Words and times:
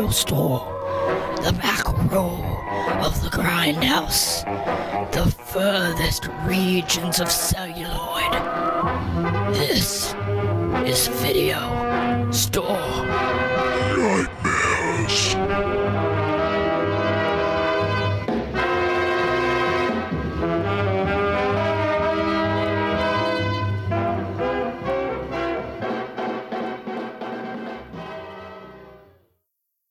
video 0.00 0.12
store, 0.12 0.60
the 1.42 1.52
back 1.60 1.86
row 2.10 2.40
of 3.04 3.20
the 3.22 3.28
grindhouse, 3.28 4.42
the 5.12 5.30
furthest 5.30 6.26
regions 6.44 7.20
of 7.20 7.30
celluloid. 7.30 8.32
This 9.52 10.14
is 10.86 11.08
Video 11.20 12.30
Store 12.30 13.09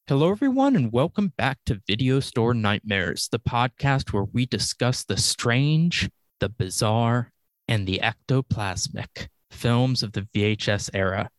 Hello, 0.10 0.32
everyone, 0.32 0.76
and 0.76 0.92
welcome 0.92 1.32
back 1.38 1.60
to 1.68 1.84
Video 1.86 2.20
Store 2.20 2.56
Nightmares, 2.56 3.30
the 3.32 3.38
podcast 3.38 4.12
where 4.12 4.24
we 4.24 4.48
discuss 4.48 5.04
the 5.04 5.18
strange, 5.18 6.10
the 6.40 6.50
bizarre, 6.50 7.32
and 7.68 7.86
the 7.86 8.02
ectoplasmic 8.02 9.28
films 9.52 10.02
of 10.02 10.14
the 10.14 10.28
VHS 10.34 10.90
era. 10.96 11.30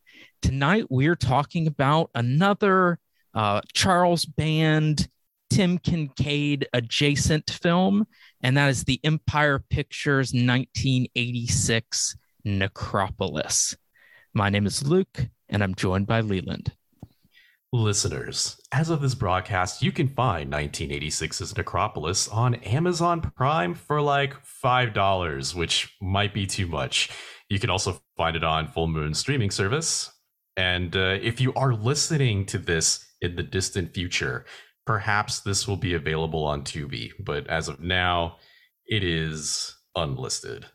Tonight, 0.41 0.85
we're 0.89 1.17
talking 1.17 1.67
about 1.67 2.11
another 2.15 3.01
uh, 3.35 3.61
Charles 3.73 4.25
Band, 4.25 5.09
Tim 5.51 5.77
Kincaid 5.77 6.69
adjacent 6.73 7.51
film, 7.51 8.07
and 8.41 8.57
that 8.57 8.71
is 8.71 8.85
the 8.85 9.01
Empire 9.03 9.65
Pictures 9.69 10.31
1986 10.33 12.17
Necropolis. 12.45 13.77
My 14.33 14.49
name 14.49 14.67
is 14.67 14.87
Luke, 14.87 15.27
and 15.49 15.61
I'm 15.61 15.75
joined 15.75 16.07
by 16.07 16.21
Leland. 16.21 16.73
Listeners, 17.73 18.61
as 18.73 18.91
of 18.91 19.01
this 19.01 19.15
broadcast, 19.15 19.81
you 19.81 19.93
can 19.93 20.09
find 20.09 20.53
1986's 20.53 21.57
Necropolis 21.57 22.27
on 22.27 22.57
Amazon 22.57 23.21
Prime 23.21 23.75
for 23.75 24.01
like 24.01 24.35
$5, 24.45 25.55
which 25.55 25.95
might 26.03 26.35
be 26.35 26.49
too 26.49 26.67
much. 26.67 27.11
You 27.49 27.61
can 27.61 27.71
also 27.71 28.03
find 28.17 28.35
it 28.35 28.43
on 28.43 28.67
Full 28.67 28.89
Moon 28.89 29.15
streaming 29.15 29.53
service. 29.53 30.11
And 30.57 30.97
uh, 30.97 31.19
if 31.23 31.41
you 31.41 31.55
are 31.55 31.73
listening 31.73 32.45
to 32.47 32.59
this 32.59 33.07
in 33.21 33.37
the 33.37 33.45
distant 33.45 33.95
future, 33.95 34.47
perhaps 34.85 35.39
this 35.39 35.69
will 35.69 35.77
be 35.77 35.95
available 35.95 36.43
on 36.43 36.65
Tubi. 36.65 37.13
But 37.21 37.47
as 37.47 37.69
of 37.69 37.79
now, 37.79 38.39
it 38.89 39.05
is 39.05 39.77
unlisted. 39.95 40.67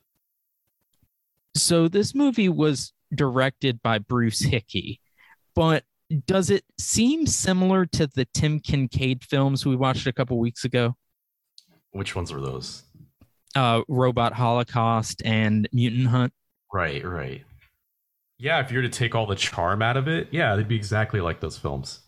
So, 1.57 1.89
this 1.89 2.15
movie 2.15 2.47
was 2.49 2.93
directed 3.13 3.81
by 3.81 3.99
Bruce 3.99 4.39
Hickey, 4.39 5.01
but 5.55 5.83
does 6.27 6.49
it 6.49 6.63
seem 6.77 7.25
similar 7.25 7.85
to 7.87 8.07
the 8.07 8.25
Tim 8.33 8.59
Kincaid 8.59 9.23
films 9.23 9.65
we 9.65 9.75
watched 9.75 10.07
a 10.07 10.13
couple 10.13 10.37
weeks 10.37 10.63
ago? 10.63 10.95
Which 11.91 12.15
ones 12.15 12.31
were 12.31 12.41
those? 12.41 12.83
Uh, 13.55 13.81
Robot 13.87 14.33
Holocaust 14.33 15.21
and 15.23 15.67
Mutant 15.71 16.07
Hunt. 16.07 16.33
Right, 16.73 17.03
right. 17.05 17.43
Yeah, 18.37 18.59
if 18.59 18.71
you 18.71 18.79
were 18.79 18.83
to 18.83 18.89
take 18.89 19.15
all 19.15 19.25
the 19.25 19.35
charm 19.35 19.81
out 19.81 19.95
of 19.95 20.07
it, 20.07 20.27
yeah, 20.31 20.55
they'd 20.55 20.67
be 20.67 20.75
exactly 20.75 21.21
like 21.21 21.39
those 21.39 21.57
films. 21.57 22.01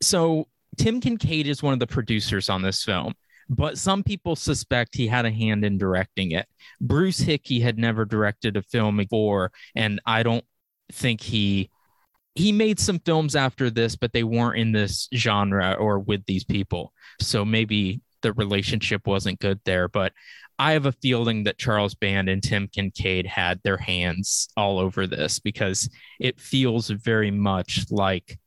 So 0.00 0.46
Tim 0.76 1.00
Kincaid 1.00 1.48
is 1.48 1.62
one 1.62 1.72
of 1.72 1.80
the 1.80 1.86
producers 1.86 2.48
on 2.48 2.62
this 2.62 2.84
film, 2.84 3.14
but 3.48 3.76
some 3.76 4.04
people 4.04 4.36
suspect 4.36 4.94
he 4.94 5.08
had 5.08 5.26
a 5.26 5.32
hand 5.32 5.64
in 5.64 5.78
directing 5.78 6.30
it. 6.30 6.46
Bruce 6.80 7.18
Hickey 7.18 7.58
had 7.58 7.76
never 7.76 8.04
directed 8.04 8.56
a 8.56 8.62
film 8.62 8.98
before, 8.98 9.50
and 9.74 10.00
I 10.06 10.22
don't 10.22 10.44
think 10.92 11.20
he 11.20 11.70
he 12.38 12.52
made 12.52 12.78
some 12.78 13.00
films 13.00 13.34
after 13.34 13.68
this, 13.68 13.96
but 13.96 14.12
they 14.12 14.22
weren't 14.22 14.58
in 14.58 14.70
this 14.70 15.08
genre 15.12 15.72
or 15.72 15.98
with 15.98 16.24
these 16.26 16.44
people. 16.44 16.92
So 17.20 17.44
maybe 17.44 18.00
the 18.22 18.32
relationship 18.32 19.08
wasn't 19.08 19.40
good 19.40 19.58
there. 19.64 19.88
But 19.88 20.12
I 20.56 20.72
have 20.72 20.86
a 20.86 20.92
feeling 20.92 21.42
that 21.44 21.58
Charles 21.58 21.96
Band 21.96 22.28
and 22.28 22.40
Tim 22.40 22.68
Kincaid 22.68 23.26
had 23.26 23.60
their 23.64 23.76
hands 23.76 24.48
all 24.56 24.78
over 24.78 25.08
this 25.08 25.40
because 25.40 25.90
it 26.20 26.40
feels 26.40 26.90
very 26.90 27.32
much 27.32 27.86
like 27.90 28.38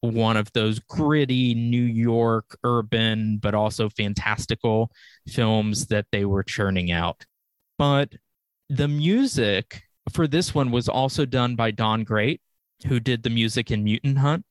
one 0.00 0.36
of 0.36 0.52
those 0.52 0.78
gritty 0.78 1.54
New 1.54 1.82
York 1.82 2.58
urban, 2.62 3.38
but 3.38 3.54
also 3.54 3.88
fantastical 3.88 4.90
films 5.26 5.86
that 5.86 6.04
they 6.12 6.26
were 6.26 6.42
churning 6.42 6.92
out. 6.92 7.24
But 7.78 8.12
the 8.68 8.88
music 8.88 9.84
for 10.12 10.26
this 10.26 10.54
one 10.54 10.70
was 10.70 10.90
also 10.90 11.24
done 11.24 11.56
by 11.56 11.70
Don 11.70 12.04
Great, 12.04 12.42
who 12.86 13.00
did 13.00 13.22
the 13.22 13.30
music 13.30 13.70
in 13.70 13.84
Mutant 13.84 14.18
Hunt. 14.18 14.44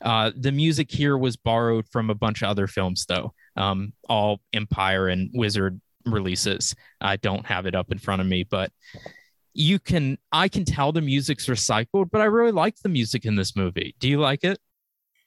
Uh, 0.00 0.30
the 0.36 0.52
music 0.52 0.90
here 0.90 1.16
was 1.16 1.36
borrowed 1.36 1.88
from 1.88 2.10
a 2.10 2.14
bunch 2.14 2.42
of 2.42 2.48
other 2.48 2.66
films, 2.66 3.06
though, 3.06 3.32
um, 3.56 3.92
all 4.08 4.40
Empire 4.52 5.08
and 5.08 5.30
Wizard 5.32 5.80
releases. 6.04 6.74
I 7.00 7.16
don't 7.16 7.46
have 7.46 7.66
it 7.66 7.74
up 7.74 7.90
in 7.90 7.98
front 7.98 8.20
of 8.20 8.26
me, 8.26 8.44
but 8.44 8.70
you 9.54 9.78
can, 9.78 10.18
I 10.32 10.48
can 10.48 10.64
tell 10.64 10.92
the 10.92 11.00
music's 11.00 11.46
recycled, 11.46 12.10
but 12.10 12.20
I 12.20 12.24
really 12.24 12.52
like 12.52 12.76
the 12.82 12.88
music 12.88 13.24
in 13.24 13.36
this 13.36 13.56
movie. 13.56 13.94
Do 14.00 14.08
you 14.08 14.20
like 14.20 14.44
it? 14.44 14.58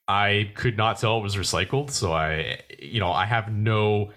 I 0.07 0.52
could 0.56 0.78
not 0.78 1.00
tell 1.00 1.18
it 1.18 1.24
was 1.24 1.36
recycled, 1.36 1.90
so 1.90 2.13
I, 2.13 2.62
you 2.80 3.00
know, 3.00 3.12
I 3.12 3.25
have 3.25 3.52
no 3.52 4.12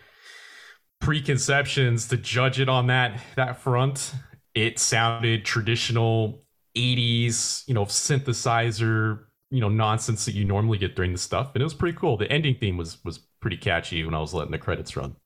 preconceptions 1.00 2.08
to 2.08 2.16
judge 2.16 2.60
it 2.60 2.68
on 2.68 2.88
that 2.88 3.20
that 3.36 3.60
front. 3.60 4.12
It 4.54 4.78
sounded 4.78 5.44
traditional 5.44 6.44
80s, 6.76 7.66
you 7.66 7.74
know, 7.74 7.84
synthesizer, 7.84 9.24
you 9.50 9.60
know, 9.60 9.68
nonsense 9.68 10.24
that 10.24 10.34
you 10.34 10.44
normally 10.44 10.78
get 10.78 10.96
during 10.96 11.12
the 11.12 11.18
stuff. 11.18 11.52
And 11.54 11.62
it 11.62 11.64
was 11.64 11.74
pretty 11.74 11.96
cool. 11.98 12.16
The 12.16 12.30
ending 12.30 12.56
theme 12.56 12.76
was 12.76 13.02
was 13.04 13.18
pretty 13.40 13.56
catchy 13.56 14.04
when 14.04 14.14
I 14.14 14.20
was 14.20 14.34
letting 14.34 14.52
the 14.52 14.58
credits 14.58 14.96
run. 14.96 15.16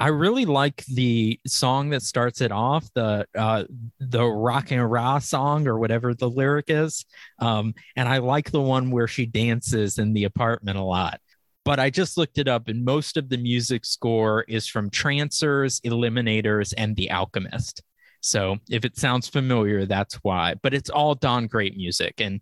I 0.00 0.08
really 0.08 0.44
like 0.44 0.84
the 0.86 1.40
song 1.46 1.90
that 1.90 2.02
starts 2.02 2.40
it 2.40 2.52
off, 2.52 2.88
the 2.94 3.26
uh, 3.36 3.64
the 3.98 4.24
rock 4.24 4.70
and 4.70 4.88
raw 4.88 5.18
song 5.18 5.66
or 5.66 5.78
whatever 5.78 6.14
the 6.14 6.30
lyric 6.30 6.66
is, 6.68 7.04
um, 7.40 7.74
and 7.96 8.08
I 8.08 8.18
like 8.18 8.52
the 8.52 8.60
one 8.60 8.92
where 8.92 9.08
she 9.08 9.26
dances 9.26 9.98
in 9.98 10.12
the 10.12 10.24
apartment 10.24 10.78
a 10.78 10.82
lot. 10.82 11.20
But 11.64 11.80
I 11.80 11.90
just 11.90 12.16
looked 12.16 12.38
it 12.38 12.46
up, 12.46 12.68
and 12.68 12.84
most 12.84 13.16
of 13.16 13.28
the 13.28 13.36
music 13.36 13.84
score 13.84 14.42
is 14.42 14.68
from 14.68 14.88
Trancers, 14.88 15.80
Eliminators, 15.80 16.72
and 16.78 16.94
The 16.94 17.10
Alchemist. 17.10 17.82
So 18.20 18.58
if 18.68 18.84
it 18.84 18.96
sounds 18.98 19.28
familiar, 19.28 19.86
that's 19.86 20.14
why. 20.16 20.54
But 20.62 20.74
it's 20.74 20.90
all 20.90 21.14
Don 21.14 21.46
Great 21.46 21.76
music. 21.76 22.14
And 22.18 22.40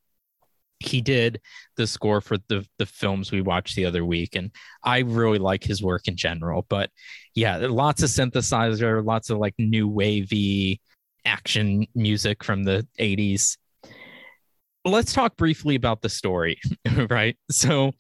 he 0.79 1.01
did 1.01 1.41
the 1.77 1.87
score 1.87 2.21
for 2.21 2.37
the 2.49 2.67
the 2.79 2.87
films 2.87 3.33
we 3.33 3.41
watched 3.41 3.77
the 3.77 3.85
other 3.85 4.05
week 4.05 4.37
and 4.37 4.51
i 4.85 4.99
really 4.99 5.39
like 5.39 5.65
his 5.65 5.83
work 5.83 6.07
in 6.07 6.17
general 6.17 6.67
but 6.69 6.91
yeah 7.35 7.57
lots 7.57 8.03
of 8.03 8.11
synthesizer 8.11 9.05
lots 9.05 9.31
of 9.31 9.39
like 9.39 9.55
new 9.59 9.89
wavy 9.89 10.81
action 11.25 11.87
music 11.95 12.45
from 12.45 12.63
the 12.63 12.87
80s 13.01 13.57
let's 14.85 15.13
talk 15.13 15.37
briefly 15.37 15.75
about 15.75 16.03
the 16.03 16.09
story 16.09 16.61
right 17.11 17.37
so 17.51 17.93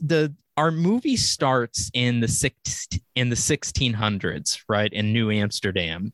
the 0.00 0.34
our 0.56 0.70
movie 0.70 1.16
starts 1.16 1.90
in 1.94 2.20
the 2.20 2.28
six 2.28 2.88
in 3.14 3.28
the 3.28 3.36
1600s 3.36 4.58
right 4.68 4.92
in 4.92 5.12
new 5.12 5.30
amsterdam 5.30 6.12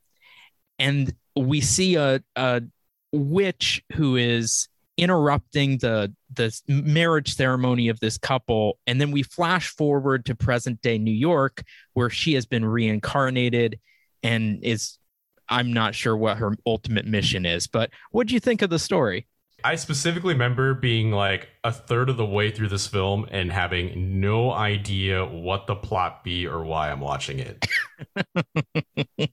and 0.79 1.15
we 1.37 1.61
see 1.61 1.97
a, 1.97 2.23
a 2.37 2.63
witch 3.13 3.83
who 3.95 4.17
is 4.17 4.69
interrupting 4.99 5.79
the 5.79 6.13
the 6.35 6.55
marriage 6.69 7.35
ceremony 7.35 7.89
of 7.89 7.99
this 8.01 8.19
couple 8.19 8.79
and 8.87 9.01
then 9.01 9.11
we 9.11 9.23
flash 9.23 9.69
forward 9.69 10.25
to 10.27 10.35
present 10.35 10.81
day 10.83 10.99
New 10.99 11.11
York 11.11 11.63
where 11.95 12.11
she 12.11 12.35
has 12.35 12.45
been 12.45 12.65
reincarnated 12.65 13.79
and 14.23 14.63
is 14.63 14.99
I'm 15.49 15.73
not 15.73 15.95
sure 15.95 16.17
what 16.17 16.37
her 16.37 16.55
ultimate 16.67 17.07
mission 17.07 17.47
is 17.47 17.67
but 17.67 17.91
what 18.11 18.27
do 18.27 18.35
you 18.35 18.41
think 18.41 18.61
of 18.61 18.69
the 18.69 18.79
story 18.79 19.27
I 19.65 19.77
specifically 19.77 20.35
remember 20.35 20.75
being 20.75 21.13
like 21.13 21.49
a 21.63 21.73
third 21.73 22.11
of 22.11 22.17
the 22.17 22.27
way 22.27 22.51
through 22.51 22.69
this 22.69 22.87
film 22.87 23.27
and 23.31 23.51
having 23.53 24.21
no 24.21 24.53
idea 24.53 25.25
what 25.25 25.67
the 25.67 25.77
plot 25.77 26.25
be 26.25 26.47
or 26.47 26.65
why 26.65 26.91
I'm 26.91 27.01
watching 27.01 27.39
it. 27.39 27.65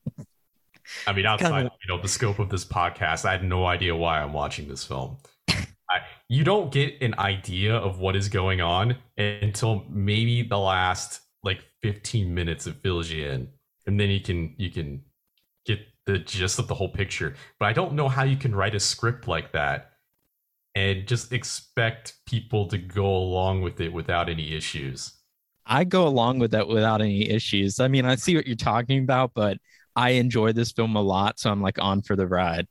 I 1.08 1.14
mean, 1.14 1.26
outside 1.26 1.50
kind 1.50 1.68
of, 1.68 1.74
you 1.84 1.96
know 1.96 2.02
the 2.02 2.08
scope 2.08 2.40
of 2.40 2.50
this 2.50 2.66
podcast, 2.66 3.26
I 3.26 3.32
had 3.32 3.44
no 3.44 3.66
idea 3.66 3.96
why 3.96 4.22
I'm 4.22 4.34
watching 4.34 4.68
this 4.68 4.84
film. 4.84 5.18
I, 5.50 6.02
you 6.28 6.44
don't 6.44 6.72
get 6.72 7.02
an 7.02 7.16
idea 7.18 7.76
of 7.76 8.00
what 8.00 8.16
is 8.16 8.30
going 8.30 8.62
on 8.62 8.96
until 9.18 9.86
maybe 9.90 10.44
the 10.44 10.58
last 10.58 11.22
like 11.44 11.64
15 11.82 12.34
minutes 12.34 12.68
you 12.68 13.28
in, 13.28 13.48
and 13.88 14.00
then 14.00 14.10
you 14.10 14.20
can 14.20 14.56
you 14.58 14.70
can 14.70 15.02
get 15.66 15.80
the 16.06 16.20
gist 16.20 16.60
of 16.60 16.68
the 16.68 16.76
whole 16.76 16.90
picture. 16.90 17.36
But 17.60 17.68
I 17.68 17.74
don't 17.74 17.94
know 17.94 18.08
how 18.10 18.24
you 18.24 18.38
can 18.38 18.56
write 18.56 18.76
a 18.76 18.80
script 18.80 19.28
like 19.28 19.52
that 19.54 19.92
and 20.76 21.08
just 21.08 21.34
expect 21.34 22.16
people 22.26 22.68
to 22.68 22.78
go 22.78 23.06
along 23.06 23.62
with 23.62 23.82
it 23.82 23.92
without 23.92 24.30
any 24.30 24.54
issues. 24.54 25.14
I 25.66 25.84
go 25.84 26.08
along 26.08 26.40
with 26.40 26.52
that 26.52 26.68
without 26.68 27.02
any 27.02 27.30
issues. 27.30 27.80
I 27.80 27.88
mean, 27.88 28.06
I 28.06 28.16
see 28.16 28.36
what 28.36 28.48
you're 28.48 28.56
talking 28.56 29.04
about, 29.04 29.32
but 29.36 29.58
I 29.96 30.12
enjoy 30.12 30.54
this 30.54 30.72
film 30.72 30.96
a 30.96 31.02
lot, 31.02 31.40
so 31.40 31.52
I'm 31.52 31.62
like 31.62 31.80
on 31.80 32.02
for 32.02 32.16
the 32.16 32.28
ride. 32.28 32.68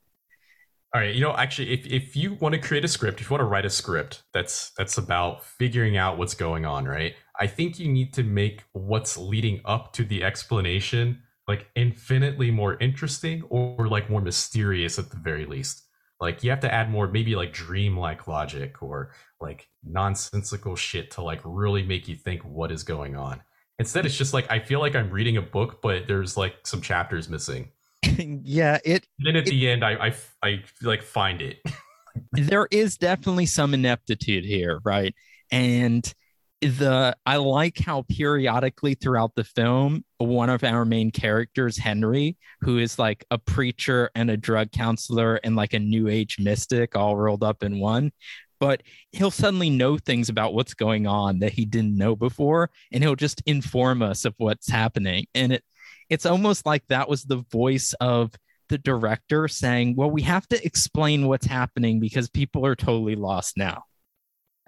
All 0.93 1.01
right, 1.01 1.13
you 1.13 1.21
know, 1.21 1.35
actually, 1.35 1.71
if, 1.71 1.85
if 1.85 2.15
you 2.15 2.33
want 2.35 2.55
to 2.55 2.61
create 2.61 2.83
a 2.83 2.87
script, 2.87 3.21
if 3.21 3.29
you 3.29 3.33
want 3.33 3.41
to 3.41 3.45
write 3.45 3.65
a 3.65 3.69
script 3.69 4.23
that's 4.33 4.71
that's 4.77 4.97
about 4.97 5.45
figuring 5.45 5.97
out 5.97 6.17
what's 6.17 6.33
going 6.33 6.65
on, 6.65 6.85
right? 6.85 7.13
I 7.39 7.45
think 7.47 7.79
you 7.79 7.87
need 7.87 8.13
to 8.13 8.23
make 8.23 8.63
what's 8.73 9.15
leading 9.15 9.61
up 9.65 9.93
to 9.93 10.03
the 10.03 10.23
explanation 10.23 11.21
like 11.49 11.67
infinitely 11.75 12.51
more 12.51 12.77
interesting 12.79 13.41
or 13.49 13.87
like 13.87 14.07
more 14.07 14.21
mysterious 14.21 14.99
at 14.99 15.09
the 15.09 15.17
very 15.17 15.47
least. 15.47 15.81
Like 16.21 16.43
you 16.43 16.51
have 16.51 16.59
to 16.59 16.71
add 16.71 16.91
more 16.91 17.07
maybe 17.07 17.35
like 17.35 17.51
dreamlike 17.53 18.27
logic 18.27 18.83
or 18.83 19.13
like 19.41 19.67
nonsensical 19.83 20.75
shit 20.75 21.09
to 21.11 21.23
like 21.23 21.41
really 21.43 21.81
make 21.81 22.07
you 22.07 22.15
think 22.15 22.43
what 22.43 22.71
is 22.71 22.83
going 22.83 23.15
on. 23.15 23.41
Instead, 23.79 24.05
it's 24.05 24.17
just 24.17 24.33
like 24.33 24.49
I 24.51 24.59
feel 24.59 24.79
like 24.81 24.95
I'm 24.95 25.09
reading 25.09 25.37
a 25.37 25.41
book, 25.41 25.81
but 25.81 26.07
there's 26.07 26.35
like 26.35 26.55
some 26.67 26.81
chapters 26.81 27.29
missing. 27.29 27.69
yeah, 28.03 28.77
it. 28.83 29.07
then 29.19 29.37
at 29.37 29.47
it, 29.47 29.51
the 29.51 29.69
end, 29.69 29.83
I, 29.83 30.07
I 30.07 30.15
I 30.43 30.63
like 30.81 31.01
find 31.01 31.41
it. 31.41 31.59
there 32.33 32.67
is 32.71 32.97
definitely 32.97 33.45
some 33.45 33.73
ineptitude 33.73 34.43
here, 34.43 34.79
right? 34.83 35.15
And 35.51 36.13
the 36.61 37.15
I 37.25 37.37
like 37.37 37.79
how 37.79 38.03
periodically 38.09 38.95
throughout 38.95 39.35
the 39.35 39.45
film, 39.45 40.03
one 40.17 40.49
of 40.49 40.63
our 40.63 40.83
main 40.83 41.09
characters, 41.11 41.77
Henry, 41.77 42.37
who 42.61 42.79
is 42.79 42.99
like 42.99 43.23
a 43.31 43.37
preacher 43.37 44.11
and 44.13 44.29
a 44.29 44.35
drug 44.35 44.71
counselor 44.71 45.35
and 45.43 45.55
like 45.55 45.73
a 45.73 45.79
new 45.79 46.09
age 46.09 46.37
mystic 46.37 46.97
all 46.97 47.15
rolled 47.15 47.43
up 47.43 47.63
in 47.63 47.79
one, 47.79 48.11
but 48.59 48.83
he'll 49.11 49.31
suddenly 49.31 49.69
know 49.69 49.97
things 49.97 50.29
about 50.29 50.53
what's 50.53 50.73
going 50.73 51.07
on 51.07 51.39
that 51.39 51.53
he 51.53 51.65
didn't 51.65 51.97
know 51.97 52.15
before, 52.15 52.69
and 52.91 53.03
he'll 53.03 53.15
just 53.15 53.41
inform 53.45 54.01
us 54.01 54.25
of 54.25 54.33
what's 54.37 54.69
happening. 54.69 55.25
And 55.33 55.53
it 55.53 55.63
it's 56.09 56.25
almost 56.25 56.65
like 56.65 56.83
that 56.87 57.07
was 57.07 57.23
the 57.23 57.43
voice 57.51 57.93
of 58.01 58.31
the 58.67 58.77
director 58.77 59.47
saying, 59.47 59.95
Well, 59.95 60.11
we 60.11 60.21
have 60.23 60.47
to 60.47 60.65
explain 60.65 61.27
what's 61.27 61.45
happening 61.45 61.99
because 61.99 62.29
people 62.29 62.65
are 62.65 62.75
totally 62.75 63.15
lost 63.15 63.57
now. 63.57 63.83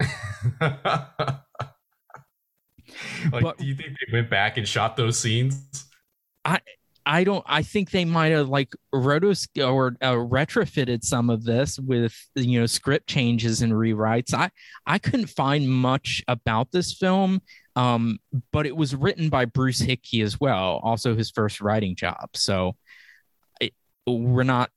like, 0.60 0.82
but, 3.30 3.58
do 3.58 3.66
you 3.66 3.74
think 3.74 3.90
they 3.90 4.12
went 4.12 4.30
back 4.30 4.56
and 4.56 4.66
shot 4.66 4.96
those 4.96 5.18
scenes? 5.18 5.86
I 6.44 6.60
I 7.04 7.24
don't. 7.24 7.44
I 7.46 7.62
think 7.62 7.90
they 7.90 8.04
might 8.04 8.28
have 8.28 8.48
like 8.48 8.74
rotos 8.94 9.48
or 9.60 9.96
uh, 10.00 10.12
retrofitted 10.12 11.02
some 11.02 11.30
of 11.30 11.44
this 11.44 11.78
with 11.78 12.14
you 12.34 12.60
know 12.60 12.66
script 12.66 13.08
changes 13.08 13.62
and 13.62 13.72
rewrites. 13.72 14.34
I 14.34 14.50
I 14.86 14.98
couldn't 14.98 15.26
find 15.26 15.68
much 15.68 16.22
about 16.28 16.70
this 16.70 16.92
film, 16.94 17.40
um, 17.74 18.18
but 18.52 18.66
it 18.66 18.76
was 18.76 18.94
written 18.94 19.28
by 19.28 19.46
Bruce 19.46 19.80
Hickey 19.80 20.20
as 20.20 20.38
well, 20.38 20.80
also 20.82 21.16
his 21.16 21.30
first 21.30 21.60
writing 21.60 21.96
job. 21.96 22.30
So 22.34 22.76
it, 23.60 23.74
we're 24.06 24.44
not 24.44 24.70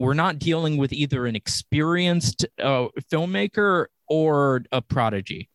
we're 0.00 0.14
not 0.14 0.40
dealing 0.40 0.78
with 0.78 0.92
either 0.92 1.26
an 1.26 1.36
experienced 1.36 2.44
uh, 2.60 2.88
filmmaker 3.12 3.86
or 4.08 4.64
a 4.72 4.82
prodigy. 4.82 5.48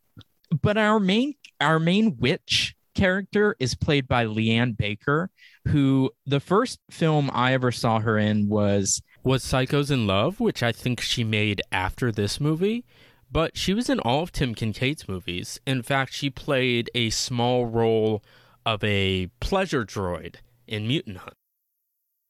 But 0.61 0.77
our 0.77 1.01
main 1.01 1.33
our 1.59 1.79
main 1.79 2.15
witch 2.17 2.76
character 2.97 3.55
is 3.59 3.75
played 3.75 4.07
by 4.07 4.25
LeAnne 4.25 4.75
Baker, 4.75 5.29
who 5.67 6.11
the 6.25 6.39
first 6.39 6.79
film 6.89 7.29
I 7.31 7.53
ever 7.53 7.71
saw 7.71 7.99
her 7.99 8.17
in 8.17 8.49
was 8.49 9.01
was 9.23 9.43
Psychos 9.43 9.91
in 9.91 10.07
Love, 10.07 10.39
which 10.39 10.63
I 10.63 10.71
think 10.71 10.99
she 10.99 11.23
made 11.23 11.61
after 11.71 12.11
this 12.11 12.39
movie. 12.41 12.85
But 13.31 13.57
she 13.57 13.73
was 13.73 13.89
in 13.89 13.99
all 13.99 14.23
of 14.23 14.31
Tim 14.31 14.55
Kincaid's 14.55 15.07
movies. 15.07 15.59
In 15.67 15.83
fact, 15.83 16.13
she 16.13 16.29
played 16.29 16.89
a 16.95 17.09
small 17.09 17.65
role 17.65 18.23
of 18.65 18.83
a 18.83 19.27
pleasure 19.39 19.85
droid 19.85 20.37
in 20.65 20.87
Mutant 20.87 21.17
Hunt. 21.17 21.35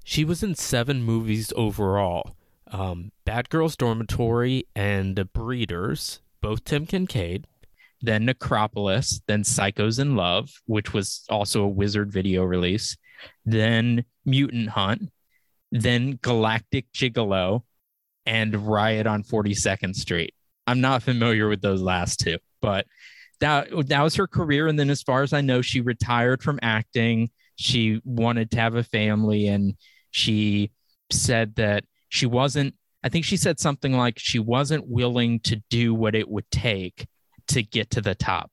She 0.03 0.25
was 0.25 0.41
in 0.43 0.55
seven 0.55 1.03
movies 1.03 1.53
overall 1.55 2.35
um, 2.71 3.11
Bad 3.25 3.49
Girls 3.49 3.75
Dormitory 3.75 4.65
and 4.75 5.31
Breeders, 5.33 6.19
both 6.41 6.63
Tim 6.63 6.85
Kincaid 6.85 7.47
then 8.01 8.25
Necropolis, 8.25 9.21
then 9.27 9.43
Psychos 9.43 9.99
in 9.99 10.15
Love, 10.15 10.49
which 10.65 10.93
was 10.93 11.23
also 11.29 11.63
a 11.63 11.69
Wizard 11.69 12.11
video 12.11 12.43
release, 12.43 12.95
then 13.45 14.05
Mutant 14.25 14.69
Hunt, 14.69 15.09
then 15.71 16.19
Galactic 16.21 16.91
Gigolo, 16.93 17.63
and 18.25 18.67
Riot 18.67 19.07
on 19.07 19.23
42nd 19.23 19.95
Street. 19.95 20.33
I'm 20.67 20.81
not 20.81 21.01
familiar 21.01 21.47
with 21.47 21.61
those 21.61 21.81
last 21.81 22.19
two, 22.19 22.37
but 22.61 22.85
that 23.39 23.69
that 23.87 24.01
was 24.01 24.15
her 24.15 24.27
career. 24.27 24.67
And 24.67 24.77
then, 24.77 24.89
as 24.89 25.01
far 25.01 25.23
as 25.23 25.31
I 25.31 25.41
know, 25.41 25.61
she 25.61 25.81
retired 25.81 26.43
from 26.43 26.59
acting. 26.61 27.29
She 27.55 28.01
wanted 28.03 28.51
to 28.51 28.59
have 28.59 28.75
a 28.75 28.83
family, 28.83 29.47
and 29.47 29.75
she 30.11 30.71
said 31.09 31.55
that 31.55 31.85
she 32.09 32.25
wasn't. 32.25 32.75
I 33.03 33.09
think 33.09 33.23
she 33.23 33.37
said 33.37 33.59
something 33.59 33.93
like 33.93 34.19
she 34.19 34.39
wasn't 34.39 34.87
willing 34.87 35.39
to 35.41 35.61
do 35.69 35.93
what 35.93 36.15
it 36.15 36.27
would 36.27 36.49
take 36.51 37.07
to 37.49 37.63
get 37.63 37.91
to 37.91 38.01
the 38.01 38.15
top. 38.15 38.51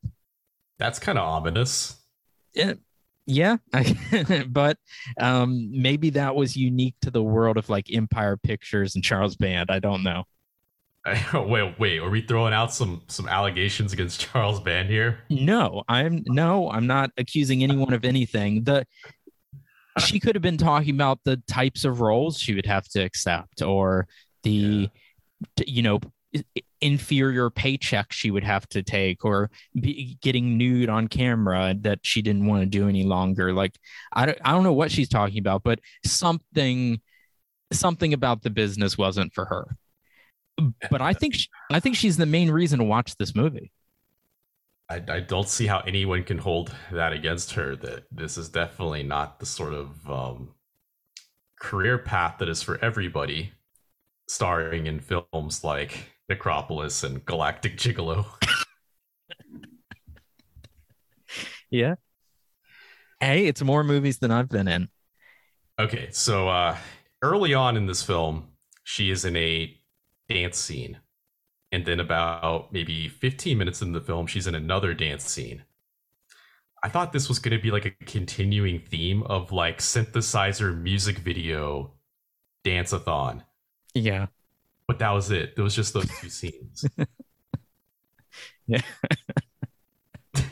That's 0.79 0.99
kind 0.99 1.19
of 1.19 1.25
ominous. 1.25 1.97
Yeah, 2.55 2.75
yeah, 3.27 3.57
but 4.49 4.77
um, 5.19 5.71
maybe 5.71 6.11
that 6.11 6.35
was 6.35 6.57
unique 6.57 6.95
to 7.03 7.11
the 7.11 7.23
world 7.23 7.57
of 7.57 7.69
like 7.69 7.93
Empire 7.93 8.37
Pictures 8.37 8.95
and 8.95 9.03
Charles 9.03 9.37
Band. 9.37 9.71
I 9.71 9.79
don't 9.79 10.03
know. 10.03 10.25
wait, 11.35 11.79
wait, 11.79 11.99
are 11.99 12.11
we 12.11 12.23
throwing 12.23 12.53
out 12.53 12.73
some 12.73 13.03
some 13.09 13.29
allegations 13.29 13.93
against 13.93 14.21
Charles 14.33 14.61
Band 14.61 14.89
here? 14.89 15.21
No, 15.31 15.83
I'm 15.89 16.23
no, 16.27 16.71
I'm 16.71 16.87
not 16.87 17.11
accusing 17.17 17.63
anyone 17.63 17.93
of 17.93 18.05
anything. 18.05 18.65
The 18.65 18.87
she 19.99 20.19
could 20.19 20.35
have 20.35 20.43
been 20.43 20.59
talking 20.59 20.95
about 20.95 21.21
the 21.25 21.37
types 21.47 21.85
of 21.85 22.01
roles 22.01 22.39
she 22.39 22.55
would 22.55 22.67
have 22.67 22.89
to 22.89 23.01
accept 23.01 23.63
or 23.63 24.09
the 24.43 24.91
yeah. 25.57 25.65
you 25.67 25.83
know 25.83 26.01
inferior 26.85 27.49
paycheck 27.49 28.13
she 28.13 28.31
would 28.31 28.45
have 28.45 28.69
to 28.69 28.83
take 28.83 29.25
or 29.25 29.51
be 29.81 30.19
getting 30.21 30.59
nude 30.59 30.91
on 30.91 31.09
camera 31.09 31.75
that 31.81 31.99
she 32.03 32.21
didn't 32.21 32.47
want 32.47 32.61
to 32.61 32.67
do 32.67 32.89
any 32.89 33.05
longer. 33.05 33.55
Like 33.55 33.75
I 34.13 34.27
don't, 34.27 34.39
I 34.45 34.53
don't 34.53 34.65
know 34.65 34.75
what 34.75 34.93
she's 34.93 35.09
talking 35.09 35.39
about 35.39 35.63
but 35.65 35.81
something 36.05 37.01
something 37.73 38.13
about 38.13 38.43
the 38.43 38.51
business 38.51 38.99
wasn't 38.99 39.33
for 39.33 39.47
her. 39.47 39.77
But 40.91 41.01
i 41.01 41.15
think 41.15 41.35
she, 41.35 41.49
i 41.73 41.81
think 41.81 41.97
she's 41.97 42.17
the 42.17 42.27
main 42.27 42.51
reason 42.51 42.79
to 42.79 42.85
watch 42.85 43.17
this 43.17 43.35
movie. 43.35 43.73
I, 44.89 45.03
I 45.09 45.21
don't 45.21 45.49
see 45.49 45.67
how 45.67 45.81
anyone 45.81 46.23
can 46.23 46.37
hold 46.37 46.75
that 46.93 47.15
against 47.15 47.53
her 47.53 47.75
that 47.77 48.05
this 48.13 48.37
is 48.37 48.51
definitely 48.51 49.03
not 49.03 49.41
the 49.41 49.47
sort 49.47 49.73
of 49.73 50.11
um, 50.11 50.55
career 51.59 51.97
path 51.97 52.37
that 52.39 52.51
is 52.51 52.63
for 52.63 52.79
everybody 52.85 53.53
starring 54.29 54.87
in 54.87 55.01
films 55.01 55.65
like 55.65 56.14
Necropolis 56.29 57.03
and 57.03 57.25
Galactic 57.25 57.77
Gigolo. 57.77 58.27
yeah. 61.71 61.97
Hey, 63.21 63.47
it's 63.47 63.63
more 63.63 63.85
movies 63.85 64.19
than 64.19 64.31
I've 64.31 64.49
been 64.49 64.69
in. 64.69 64.89
Okay, 65.79 66.09
so 66.13 66.49
uh 66.49 66.77
early 67.23 67.55
on 67.55 67.77
in 67.77 67.87
this 67.87 68.03
film, 68.03 68.49
she 68.85 69.11
is 69.11 69.25
in 69.25 69.37
a 69.37 69.77
dance 70.29 70.59
scene. 70.59 70.99
And 71.73 71.85
then 71.85 71.99
about 71.99 72.73
maybe 72.73 73.09
15 73.09 73.59
minutes 73.59 73.83
in 73.83 73.93
the 73.93 74.01
film, 74.01 74.27
she's 74.27 74.47
in 74.47 74.55
another 74.55 74.95
dance 74.95 75.25
scene. 75.25 75.65
I 76.85 76.89
thought 76.89 77.13
this 77.13 77.29
was 77.29 77.39
going 77.39 77.57
to 77.57 77.63
be 77.63 77.71
like 77.71 77.87
a 77.87 78.05
continuing 78.05 78.79
theme 78.79 79.23
of 79.25 79.51
like 79.51 79.79
synthesizer 79.79 80.81
music 80.81 81.19
video 81.19 81.95
dance-a-thon. 82.63 83.43
Yeah 83.95 84.27
but 84.87 84.99
that 84.99 85.11
was 85.11 85.31
it. 85.31 85.57
There 85.57 85.65
was 85.65 85.75
just 85.75 85.95
those 85.95 86.09
two 86.21 86.29
scenes. 86.29 86.85
yeah. 88.67 88.81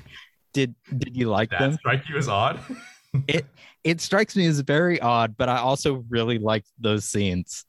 did 0.53 0.75
did 0.97 1.17
you 1.17 1.29
like 1.29 1.51
that 1.51 1.61
them? 1.61 1.73
Strike 1.75 2.09
you 2.09 2.17
as 2.17 2.29
odd? 2.29 2.61
it 3.29 3.47
it 3.85 4.01
strikes 4.01 4.37
me 4.37 4.47
as 4.47 4.61
very 4.61 5.01
odd, 5.01 5.37
but 5.37 5.49
I 5.49 5.59
also 5.59 6.05
really 6.09 6.39
liked 6.39 6.69
those 6.79 7.05
scenes. 7.05 7.65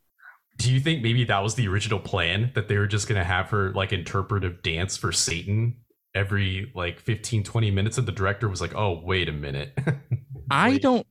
Do 0.58 0.72
you 0.72 0.79
think 0.79 1.01
maybe 1.01 1.24
that 1.25 1.39
was 1.39 1.55
the 1.55 1.67
original 1.67 2.00
plan 2.00 2.51
that 2.53 2.67
they 2.67 2.77
were 2.77 2.86
just 2.88 3.08
going 3.08 3.20
to 3.20 3.25
have 3.25 3.50
her 3.50 3.72
like 3.72 3.91
interpretive 3.91 4.62
dance 4.62 4.96
for 4.96 5.12
Satan 5.12 5.77
every 6.15 6.72
like 6.75 7.00
15 7.00 7.43
20 7.43 7.72
minutes 7.72 7.98
and 7.98 8.08
the 8.08 8.12
director 8.12 8.48
was 8.48 8.62
like, 8.62 8.75
"Oh, 8.75 9.01
wait 9.03 9.27
a 9.29 9.34
minute." 9.34 9.77
I 10.51 10.77
don't 10.77 11.08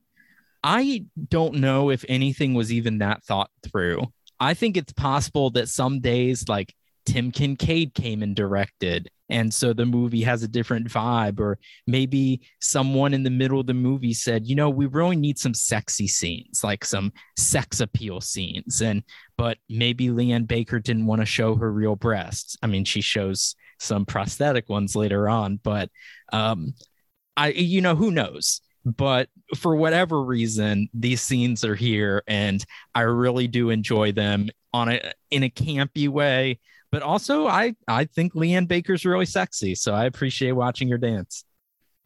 I 0.63 1.07
don't 1.29 1.55
know 1.55 1.91
if 1.91 2.05
anything 2.09 2.55
was 2.55 2.73
even 2.73 2.99
that 2.99 3.25
thought 3.25 3.51
through. 3.65 4.07
I 4.43 4.55
think 4.55 4.77
it's 4.77 4.93
possible 4.93 5.51
that 5.51 5.69
some 5.69 6.01
days 6.01 6.49
like 6.49 6.75
Tim 7.07 7.31
Kincaid 7.31 7.95
came 7.95 8.25
and 8.25 8.35
directed. 8.35 9.09
And 9.29 9.55
so 9.55 9.73
the 9.73 9.87
movie 9.87 10.23
has 10.23 10.43
a 10.43 10.49
different 10.49 10.89
vibe, 10.89 11.39
or 11.39 11.61
maybe 11.87 12.43
someone 12.61 13.15
in 13.15 13.23
the 13.23 13.31
middle 13.31 13.61
of 13.61 13.69
the 13.69 13.73
movie 13.73 14.13
said, 14.13 14.49
you 14.49 14.57
know, 14.57 14.69
we 14.69 14.87
really 14.87 15.15
need 15.15 15.39
some 15.39 15.55
sexy 15.55 16.09
scenes, 16.09 16.65
like 16.65 16.85
some 16.85 17.13
sex 17.39 17.79
appeal 17.79 18.21
scenes. 18.21 18.83
And, 18.83 19.05
but 19.39 19.59
maybe 19.71 20.09
LeAnne 20.09 20.49
Baker 20.49 20.81
didn't 20.81 21.07
want 21.07 21.23
to 21.23 21.27
show 21.27 21.55
her 21.55 21.73
real 21.73 21.95
breasts. 21.95 22.57
I 22.65 22.67
mean, 22.67 22.85
she 22.85 23.01
shows 23.01 23.55
some 23.79 24.05
prosthetic 24.05 24.69
ones 24.69 24.97
later 24.97 25.29
on, 25.29 25.61
but 25.63 25.89
um, 26.33 26.75
I, 27.37 27.53
you 27.53 27.81
know, 27.81 27.95
who 27.95 28.11
knows? 28.11 28.61
But 28.85 29.29
for 29.57 29.77
whatever 29.77 30.23
reason, 30.23 30.89
these 30.93 31.23
scenes 31.23 31.65
are 31.65 31.75
here, 31.75 32.23
and 32.27 32.65
I 32.95 33.03
really 33.03 33.47
do 33.47 33.71
enjoy 33.71 34.13
them 34.13 34.49
on 34.73 34.89
a 34.89 35.13
in 35.31 35.45
a 35.45 35.51
campy 35.51 36.09
way. 36.09 36.59
But 36.91 37.03
also, 37.03 37.47
I 37.47 37.75
I 37.87 38.05
think 38.07 38.35
LeAnne 38.35 38.69
Baker's 38.69 39.05
really 39.05 39.27
sexy, 39.27 39.75
so 39.75 39.95
I 39.95 40.07
appreciate 40.07 40.53
watching 40.53 40.89
her 40.91 40.99
dance. 40.99 41.45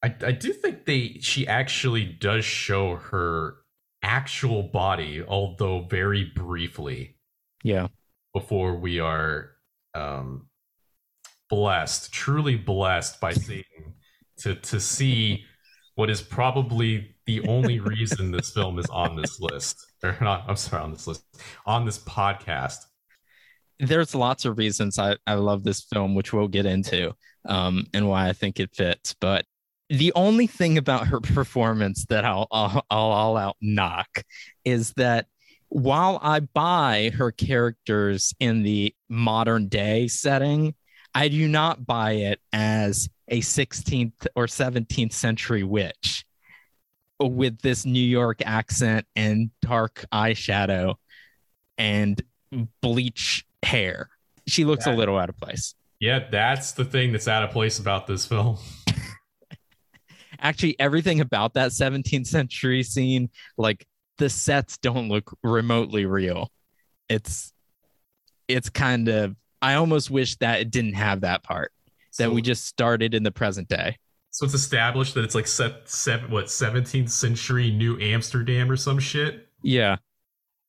I, 0.03 0.15
I 0.25 0.33
do 0.33 0.53
think 0.53 0.85
they 0.85 1.19
she 1.21 1.47
actually 1.49 2.05
does 2.05 2.45
show 2.45 2.97
her 2.97 3.57
actual 4.03 4.65
body, 4.65 5.23
although 5.27 5.87
very 5.91 6.25
briefly. 6.35 7.17
Yeah. 7.63 7.89
Before 8.35 8.77
we 8.77 9.01
are 9.01 9.53
um 9.95 10.49
blessed, 11.49 12.13
truly 12.13 12.57
blessed 12.57 13.21
by 13.21 13.33
seeing 13.33 13.95
to 14.39 14.55
to 14.57 14.79
see 14.79 15.45
what 15.97 16.09
is 16.09 16.23
probably 16.23 17.17
the 17.27 17.41
only 17.49 17.81
reason 17.81 18.31
this 18.31 18.53
film 18.53 18.79
is 18.79 18.87
on 18.87 19.17
this 19.17 19.41
list. 19.41 19.85
Or 20.03 20.17
not, 20.21 20.45
I'm 20.49 20.57
sorry, 20.57 20.85
on 20.85 20.93
this 20.93 21.07
list, 21.07 21.25
on 21.67 21.85
this 21.85 21.99
podcast. 21.99 22.79
There's 23.79 24.15
lots 24.15 24.45
of 24.45 24.57
reasons 24.57 24.99
I, 24.99 25.17
I 25.27 25.35
love 25.35 25.65
this 25.65 25.83
film, 25.83 26.15
which 26.15 26.33
we'll 26.33 26.49
get 26.49 26.65
into, 26.65 27.15
um, 27.47 27.87
and 27.93 28.09
why 28.09 28.29
I 28.29 28.33
think 28.33 28.59
it 28.61 28.75
fits. 28.75 29.15
But 29.21 29.45
the 29.91 30.13
only 30.15 30.47
thing 30.47 30.79
about 30.79 31.09
her 31.09 31.21
performance 31.21 32.07
that 32.07 32.25
I'll, 32.25 32.47
I'll, 32.51 32.83
I'll 32.91 33.01
all 33.01 33.37
out 33.37 33.57
knock 33.61 34.23
is 34.65 34.93
that 34.95 35.27
while 35.69 36.19
I 36.23 36.41
buy 36.41 37.11
her 37.17 37.33
characters 37.33 38.35
in 38.39 38.63
the 38.63 38.95
modern 39.09 39.69
day 39.69 40.07
setting, 40.09 40.75
I 41.17 41.29
do 41.29 41.49
not 41.49 41.87
buy 41.87 42.13
it 42.13 42.41
as 42.53 43.09
a 43.29 43.41
16th 43.41 44.27
or 44.37 44.45
17th 44.45 45.15
century 45.15 45.63
witch 45.63 46.27
with 47.19 47.59
this 47.63 47.87
New 47.87 48.05
York 48.05 48.43
accent 48.45 49.07
and 49.17 49.51
dark 49.63 50.05
eyeshadow 50.13 50.97
and 51.79 52.23
bleach 52.83 53.47
hair. 53.63 54.11
She 54.47 54.67
looks 54.67 54.85
that, 54.85 54.93
a 54.93 54.97
little 54.99 55.17
out 55.17 55.31
of 55.31 55.39
place. 55.39 55.75
Yeah, 56.01 56.29
that's 56.31 56.73
the 56.73 56.85
thing 56.85 57.13
that's 57.13 57.29
out 57.29 57.43
of 57.43 57.51
place 57.51 57.79
about 57.79 58.07
this 58.07 58.27
film. 58.27 58.59
Actually, 60.39 60.79
everything 60.79 61.23
about 61.23 61.55
that 61.55 61.71
17th 61.71 62.27
century 62.27 62.83
scene, 62.83 63.31
like 63.57 63.87
the 64.19 64.29
sets 64.29 64.77
don't 64.77 65.09
look 65.09 65.35
remotely 65.43 66.05
real. 66.05 66.53
It's 67.09 67.55
it's 68.49 68.69
kind 68.69 69.09
of 69.09 69.35
I 69.63 69.75
almost 69.75 70.11
wish 70.11 70.37
that 70.37 70.61
it 70.61 70.71
didn't 70.71 70.95
have 70.95 71.23
that 71.23 71.43
part 71.43 71.73
that 72.19 72.33
we 72.33 72.43
just 72.43 72.67
started 72.67 73.15
in 73.15 73.23
the 73.23 73.31
present 73.31 73.69
day. 73.69 73.97
So 74.31 74.45
it's 74.45 74.55
established 74.55 75.15
that 75.15 75.25
it's 75.25 75.35
like 75.35 75.47
set 75.47 75.89
seven 75.89 76.31
what 76.31 76.47
17th 76.47 77.11
century 77.11 77.71
New 77.71 77.99
Amsterdam 78.01 78.71
or 78.71 78.77
some 78.77 78.99
shit. 78.99 79.49
Yeah. 79.63 79.97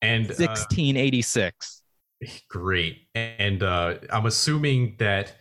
And 0.02 0.28
1686. 0.28 1.82
Uh, 2.24 2.30
great. 2.50 3.08
And 3.16 3.64
uh 3.64 3.96
I'm 4.10 4.26
assuming 4.26 4.96
that 5.00 5.36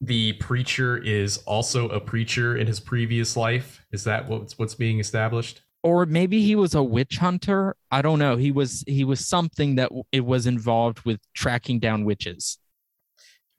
the 0.00 0.34
preacher 0.34 0.98
is 0.98 1.38
also 1.38 1.88
a 1.88 2.00
preacher 2.00 2.56
in 2.56 2.66
his 2.66 2.80
previous 2.80 3.36
life. 3.36 3.84
Is 3.92 4.04
that 4.04 4.28
what's 4.28 4.58
what's 4.58 4.74
being 4.74 4.98
established? 4.98 5.62
Or 5.82 6.06
maybe 6.06 6.42
he 6.42 6.54
was 6.54 6.74
a 6.74 6.82
witch 6.82 7.18
hunter. 7.18 7.76
I 7.90 8.02
don't 8.02 8.18
know. 8.18 8.36
He 8.36 8.52
was 8.52 8.84
he 8.86 9.04
was 9.04 9.26
something 9.26 9.74
that 9.76 9.90
it 10.12 10.24
was 10.24 10.46
involved 10.46 11.00
with 11.00 11.20
tracking 11.34 11.80
down 11.80 12.04
witches 12.04 12.58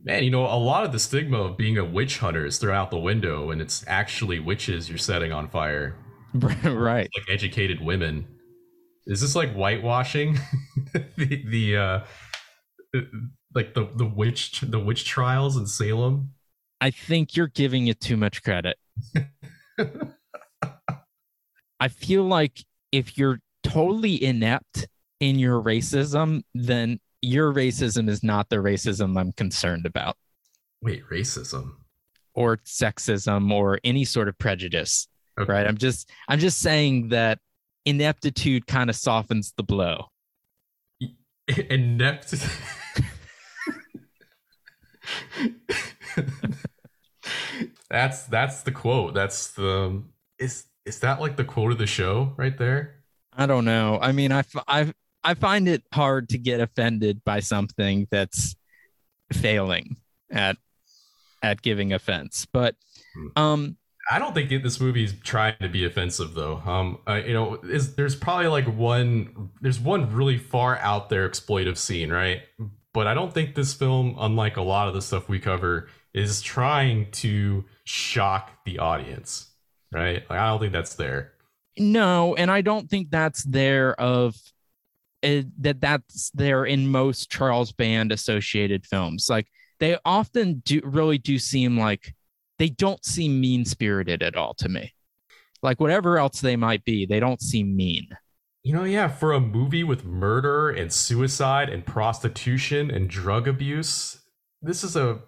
man, 0.04 0.24
you 0.24 0.30
know, 0.30 0.46
a 0.46 0.60
lot 0.60 0.84
of 0.84 0.92
the 0.92 1.00
stigma 1.00 1.42
of 1.42 1.58
being 1.58 1.78
a 1.78 1.86
witch 1.86 2.20
hunter 2.20 2.46
is 2.46 2.58
thrown 2.58 2.76
out 2.76 2.92
the 2.92 3.00
window, 3.00 3.52
and 3.52 3.62
it's 3.62 3.84
actually 3.88 4.40
witches 4.40 4.90
you're 4.90 4.98
setting 4.98 5.32
on 5.32 5.48
fire. 5.50 5.96
right. 6.34 7.10
Like 7.16 7.30
educated 7.30 7.82
women. 7.82 8.28
Is 9.06 9.22
this 9.22 9.36
like 9.36 9.54
whitewashing 9.54 10.40
the 11.18 11.44
the 11.46 11.78
uh 11.78 12.00
like 13.54 13.74
the 13.74 13.90
the 13.96 14.06
witch 14.06 14.62
the 14.62 14.80
witch 14.80 15.06
trials 15.06 15.58
in 15.58 15.68
Salem? 15.68 16.32
I 16.82 16.92
think 16.92 17.36
you're 17.36 17.48
giving 17.48 17.88
it 17.88 18.00
too 18.00 18.18
much 18.18 18.44
credit. 18.44 18.78
I 21.84 21.90
feel 21.90 22.24
like 22.24 22.64
if 22.94 23.18
you're 23.18 23.42
totally 23.62 24.24
inept 24.24 24.88
in 25.20 25.38
your 25.38 25.62
racism, 25.62 26.44
then 26.54 27.02
your 27.22 27.54
racism 27.54 28.08
is 28.08 28.24
not 28.24 28.48
the 28.48 28.56
racism 28.56 29.20
I'm 29.20 29.34
concerned 29.34 29.86
about. 29.86 30.16
Wait, 30.82 31.04
racism 31.12 31.74
or 32.34 32.56
sexism 32.60 33.52
or 33.52 33.82
any 33.84 34.06
sort 34.06 34.30
of 34.30 34.38
prejudice. 34.38 35.10
Okay. 35.38 35.52
Right? 35.52 35.68
I'm 35.68 35.76
just 35.76 36.10
I'm 36.30 36.40
just 36.40 36.60
saying 36.60 37.10
that 37.10 37.40
ineptitude 37.84 38.66
kind 38.66 38.90
of 38.90 38.96
softens 38.96 39.54
the 39.58 39.64
blow. 39.64 40.06
Inept 41.70 42.34
That's 47.90 48.24
that's 48.28 48.62
the 48.62 48.72
quote. 48.72 49.14
That's 49.16 49.52
the 49.52 50.02
is 50.40 50.64
is 50.86 51.00
that 51.00 51.22
like 51.22 51.38
the 51.38 51.44
quote 51.44 51.72
of 51.72 51.78
the 51.78 51.88
show 51.88 52.34
right 52.38 52.58
there? 52.58 53.04
I 53.36 53.46
don't 53.46 53.66
know. 53.66 54.00
I 54.02 54.12
mean, 54.12 54.32
I 54.32 54.44
I 54.68 54.94
I 55.24 55.34
find 55.34 55.68
it 55.68 55.84
hard 55.94 56.30
to 56.30 56.38
get 56.38 56.60
offended 56.60 57.24
by 57.24 57.40
something 57.40 58.08
that's 58.12 58.56
failing 59.32 59.98
at 60.32 60.58
at 61.42 61.62
giving 61.62 61.94
offense. 61.94 62.46
But 62.52 62.76
hmm. 63.16 63.28
um 63.36 63.78
I 64.12 64.20
don't 64.20 64.34
think 64.34 64.50
this 64.50 64.82
movie 64.82 65.06
is 65.06 65.14
trying 65.24 65.56
to 65.62 65.70
be 65.70 65.86
offensive 65.86 66.34
though. 66.34 66.62
Um 66.66 67.00
uh, 67.08 67.22
you 67.26 67.34
know, 67.34 67.56
is 67.64 67.96
there's 67.96 68.16
probably 68.16 68.48
like 68.48 68.66
one 68.66 69.52
there's 69.62 69.80
one 69.80 70.14
really 70.14 70.38
far 70.38 70.78
out 70.78 71.10
there 71.10 71.28
exploitive 71.28 71.78
scene, 71.78 72.12
right? 72.12 72.42
But 72.94 73.08
I 73.08 73.14
don't 73.14 73.34
think 73.34 73.56
this 73.56 73.74
film 73.74 74.16
unlike 74.20 74.58
a 74.58 74.62
lot 74.62 74.88
of 74.88 74.94
the 74.94 75.02
stuff 75.02 75.30
we 75.30 75.40
cover 75.40 75.88
is 76.14 76.42
trying 76.42 77.10
to 77.12 77.66
shock 77.86 78.64
the 78.66 78.78
audience, 78.80 79.50
right? 79.94 80.24
Like 80.30 80.40
I 80.40 80.50
don't 80.50 80.60
think 80.60 80.74
that's 80.74 80.96
there. 80.96 81.34
No, 81.78 82.36
and 82.36 82.52
I 82.52 82.62
don't 82.62 82.90
think 82.90 83.10
that's 83.10 83.44
there 83.44 84.00
of 84.00 84.36
it, 85.22 85.48
that 85.64 85.82
that's 85.82 86.30
there 86.32 86.66
in 86.66 86.88
most 86.88 87.32
Charles 87.32 87.72
Band 87.72 88.12
associated 88.12 88.86
films. 88.86 89.28
Like 89.30 89.48
they 89.80 89.98
often 90.06 90.62
do 90.66 90.82
really 90.84 91.18
do 91.18 91.40
seem 91.40 91.78
like 91.78 92.14
they 92.60 92.70
don't 92.70 93.04
seem 93.04 93.40
mean 93.40 93.66
spirited 93.66 94.22
at 94.22 94.36
all 94.36 94.54
to 94.56 94.70
me. 94.70 94.94
Like 95.62 95.80
whatever 95.80 96.18
else 96.18 96.42
they 96.42 96.56
might 96.56 96.84
be, 96.84 97.06
they 97.06 97.20
don't 97.20 97.42
seem 97.42 97.76
mean. 97.76 98.10
You 98.64 98.74
know, 98.74 98.84
yeah, 98.84 99.08
for 99.08 99.34
a 99.34 99.40
movie 99.40 99.84
with 99.84 100.06
murder 100.06 100.70
and 100.70 100.92
suicide 100.92 101.70
and 101.70 101.86
prostitution 101.86 102.92
and 102.92 103.10
drug 103.10 103.48
abuse, 103.48 104.22
this 104.62 104.84
is 104.84 104.96
a 104.96 105.20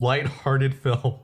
light-hearted 0.00 0.74
film 0.82 1.20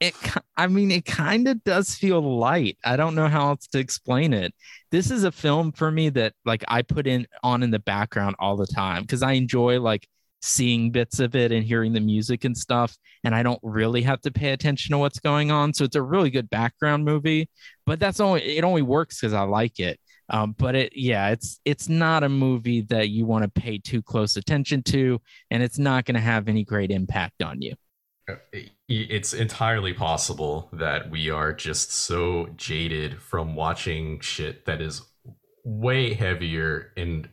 it 0.00 0.14
i 0.56 0.66
mean 0.66 0.90
it 0.90 1.04
kind 1.04 1.48
of 1.48 1.62
does 1.64 1.94
feel 1.94 2.20
light. 2.20 2.76
I 2.84 2.96
don't 2.96 3.14
know 3.14 3.28
how 3.28 3.48
else 3.50 3.66
to 3.68 3.78
explain 3.78 4.32
it. 4.34 4.54
This 4.90 5.10
is 5.10 5.24
a 5.24 5.32
film 5.32 5.72
for 5.72 5.90
me 5.90 6.10
that 6.10 6.34
like 6.44 6.64
i 6.68 6.82
put 6.82 7.06
in 7.06 7.26
on 7.42 7.62
in 7.62 7.70
the 7.70 7.78
background 7.78 8.36
all 8.38 8.56
the 8.56 8.66
time 8.66 9.02
because 9.02 9.22
i 9.22 9.32
enjoy 9.32 9.80
like 9.80 10.06
seeing 10.42 10.90
bits 10.90 11.18
of 11.18 11.34
it 11.34 11.50
and 11.50 11.64
hearing 11.64 11.92
the 11.92 12.00
music 12.00 12.44
and 12.44 12.56
stuff 12.56 12.96
and 13.24 13.34
i 13.34 13.42
don't 13.42 13.58
really 13.62 14.02
have 14.02 14.20
to 14.20 14.30
pay 14.30 14.52
attention 14.52 14.92
to 14.92 14.98
what's 14.98 15.18
going 15.18 15.50
on 15.50 15.72
so 15.72 15.82
it's 15.84 15.96
a 15.96 16.02
really 16.02 16.30
good 16.30 16.48
background 16.50 17.04
movie 17.04 17.48
but 17.86 17.98
that's 17.98 18.20
only 18.20 18.42
it 18.42 18.62
only 18.64 18.82
works 18.82 19.20
because 19.20 19.32
i 19.32 19.42
like 19.42 19.80
it. 19.80 19.98
Um, 20.28 20.56
but 20.58 20.74
it 20.74 20.92
yeah 20.96 21.28
it's 21.30 21.60
it's 21.64 21.88
not 21.88 22.24
a 22.24 22.28
movie 22.28 22.82
that 22.82 23.10
you 23.10 23.24
want 23.26 23.44
to 23.44 23.60
pay 23.60 23.78
too 23.78 24.02
close 24.02 24.36
attention 24.36 24.82
to 24.84 25.20
and 25.50 25.62
it's 25.62 25.78
not 25.78 26.04
going 26.04 26.16
to 26.16 26.20
have 26.20 26.48
any 26.48 26.64
great 26.64 26.90
impact 26.90 27.42
on 27.42 27.62
you 27.62 27.74
Uh, 28.28 28.34
it's 28.88 29.34
entirely 29.34 29.92
possible 29.92 30.68
that 30.72 31.08
we 31.10 31.30
are 31.30 31.52
just 31.52 31.92
so 31.92 32.48
jaded 32.56 33.20
from 33.20 33.54
watching 33.54 34.18
shit 34.18 34.64
that 34.66 34.80
is 34.80 35.02
way 35.64 36.12
heavier 36.12 36.92
and 36.96 37.28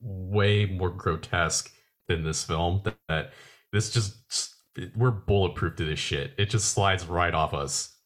way 0.00 0.66
more 0.66 0.90
grotesque 0.90 1.72
than 2.06 2.22
this 2.22 2.44
film 2.44 2.82
that 3.08 3.32
this 3.72 3.90
just 3.90 4.54
we're 4.94 5.10
bulletproof 5.10 5.74
to 5.76 5.84
this 5.84 5.98
shit. 5.98 6.32
It 6.38 6.50
just 6.50 6.72
slides 6.72 7.06
right 7.06 7.34
off 7.34 7.54
us. 7.54 7.96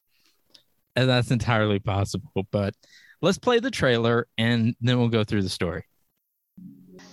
And 0.97 1.09
that's 1.09 1.31
entirely 1.31 1.79
possible 1.79 2.47
but 2.51 2.75
let's 3.21 3.39
play 3.39 3.59
the 3.59 3.71
trailer 3.71 4.27
and 4.39 4.75
then 4.81 4.99
we'll 4.99 5.09
go 5.09 5.25
through 5.25 5.43
the 5.43 5.49
story. 5.51 5.85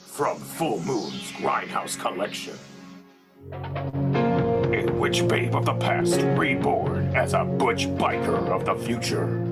From 0.06 0.38
full 0.38 0.80
moon's 0.82 1.32
grindhouse 1.34 2.00
collection. 2.00 2.58
a 3.52 4.27
witch 4.94 5.28
babe 5.28 5.56
of 5.56 5.66
the 5.66 5.74
past 5.74 6.20
reborn 6.38 7.16
as 7.16 7.34
a 7.34 7.44
butch 7.44 7.88
biker 7.88 8.48
of 8.50 8.66
the 8.66 8.76
future. 8.76 9.44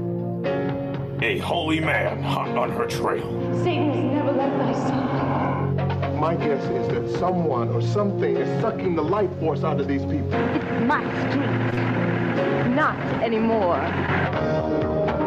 A 1.21 1.37
holy 1.39 1.79
man 1.79 2.21
hot 2.21 2.49
on 2.57 2.71
her 2.71 2.85
trail. 2.85 3.31
Satan 3.63 3.91
has 3.91 4.13
never 4.13 4.31
left 4.31 4.57
thy 4.57 4.73
side. 4.73 6.19
My 6.19 6.35
guess 6.35 6.63
is 6.63 6.87
that 6.89 7.19
someone 7.19 7.69
or 7.69 7.81
something 7.81 8.35
is 8.35 8.61
sucking 8.61 8.95
the 8.95 9.03
life 9.03 9.29
force 9.39 9.63
out 9.63 9.79
of 9.79 9.87
these 9.87 10.01
people. 10.01 10.33
It's 10.33 10.85
my 10.85 11.03
street. 11.29 12.71
Not 12.75 12.97
anymore. 13.23 13.79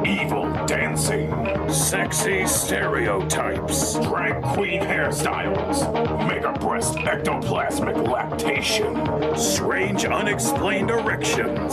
evil 0.07 0.58
dancing, 0.69 1.31
sexy 1.73 2.47
stereotypes, 2.47 3.95
drag 4.01 4.43
queen 4.43 4.83
hairstyles, 4.83 5.81
mega 6.29 6.53
breast 6.61 6.93
ectoplasmic 6.97 8.07
lactation, 8.07 8.95
strange 9.35 10.05
unexplained 10.05 10.91
erections, 10.91 11.73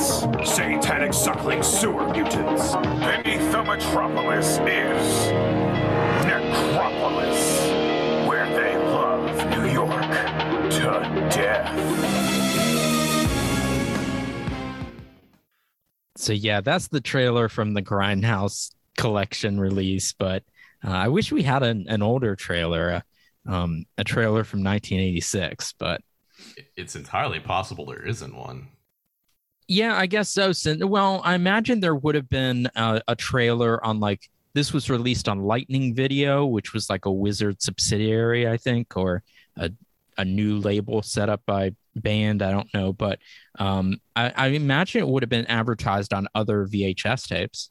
satanic 0.50 1.14
suckling 1.14 1.62
sewer 1.62 2.08
mutants. 2.14 2.74
Beneath 2.74 3.52
the 3.52 3.62
metropolis 3.66 4.60
is 4.60 5.32
Necropolis, 6.26 7.68
where 8.26 8.48
they 8.48 8.78
love 8.78 9.50
New 9.50 9.74
York 9.74 10.10
to 10.72 11.30
death. 11.36 11.76
So 16.16 16.32
yeah, 16.32 16.62
that's 16.62 16.88
the 16.88 17.02
trailer 17.02 17.50
from 17.50 17.74
the 17.74 17.82
Grindhouse 17.82 18.72
collection 18.98 19.60
release. 19.60 20.14
But 20.14 20.44
uh, 20.84 20.92
I 20.92 21.08
wish 21.08 21.32
we 21.32 21.44
had 21.44 21.64
an, 21.64 21.86
an 21.88 22.02
older 22.02 22.36
trailer, 22.36 23.04
uh, 23.48 23.52
um, 23.52 23.86
a 23.98 24.04
trailer 24.04 24.44
from 24.44 24.64
1986. 24.64 25.74
But 25.78 26.02
it's 26.76 26.96
entirely 26.96 27.40
possible 27.40 27.86
there 27.86 28.06
isn't 28.06 28.36
one. 28.36 28.70
Yeah, 29.68 29.98
I 29.98 30.06
guess 30.06 30.30
so. 30.30 30.54
Well, 30.82 31.22
I 31.24 31.34
imagine 31.34 31.80
there 31.80 31.96
would 31.96 32.16
have 32.16 32.30
been 32.30 32.70
a, 32.76 33.02
a 33.08 33.16
trailer 33.16 33.84
on 33.84 34.00
like 34.00 34.30
this 34.54 34.72
was 34.72 34.90
released 34.90 35.28
on 35.28 35.42
Lightning 35.42 35.96
Video, 35.96 36.46
which 36.46 36.74
was 36.74 36.90
like 36.90 37.06
a 37.06 37.12
Wizard 37.12 37.62
subsidiary, 37.62 38.48
I 38.48 38.58
think, 38.58 38.96
or 38.96 39.24
a 39.58 39.72
a 40.18 40.26
new 40.26 40.60
label 40.60 41.02
set 41.02 41.30
up 41.30 41.42
by 41.46 41.72
band. 41.96 42.42
I 42.42 42.52
don't 42.52 42.74
know, 42.74 42.94
but 42.94 43.20
um, 43.60 44.00
I, 44.16 44.32
I 44.36 44.48
imagine 44.48 45.02
it 45.02 45.08
would 45.08 45.24
have 45.24 45.30
been 45.30 45.46
advertised 45.48 46.14
on 46.14 46.28
other 46.36 46.66
VHS 46.66 47.28
tapes. 47.28 47.70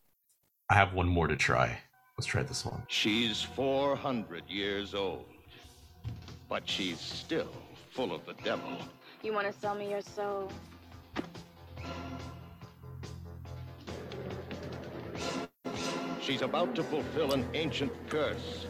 I 0.71 0.75
have 0.75 0.95
one 0.95 1.07
more 1.07 1.27
to 1.27 1.37
try. 1.37 1.79
Let's 2.17 2.27
try 2.27 2.43
this 2.43 2.65
one. 2.65 2.83
She's 2.89 3.43
400 3.43 4.45
years 4.49 4.95
old, 4.95 5.27
but 6.49 6.67
she's 6.67 6.99
still 6.99 7.53
full 7.91 8.15
of 8.15 8.25
the 8.25 8.33
devil. 8.43 8.79
You 9.23 9.35
want 9.35 9.47
to 9.47 9.53
sell 9.61 9.75
me 9.75 9.91
your 9.91 10.01
soul? 10.01 10.51
She's 16.23 16.41
about 16.41 16.75
to 16.77 16.83
fulfill 16.83 17.35
an 17.35 17.47
ancient 17.53 17.93
curse 18.09 18.67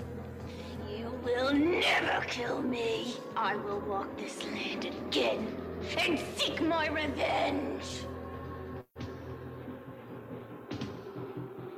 You 0.90 1.12
will 1.22 1.52
never 1.52 2.24
kill 2.26 2.60
me. 2.60 3.14
I 3.36 3.54
will 3.54 3.78
walk 3.80 4.16
this 4.16 4.42
land 4.44 4.86
again 4.86 5.54
and 5.96 6.18
seek 6.36 6.60
my 6.60 6.88
revenge. 6.88 8.04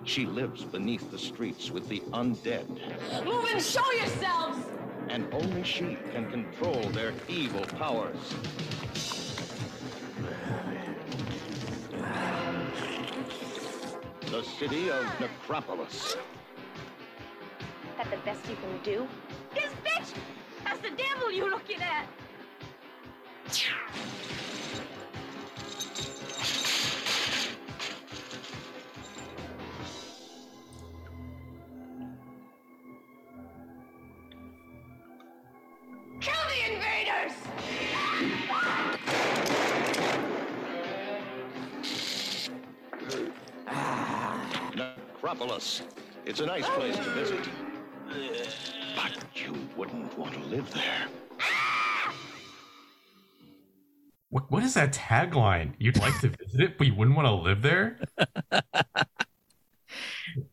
She 0.07 0.25
lives 0.25 0.63
beneath 0.63 1.11
the 1.11 1.19
streets 1.19 1.73
with 1.73 1.89
the 1.89 1.99
undead. 2.13 2.69
Move 3.25 3.45
and 3.53 3.61
show 3.61 3.91
yourselves! 3.91 4.65
And 5.09 5.27
only 5.35 5.65
she 5.65 5.99
can 6.13 6.31
control 6.31 6.81
their 6.91 7.13
evil 7.29 7.63
powers. 7.77 8.35
The 14.31 14.45
city 14.45 14.91
of 14.91 15.05
Necropolis. 15.21 16.17
That 17.97 18.09
the 18.09 18.19
best 18.19 18.49
you 18.49 18.57
can 18.57 18.79
do? 18.85 19.09
This 19.55 19.73
bitch! 19.85 20.15
That's 20.63 20.81
the 20.81 20.91
devil 20.91 21.33
you're 21.33 21.51
looking 21.51 21.83
at! 21.83 22.07
Necropolis. 45.37 45.83
It's 46.25 46.41
a 46.41 46.47
nice 46.47 46.67
place 46.71 46.97
to 46.97 47.11
visit. 47.11 47.47
But 48.97 49.13
you 49.35 49.55
wouldn't 49.77 50.17
want 50.19 50.33
to 50.33 50.41
live 50.41 50.73
there. 50.73 51.09
What, 54.31 54.51
what 54.51 54.63
is 54.63 54.75
that 54.75 54.93
tagline? 54.93 55.75
You'd 55.79 55.99
like 55.99 56.19
to 56.21 56.29
visit 56.29 56.61
it, 56.61 56.79
but 56.79 56.87
you 56.87 56.95
wouldn't 56.95 57.17
want 57.17 57.29
to 57.29 57.35
live 57.35 57.63
there? 57.63 58.01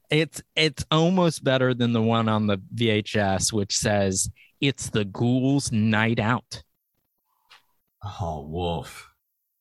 it's 0.09 0.41
it's 0.55 0.85
almost 0.91 1.43
better 1.43 1.73
than 1.73 1.93
the 1.93 2.01
one 2.01 2.27
on 2.27 2.47
the 2.47 2.57
VHS, 2.75 3.53
which 3.53 3.75
says 3.75 4.29
it's 4.61 4.89
the 4.89 5.05
ghouls' 5.05 5.71
night 5.71 6.19
out. 6.19 6.61
Oh, 8.03 8.41
wolf. 8.41 9.09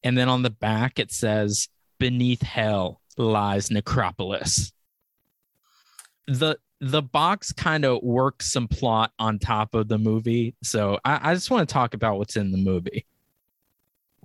And 0.02 0.18
then 0.18 0.28
on 0.28 0.42
the 0.42 0.50
back 0.50 0.98
it 0.98 1.12
says, 1.12 1.68
Beneath 1.98 2.42
hell 2.42 3.00
lies 3.16 3.70
Necropolis. 3.70 4.72
The 6.26 6.56
the 6.80 7.02
box 7.02 7.52
kind 7.52 7.84
of 7.84 8.02
works 8.02 8.52
some 8.52 8.66
plot 8.66 9.12
on 9.18 9.38
top 9.38 9.74
of 9.74 9.86
the 9.86 9.98
movie. 9.98 10.56
So 10.64 10.98
I, 11.04 11.30
I 11.30 11.34
just 11.34 11.48
want 11.48 11.68
to 11.68 11.72
talk 11.72 11.94
about 11.94 12.18
what's 12.18 12.36
in 12.36 12.50
the 12.50 12.58
movie. 12.58 13.06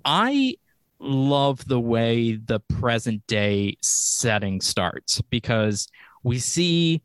I 0.04 0.56
love 1.00 1.68
the 1.68 1.80
way 1.80 2.36
the 2.36 2.60
present 2.60 3.26
day 3.28 3.78
setting 3.84 4.60
starts 4.62 5.22
because 5.30 5.88
we 6.24 6.40
see 6.40 7.04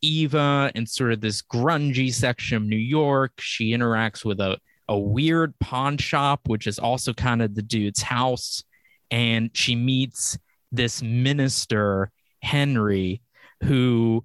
Eva 0.00 0.72
in 0.74 0.86
sort 0.86 1.12
of 1.12 1.20
this 1.20 1.42
grungy 1.42 2.12
section 2.12 2.56
of 2.56 2.62
New 2.62 2.76
York. 2.76 3.32
She 3.38 3.72
interacts 3.72 4.24
with 4.24 4.40
a, 4.40 4.58
a 4.88 4.98
weird 4.98 5.58
pawn 5.58 5.98
shop, 5.98 6.48
which 6.48 6.66
is 6.66 6.78
also 6.78 7.12
kind 7.12 7.42
of 7.42 7.54
the 7.54 7.62
dude's 7.62 8.00
house. 8.00 8.64
And 9.10 9.50
she 9.52 9.76
meets 9.76 10.38
this 10.72 11.02
minister, 11.02 12.10
Henry, 12.42 13.20
who 13.62 14.24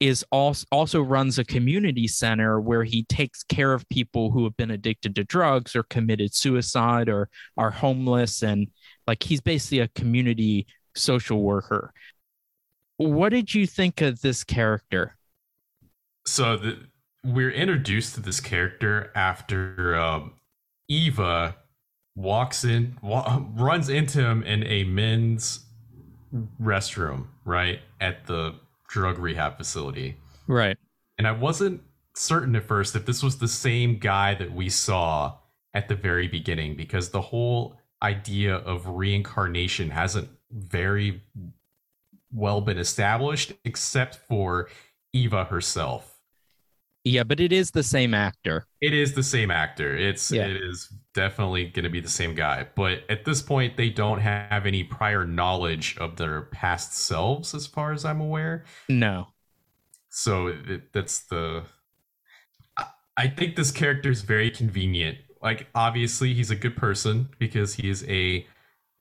is 0.00 0.24
also 0.30 0.64
also 0.70 1.02
runs 1.02 1.38
a 1.38 1.44
community 1.44 2.06
center 2.06 2.60
where 2.60 2.84
he 2.84 3.02
takes 3.04 3.42
care 3.42 3.72
of 3.72 3.88
people 3.88 4.30
who 4.30 4.44
have 4.44 4.56
been 4.56 4.70
addicted 4.70 5.16
to 5.16 5.24
drugs 5.24 5.74
or 5.74 5.82
committed 5.84 6.34
suicide 6.34 7.08
or 7.08 7.28
are 7.56 7.70
homeless. 7.70 8.42
And 8.42 8.68
like 9.06 9.22
he's 9.22 9.40
basically 9.40 9.80
a 9.80 9.88
community 9.88 10.66
social 10.94 11.42
worker. 11.42 11.92
What 12.96 13.30
did 13.30 13.54
you 13.54 13.66
think 13.66 14.00
of 14.00 14.20
this 14.20 14.44
character? 14.44 15.16
So 16.26 16.56
the, 16.56 16.78
we're 17.24 17.50
introduced 17.50 18.14
to 18.14 18.20
this 18.20 18.40
character 18.40 19.10
after 19.14 19.96
um, 19.96 20.34
eva 20.88 21.56
walks 22.16 22.64
in 22.64 22.96
wa- 23.02 23.42
runs 23.54 23.88
into 23.88 24.20
him 24.20 24.42
in 24.42 24.64
a 24.64 24.84
men's 24.84 25.60
restroom 26.60 27.26
right 27.44 27.80
at 28.00 28.26
the 28.26 28.54
drug 28.88 29.18
rehab 29.18 29.56
facility. 29.56 30.16
Right. 30.46 30.76
And 31.18 31.26
I 31.26 31.32
wasn't 31.32 31.82
certain 32.14 32.56
at 32.56 32.64
first 32.64 32.96
if 32.96 33.06
this 33.06 33.22
was 33.22 33.38
the 33.38 33.48
same 33.48 33.98
guy 33.98 34.34
that 34.34 34.52
we 34.52 34.68
saw 34.68 35.36
at 35.74 35.88
the 35.88 35.94
very 35.94 36.26
beginning 36.26 36.76
because 36.76 37.10
the 37.10 37.20
whole 37.20 37.76
idea 38.02 38.56
of 38.56 38.86
reincarnation 38.86 39.90
hasn't 39.90 40.28
very 40.50 41.22
well 42.32 42.60
been 42.60 42.78
established 42.78 43.52
except 43.64 44.16
for 44.16 44.68
Eva 45.12 45.44
herself. 45.44 46.18
Yeah, 47.04 47.22
but 47.22 47.40
it 47.40 47.52
is 47.52 47.70
the 47.70 47.82
same 47.82 48.12
actor. 48.12 48.66
It 48.80 48.92
is 48.92 49.14
the 49.14 49.22
same 49.22 49.50
actor. 49.50 49.96
It's 49.96 50.30
yeah. 50.30 50.46
it 50.46 50.56
is 50.56 50.92
definitely 51.18 51.64
going 51.64 51.82
to 51.82 51.90
be 51.90 51.98
the 51.98 52.08
same 52.08 52.36
guy. 52.36 52.68
But 52.76 53.00
at 53.08 53.24
this 53.24 53.42
point, 53.42 53.76
they 53.76 53.90
don't 53.90 54.20
have 54.20 54.66
any 54.66 54.84
prior 54.84 55.26
knowledge 55.26 55.98
of 55.98 56.14
their 56.14 56.42
past 56.42 56.92
selves, 56.92 57.54
as 57.54 57.66
far 57.66 57.92
as 57.92 58.04
I'm 58.04 58.20
aware. 58.20 58.64
No. 58.88 59.26
So 60.10 60.46
it, 60.46 60.92
that's 60.92 61.18
the. 61.26 61.64
I 63.16 63.26
think 63.26 63.56
this 63.56 63.72
character 63.72 64.10
is 64.10 64.22
very 64.22 64.48
convenient. 64.48 65.18
Like, 65.42 65.66
obviously, 65.74 66.34
he's 66.34 66.52
a 66.52 66.56
good 66.56 66.76
person 66.76 67.30
because 67.40 67.74
he 67.74 67.90
is 67.90 68.04
a. 68.08 68.46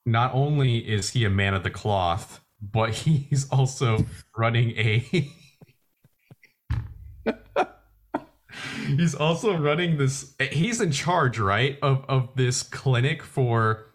Not 0.03 0.33
only 0.33 0.79
is 0.79 1.11
he 1.11 1.23
a 1.23 1.29
man 1.29 1.53
of 1.53 1.61
the 1.61 1.69
cloth, 1.69 2.41
but 2.59 2.93
he's 3.05 3.47
also 3.51 4.07
running 4.35 4.71
a. 4.71 5.29
he's 8.85 9.15
also 9.15 9.55
running 9.57 9.97
this 9.97 10.33
he's 10.51 10.81
in 10.81 10.91
charge 10.91 11.39
right 11.39 11.77
of 11.81 12.05
of 12.07 12.29
this 12.35 12.63
clinic 12.63 13.23
for 13.23 13.87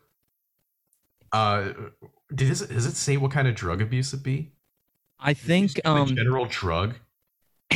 uh 1.32 1.70
does 2.34 2.62
it, 2.62 2.70
does 2.70 2.86
it 2.86 2.94
say 2.94 3.16
what 3.16 3.30
kind 3.30 3.48
of 3.48 3.54
drug 3.54 3.82
abuse 3.82 4.12
it 4.12 4.22
be? 4.22 4.52
I 5.18 5.34
think 5.34 5.80
um 5.84 6.14
general 6.16 6.46
drug? 6.46 6.94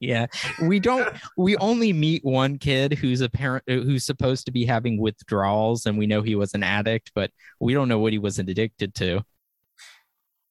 Yeah. 0.00 0.26
We 0.62 0.80
don't 0.80 1.14
we 1.36 1.56
only 1.56 1.92
meet 1.92 2.24
one 2.24 2.58
kid 2.58 2.92
who's 2.92 3.20
a 3.20 3.28
parent 3.28 3.64
who's 3.66 4.04
supposed 4.04 4.46
to 4.46 4.52
be 4.52 4.64
having 4.64 4.98
withdrawals 5.00 5.86
and 5.86 5.96
we 5.96 6.06
know 6.06 6.22
he 6.22 6.34
was 6.34 6.54
an 6.54 6.62
addict 6.62 7.12
but 7.14 7.30
we 7.60 7.72
don't 7.72 7.88
know 7.88 7.98
what 7.98 8.12
he 8.12 8.18
was 8.18 8.38
addicted 8.38 8.94
to 8.96 9.24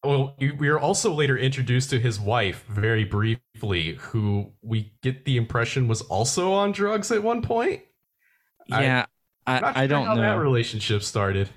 well, 0.03 0.35
we 0.39 0.67
are 0.67 0.79
also 0.79 1.13
later 1.13 1.37
introduced 1.37 1.89
to 1.91 1.99
his 1.99 2.19
wife 2.19 2.65
very 2.67 3.05
briefly, 3.05 3.95
who 3.95 4.51
we 4.61 4.93
get 5.01 5.23
the 5.23 5.37
impression 5.37 5.87
was 5.87 6.01
also 6.01 6.51
on 6.51 6.73
drugs 6.73 7.11
at 7.11 7.23
one 7.23 7.41
point. 7.41 7.81
Yeah, 8.67 9.05
I, 9.47 9.59
I, 9.59 9.83
I 9.83 9.87
don't 9.87 10.05
how 10.05 10.15
know. 10.15 10.21
that 10.21 10.39
relationship 10.39 11.03
started. 11.03 11.49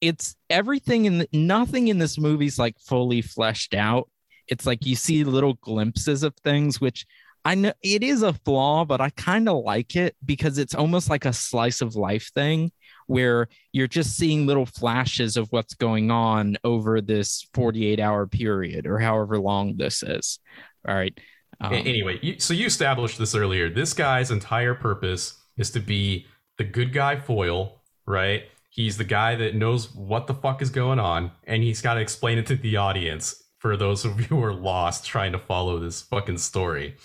It's 0.00 0.34
everything 0.50 1.04
in 1.04 1.18
the, 1.18 1.28
nothing 1.32 1.88
in 1.88 1.98
this 1.98 2.18
movie's 2.18 2.58
like 2.58 2.78
fully 2.80 3.22
fleshed 3.22 3.74
out. 3.74 4.10
It's 4.48 4.66
like 4.66 4.84
you 4.84 4.96
see 4.96 5.22
little 5.24 5.54
glimpses 5.54 6.24
of 6.24 6.34
things, 6.44 6.80
which 6.80 7.06
I 7.44 7.54
know 7.54 7.72
it 7.82 8.02
is 8.02 8.22
a 8.22 8.32
flaw, 8.32 8.84
but 8.84 9.00
I 9.00 9.10
kind 9.10 9.48
of 9.48 9.64
like 9.64 9.96
it 9.96 10.16
because 10.24 10.58
it's 10.58 10.74
almost 10.74 11.08
like 11.08 11.24
a 11.24 11.32
slice 11.32 11.80
of 11.80 11.94
life 11.94 12.30
thing 12.34 12.72
where 13.06 13.48
you're 13.72 13.86
just 13.86 14.16
seeing 14.16 14.46
little 14.46 14.66
flashes 14.66 15.36
of 15.36 15.48
what's 15.50 15.74
going 15.74 16.10
on 16.10 16.56
over 16.64 17.00
this 17.00 17.46
48 17.54 18.00
hour 18.00 18.26
period 18.26 18.86
or 18.86 18.98
however 18.98 19.38
long 19.38 19.76
this 19.76 20.02
is. 20.02 20.38
All 20.86 20.94
right. 20.94 21.18
Um, 21.60 21.72
anyway, 21.72 22.38
so 22.38 22.52
you 22.52 22.66
established 22.66 23.18
this 23.18 23.34
earlier. 23.34 23.70
This 23.70 23.92
guy's 23.92 24.30
entire 24.30 24.74
purpose 24.74 25.40
is 25.56 25.70
to 25.70 25.80
be 25.80 26.26
the 26.58 26.64
good 26.64 26.92
guy 26.92 27.16
foil, 27.16 27.82
right? 28.06 28.44
He's 28.70 28.96
the 28.96 29.04
guy 29.04 29.36
that 29.36 29.54
knows 29.54 29.94
what 29.94 30.26
the 30.26 30.34
fuck 30.34 30.60
is 30.60 30.70
going 30.70 30.98
on, 30.98 31.30
and 31.44 31.62
he's 31.62 31.80
got 31.80 31.94
to 31.94 32.00
explain 32.00 32.38
it 32.38 32.46
to 32.46 32.56
the 32.56 32.76
audience 32.76 33.44
for 33.58 33.76
those 33.76 34.04
of 34.04 34.20
you 34.20 34.26
who 34.26 34.42
are 34.42 34.52
lost 34.52 35.06
trying 35.06 35.32
to 35.32 35.38
follow 35.38 35.78
this 35.78 36.02
fucking 36.02 36.38
story. 36.38 36.96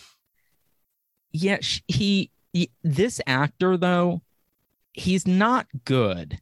Yeah, 1.31 1.59
he, 1.87 2.31
he 2.53 2.71
this 2.83 3.21
actor 3.27 3.77
though, 3.77 4.23
he's 4.93 5.27
not 5.27 5.67
good, 5.85 6.39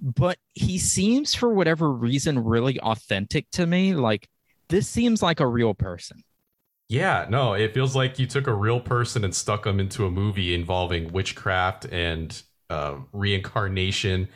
but 0.00 0.38
he 0.54 0.78
seems 0.78 1.34
for 1.34 1.52
whatever 1.52 1.90
reason 1.90 2.38
really 2.38 2.78
authentic 2.80 3.50
to 3.52 3.66
me. 3.66 3.94
Like 3.94 4.28
this 4.68 4.88
seems 4.88 5.22
like 5.22 5.40
a 5.40 5.46
real 5.46 5.74
person. 5.74 6.22
Yeah, 6.88 7.26
no, 7.30 7.54
it 7.54 7.72
feels 7.72 7.96
like 7.96 8.18
you 8.18 8.26
took 8.26 8.46
a 8.46 8.54
real 8.54 8.80
person 8.80 9.24
and 9.24 9.34
stuck 9.34 9.64
them 9.64 9.80
into 9.80 10.04
a 10.04 10.10
movie 10.10 10.54
involving 10.54 11.12
witchcraft 11.12 11.86
and 11.86 12.42
uh, 12.68 12.96
reincarnation 13.12 14.28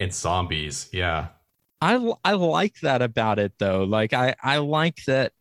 and 0.00 0.12
zombies. 0.12 0.88
Yeah. 0.92 1.28
I 1.80 2.12
I 2.24 2.32
like 2.32 2.80
that 2.80 3.02
about 3.02 3.38
it 3.38 3.52
though. 3.58 3.84
Like 3.84 4.12
I 4.12 4.34
I 4.42 4.58
like 4.58 5.04
that 5.06 5.32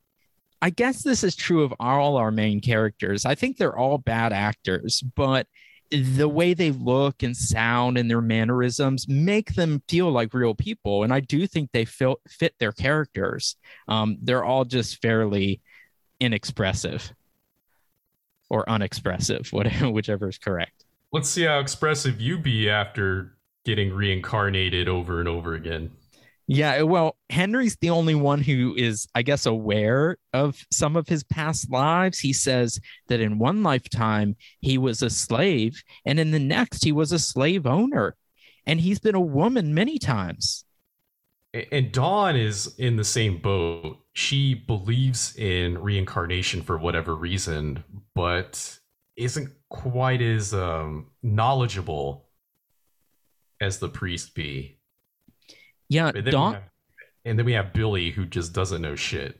I 0.61 0.69
guess 0.69 1.03
this 1.03 1.23
is 1.23 1.35
true 1.35 1.63
of 1.63 1.73
all 1.79 2.17
our 2.17 2.31
main 2.31 2.61
characters. 2.61 3.25
I 3.25 3.35
think 3.35 3.57
they're 3.57 3.77
all 3.77 3.97
bad 3.97 4.33
actors, 4.33 5.01
but 5.01 5.47
the 5.91 6.27
way 6.27 6.53
they 6.53 6.71
look 6.71 7.23
and 7.23 7.35
sound 7.35 7.97
and 7.97 8.09
their 8.09 8.21
mannerisms 8.21 9.07
make 9.07 9.53
them 9.55 9.81
feel 9.87 10.11
like 10.11 10.33
real 10.33 10.55
people. 10.55 11.03
And 11.03 11.13
I 11.13 11.19
do 11.19 11.45
think 11.45 11.71
they 11.71 11.85
feel, 11.85 12.17
fit 12.27 12.55
their 12.59 12.71
characters. 12.71 13.55
Um, 13.87 14.17
they're 14.21 14.43
all 14.43 14.65
just 14.65 15.01
fairly 15.01 15.61
inexpressive 16.19 17.13
or 18.49 18.67
unexpressive, 18.69 19.47
whatever, 19.51 19.91
whichever 19.91 20.29
is 20.29 20.37
correct. 20.37 20.85
Let's 21.11 21.29
see 21.29 21.43
how 21.43 21.59
expressive 21.59 22.19
you 22.19 22.39
be 22.39 22.69
after 22.69 23.37
getting 23.65 23.93
reincarnated 23.93 24.89
over 24.89 25.19
and 25.19 25.29
over 25.29 25.53
again. 25.53 25.91
Yeah, 26.47 26.81
well, 26.81 27.15
Henry's 27.29 27.77
the 27.77 27.89
only 27.89 28.15
one 28.15 28.41
who 28.41 28.75
is, 28.75 29.07
I 29.15 29.21
guess, 29.21 29.45
aware 29.45 30.17
of 30.33 30.61
some 30.71 30.97
of 30.97 31.07
his 31.07 31.23
past 31.23 31.71
lives. 31.71 32.19
He 32.19 32.33
says 32.33 32.79
that 33.07 33.21
in 33.21 33.39
one 33.39 33.63
lifetime 33.63 34.35
he 34.59 34.77
was 34.77 35.01
a 35.01 35.09
slave, 35.09 35.81
and 36.05 36.19
in 36.19 36.31
the 36.31 36.39
next 36.39 36.83
he 36.83 36.91
was 36.91 37.13
a 37.13 37.19
slave 37.19 37.65
owner, 37.65 38.15
and 38.65 38.81
he's 38.81 38.99
been 38.99 39.15
a 39.15 39.21
woman 39.21 39.73
many 39.73 39.97
times. 39.97 40.65
And 41.71 41.91
Dawn 41.91 42.35
is 42.35 42.75
in 42.77 42.97
the 42.97 43.03
same 43.03 43.37
boat. 43.37 43.99
She 44.13 44.53
believes 44.53 45.35
in 45.37 45.77
reincarnation 45.77 46.61
for 46.63 46.77
whatever 46.77 47.15
reason, 47.15 47.83
but 48.15 48.79
isn't 49.15 49.49
quite 49.69 50.21
as 50.21 50.53
um, 50.53 51.11
knowledgeable 51.21 52.27
as 53.61 53.77
the 53.77 53.89
priest 53.89 54.33
be. 54.35 54.79
Yeah, 55.93 56.11
and 56.13 56.25
Dawn. 56.25 56.53
Have, 56.55 56.63
and 57.25 57.39
then 57.39 57.45
we 57.45 57.53
have 57.53 57.73
Billy, 57.73 58.11
who 58.11 58.25
just 58.25 58.53
doesn't 58.53 58.81
know 58.81 58.95
shit. 58.95 59.39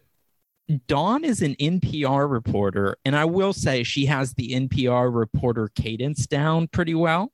Dawn 0.87 1.23
is 1.23 1.41
an 1.41 1.55
NPR 1.55 2.29
reporter, 2.29 2.97
and 3.03 3.15
I 3.15 3.25
will 3.25 3.53
say 3.53 3.83
she 3.83 4.05
has 4.05 4.33
the 4.33 4.53
NPR 4.53 5.13
reporter 5.13 5.69
cadence 5.75 6.25
down 6.27 6.67
pretty 6.67 6.95
well. 6.95 7.31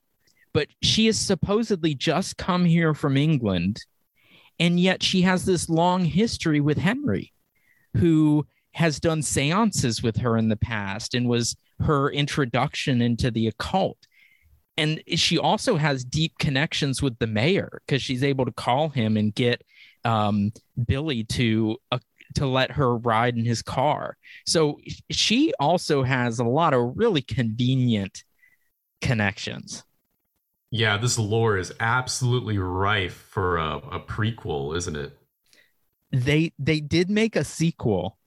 But 0.51 0.69
she 0.82 1.05
has 1.05 1.19
supposedly 1.19 1.93
just 1.93 2.38
come 2.38 2.65
here 2.65 2.95
from 2.95 3.17
England, 3.17 3.86
and 4.60 4.79
yet 4.79 5.03
she 5.03 5.21
has 5.21 5.45
this 5.45 5.69
long 5.69 6.05
history 6.05 6.60
with 6.60 6.79
Henry, 6.79 7.34
who 7.97 8.47
has 8.71 8.99
done 8.99 9.21
seances 9.21 10.01
with 10.01 10.17
her 10.17 10.38
in 10.38 10.49
the 10.49 10.55
past 10.55 11.13
and 11.13 11.27
was 11.27 11.55
her 11.82 12.10
introduction 12.10 13.01
into 13.01 13.29
the 13.29 13.47
occult 13.47 13.97
and 14.80 15.04
she 15.20 15.38
also 15.38 15.76
has 15.76 16.06
deep 16.06 16.38
connections 16.39 17.02
with 17.02 17.20
the 17.20 17.28
mayor 17.28 17.82
because 17.86 18.02
she's 18.02 18.24
able 18.24 18.46
to 18.46 18.52
call 18.52 18.88
him 18.88 19.18
and 19.18 19.36
get 19.36 19.62
um, 20.06 20.54
Billy 20.88 21.26
to 21.26 21.78
uh, 21.92 22.00
to 22.36 22.48
let 22.48 22.72
her 22.72 22.96
ride 22.96 23.36
in 23.36 23.44
his 23.44 23.62
car. 23.62 24.15
So 24.46 24.80
she 25.12 25.52
also 25.60 26.04
has 26.04 26.39
a 26.39 26.46
lot 26.46 26.74
of 26.74 26.94
really 26.96 27.22
convenient 27.22 28.24
connections. 29.02 29.84
Yeah, 30.72 30.98
this 30.98 31.20
lore 31.20 31.58
is 31.58 31.74
absolutely 31.82 32.58
rife 32.58 33.26
for 33.30 33.58
a, 33.58 33.78
a 33.78 34.00
prequel, 34.00 34.78
isn't 34.78 34.96
it? 34.96 35.12
They 36.12 36.54
they 36.58 36.80
did 36.80 37.10
make 37.10 37.36
a 37.36 37.44
sequel. 37.44 38.18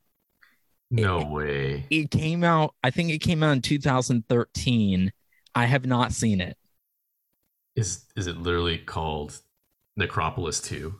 No 0.90 1.20
it, 1.20 1.28
way. 1.28 1.86
It 1.88 2.10
came 2.10 2.44
out. 2.44 2.74
I 2.84 2.90
think 2.90 3.10
it 3.10 3.20
came 3.20 3.42
out 3.42 3.52
in 3.52 3.62
2013 3.62 5.12
I 5.54 5.66
have 5.66 5.86
not 5.86 6.12
seen 6.12 6.40
it. 6.40 6.56
Is 7.74 8.04
is 8.16 8.26
it 8.26 8.36
literally 8.38 8.78
called 8.78 9.40
Necropolis 9.96 10.60
2? 10.60 10.94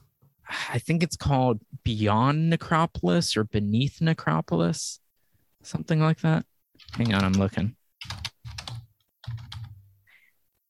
I 0.71 0.79
think 0.79 1.03
it's 1.03 1.17
called 1.17 1.63
Beyond 1.85 2.51
Necropolis 2.51 3.37
or 3.37 3.45
Beneath 3.45 4.01
Necropolis. 4.01 5.01
Something 5.63 6.01
like 6.01 6.21
that. 6.21 6.45
Hang 6.93 7.15
on, 7.15 7.25
I'm 7.25 7.33
looking. 7.33 7.77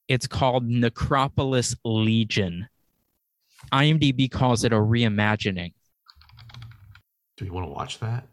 It's 0.07 0.27
called 0.27 0.65
Necropolis 0.65 1.75
Legion. 1.83 2.67
IMDb 3.71 4.29
calls 4.29 4.63
it 4.63 4.71
a 4.71 4.77
reimagining. 4.77 5.73
Do 7.37 7.45
you 7.45 7.53
want 7.53 7.65
to 7.65 7.71
watch 7.71 7.99
that? 7.99 8.27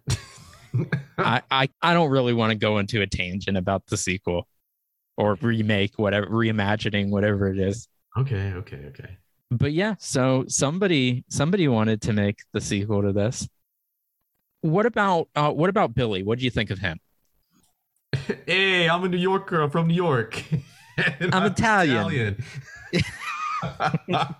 I, 1.19 1.43
I, 1.51 1.69
I 1.81 1.95
don't 1.95 2.11
really 2.11 2.35
want 2.35 2.51
to 2.51 2.57
go 2.57 2.79
into 2.79 3.01
a 3.01 3.07
tangent 3.07 3.57
about 3.57 3.87
the 3.87 3.97
sequel 3.97 4.47
or 5.21 5.37
remake, 5.43 5.99
whatever, 5.99 6.27
reimagining, 6.27 7.11
whatever 7.11 7.49
it 7.49 7.59
is. 7.59 7.87
Okay, 8.17 8.55
okay, 8.55 8.87
okay. 8.89 9.19
But 9.51 9.73
yeah, 9.73 9.97
so 9.99 10.45
somebody 10.49 11.25
somebody 11.29 11.69
wanted 11.69 12.01
to 12.03 12.13
make 12.13 12.39
the 12.53 12.61
sequel 12.61 13.03
to 13.03 13.13
this. 13.13 13.49
What 14.63 14.87
about 14.87 15.29
uh, 15.35 15.51
what 15.51 15.69
about 15.69 15.95
Billy? 15.95 16.23
What 16.23 16.39
do 16.39 16.45
you 16.45 16.51
think 16.51 16.71
of 16.71 16.79
him? 16.79 16.99
Hey, 18.47 18.89
I'm 18.89 19.05
a 19.05 19.09
New 19.09 19.17
Yorker. 19.17 19.61
I'm 19.61 19.71
from 19.71 19.87
New 19.87 19.95
York. 19.95 20.43
I'm, 20.99 21.33
I'm, 21.33 21.47
Italian. 21.53 21.99
Italian. 21.99 22.45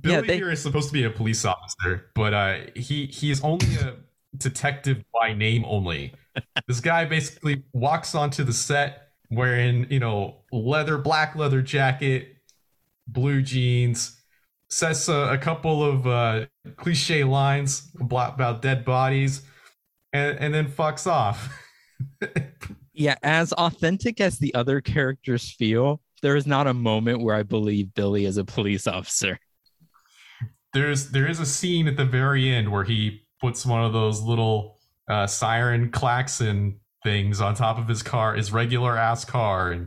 Billy 0.00 0.14
yeah, 0.14 0.20
they... 0.22 0.36
here 0.36 0.50
is 0.50 0.62
supposed 0.62 0.88
to 0.88 0.92
be 0.94 1.04
a 1.04 1.10
police 1.10 1.44
officer, 1.44 2.06
but 2.14 2.32
uh, 2.32 2.56
he 2.74 3.06
he 3.06 3.30
is 3.30 3.42
only 3.42 3.76
a 3.76 3.96
detective 4.38 5.04
by 5.12 5.32
name 5.32 5.64
only 5.66 6.12
this 6.66 6.80
guy 6.80 7.04
basically 7.04 7.62
walks 7.72 8.14
onto 8.14 8.44
the 8.44 8.52
set 8.52 9.08
wearing, 9.30 9.86
you 9.90 10.00
know, 10.00 10.42
leather, 10.52 10.98
black 10.98 11.36
leather 11.36 11.62
jacket, 11.62 12.36
blue 13.06 13.42
jeans, 13.42 14.20
says 14.68 15.08
uh, 15.08 15.28
a 15.30 15.38
couple 15.38 15.84
of 15.84 16.06
uh, 16.06 16.46
cliche 16.76 17.24
lines 17.24 17.90
about 18.00 18.62
dead 18.62 18.84
bodies, 18.84 19.42
and, 20.12 20.38
and 20.38 20.54
then 20.54 20.66
fucks 20.66 21.06
off. 21.06 21.56
yeah, 22.92 23.16
as 23.22 23.52
authentic 23.52 24.20
as 24.20 24.38
the 24.38 24.54
other 24.54 24.80
characters 24.80 25.50
feel, 25.50 26.00
there 26.22 26.36
is 26.36 26.46
not 26.46 26.66
a 26.66 26.74
moment 26.74 27.20
where 27.20 27.36
I 27.36 27.42
believe 27.42 27.94
Billy 27.94 28.24
is 28.24 28.36
a 28.36 28.44
police 28.44 28.86
officer. 28.86 29.38
There's 30.72 31.10
there 31.10 31.28
is 31.28 31.38
a 31.38 31.46
scene 31.46 31.86
at 31.86 31.96
the 31.96 32.04
very 32.04 32.50
end 32.50 32.72
where 32.72 32.82
he 32.82 33.23
puts 33.44 33.66
one 33.66 33.84
of 33.84 33.92
those 33.92 34.22
little 34.22 34.78
uh, 35.06 35.26
siren 35.26 35.90
klaxon 35.90 36.80
things 37.02 37.42
on 37.42 37.54
top 37.54 37.76
of 37.78 37.86
his 37.86 38.02
car, 38.02 38.34
his 38.34 38.50
regular 38.50 38.96
ass 38.96 39.22
car, 39.22 39.70
and 39.70 39.86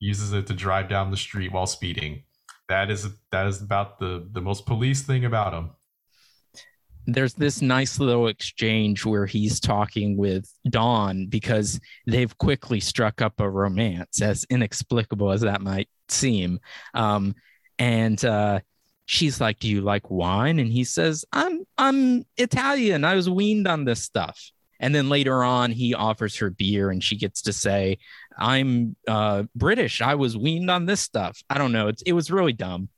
uses 0.00 0.32
it 0.32 0.46
to 0.46 0.54
drive 0.54 0.88
down 0.88 1.10
the 1.10 1.16
street 1.18 1.52
while 1.52 1.66
speeding. 1.66 2.22
That 2.70 2.90
is 2.90 3.06
that 3.30 3.46
is 3.46 3.60
about 3.60 3.98
the 3.98 4.26
the 4.32 4.40
most 4.40 4.64
police 4.64 5.02
thing 5.02 5.26
about 5.26 5.52
him. 5.52 5.72
There's 7.06 7.34
this 7.34 7.60
nice 7.60 8.00
little 8.00 8.28
exchange 8.28 9.04
where 9.04 9.26
he's 9.26 9.60
talking 9.60 10.16
with 10.16 10.50
Dawn 10.70 11.26
because 11.26 11.78
they've 12.06 12.38
quickly 12.38 12.80
struck 12.80 13.20
up 13.20 13.38
a 13.38 13.50
romance, 13.50 14.22
as 14.22 14.46
inexplicable 14.48 15.30
as 15.30 15.42
that 15.42 15.60
might 15.60 15.90
seem. 16.08 16.58
Um, 16.94 17.34
and 17.78 18.24
uh, 18.24 18.60
she's 19.06 19.40
like, 19.40 19.58
"Do 19.58 19.68
you 19.68 19.80
like 19.80 20.10
wine?" 20.10 20.58
And 20.58 20.70
he 20.70 20.84
says, 20.84 21.24
"I'm 21.32 21.64
I'm 21.78 22.24
Italian. 22.36 23.04
I 23.04 23.14
was 23.14 23.28
weaned 23.28 23.68
on 23.68 23.84
this 23.84 24.02
stuff." 24.02 24.50
And 24.80 24.94
then 24.94 25.08
later 25.08 25.42
on, 25.44 25.70
he 25.70 25.94
offers 25.94 26.36
her 26.36 26.50
beer, 26.50 26.90
and 26.90 27.02
she 27.02 27.16
gets 27.16 27.42
to 27.42 27.52
say, 27.52 27.98
"I'm 28.38 28.96
uh, 29.06 29.44
British. 29.54 30.00
I 30.00 30.14
was 30.14 30.36
weaned 30.36 30.70
on 30.70 30.86
this 30.86 31.00
stuff." 31.00 31.42
I 31.48 31.58
don't 31.58 31.72
know. 31.72 31.88
It's 31.88 32.02
it 32.02 32.12
was 32.12 32.30
really 32.30 32.52
dumb. 32.52 32.88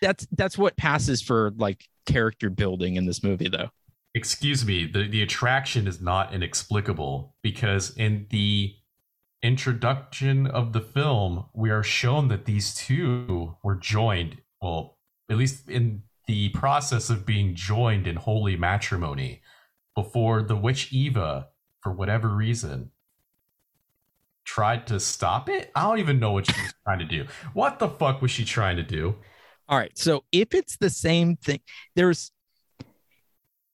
That's 0.00 0.26
that's 0.32 0.58
what 0.58 0.76
passes 0.76 1.22
for 1.22 1.52
like 1.56 1.84
character 2.06 2.50
building 2.50 2.96
in 2.96 3.06
this 3.06 3.22
movie, 3.22 3.48
though. 3.48 3.70
Excuse 4.14 4.64
me. 4.64 4.86
The 4.86 5.08
the 5.08 5.22
attraction 5.22 5.86
is 5.86 6.00
not 6.00 6.32
inexplicable 6.32 7.34
because 7.42 7.96
in 7.96 8.26
the 8.30 8.76
introduction 9.42 10.46
of 10.46 10.72
the 10.72 10.80
film, 10.80 11.44
we 11.52 11.70
are 11.70 11.82
shown 11.82 12.28
that 12.28 12.46
these 12.46 12.74
two 12.74 13.56
were 13.62 13.74
joined 13.74 14.38
well, 14.64 14.96
at 15.30 15.36
least 15.36 15.68
in 15.68 16.02
the 16.26 16.48
process 16.48 17.10
of 17.10 17.26
being 17.26 17.54
joined 17.54 18.06
in 18.06 18.16
holy 18.16 18.56
matrimony 18.56 19.42
before 19.94 20.42
the 20.42 20.56
witch 20.56 20.90
Eva, 20.90 21.48
for 21.82 21.92
whatever 21.92 22.28
reason, 22.28 22.90
tried 24.46 24.86
to 24.86 24.98
stop 24.98 25.50
it. 25.50 25.70
I 25.74 25.82
don't 25.82 25.98
even 25.98 26.18
know 26.18 26.32
what 26.32 26.46
she 26.46 26.58
was 26.60 26.72
trying 26.82 27.00
to 27.00 27.04
do. 27.04 27.26
What 27.52 27.78
the 27.78 27.88
fuck 27.88 28.22
was 28.22 28.30
she 28.30 28.46
trying 28.46 28.76
to 28.76 28.82
do? 28.82 29.14
All 29.68 29.76
right. 29.76 29.96
So 29.98 30.24
if 30.32 30.54
it's 30.54 30.78
the 30.78 30.90
same 30.90 31.36
thing, 31.36 31.60
there's 31.94 32.32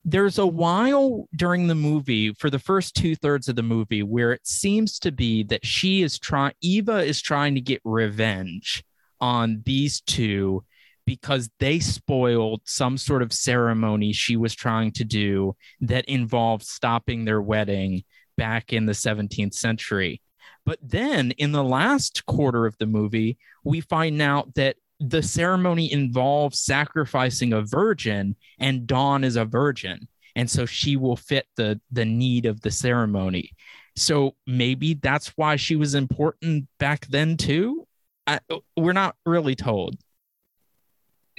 there's 0.05 0.39
a 0.39 0.47
while 0.47 1.29
during 1.37 1.69
the 1.69 1.75
movie 1.75 2.33
for 2.35 2.51
the 2.51 2.59
first 2.59 2.97
two 2.97 3.15
thirds 3.15 3.49
of 3.49 3.55
the 3.55 3.63
movie 3.63 4.03
where 4.03 4.33
it 4.33 4.47
seems 4.47 4.99
to 4.99 5.13
be 5.13 5.45
that 5.45 5.65
she 5.65 6.01
is 6.01 6.19
trying 6.19 6.55
eva 6.63 7.01
is 7.05 7.21
trying 7.21 7.55
to 7.55 7.61
get 7.61 7.83
revenge 7.85 8.83
on 9.21 9.63
these 9.67 10.01
two 10.01 10.65
because 11.07 11.51
they 11.59 11.81
spoiled 11.81 12.61
some 12.65 12.97
sort 12.97 13.23
of 13.23 13.33
ceremony 13.33 14.13
she 14.13 14.37
was 14.37 14.55
trying 14.55 14.93
to 14.93 15.05
do 15.05 15.55
that 15.81 16.05
involved 16.07 16.65
stopping 16.65 17.25
their 17.25 17.41
wedding 17.41 18.05
back 18.37 18.73
in 18.73 18.87
the 18.87 18.93
17th 18.93 19.55
century. 19.55 20.21
But 20.65 20.79
then 20.83 21.33
in 21.33 21.53
the 21.53 21.65
last 21.65 22.25
quarter 22.27 22.67
of 22.67 22.77
the 22.79 22.87
movie, 22.87 23.39
we 23.65 23.81
find 23.81 24.21
out 24.21 24.55
that 24.55 24.77
the 25.01 25.23
ceremony 25.23 25.91
involves 25.91 26.61
sacrificing 26.61 27.53
a 27.53 27.63
virgin, 27.63 28.37
and 28.59 28.87
Dawn 28.87 29.25
is 29.25 29.37
a 29.37 29.45
virgin. 29.45 30.07
And 30.37 30.49
so 30.49 30.67
she 30.67 30.97
will 30.97 31.17
fit 31.17 31.47
the, 31.57 31.81
the 31.91 32.05
need 32.05 32.47
of 32.47 32.61
the 32.61 32.71
ceremony. 32.71 33.53
So 33.97 34.37
maybe 34.47 34.95
that's 34.95 35.29
why 35.37 35.57
she 35.57 35.75
was 35.77 35.95
important 35.95 36.69
back 36.79 37.07
then, 37.07 37.37
too. 37.37 37.87
I, 38.27 38.41
we're 38.77 38.93
not 38.93 39.17
really 39.27 39.57
told. 39.57 39.97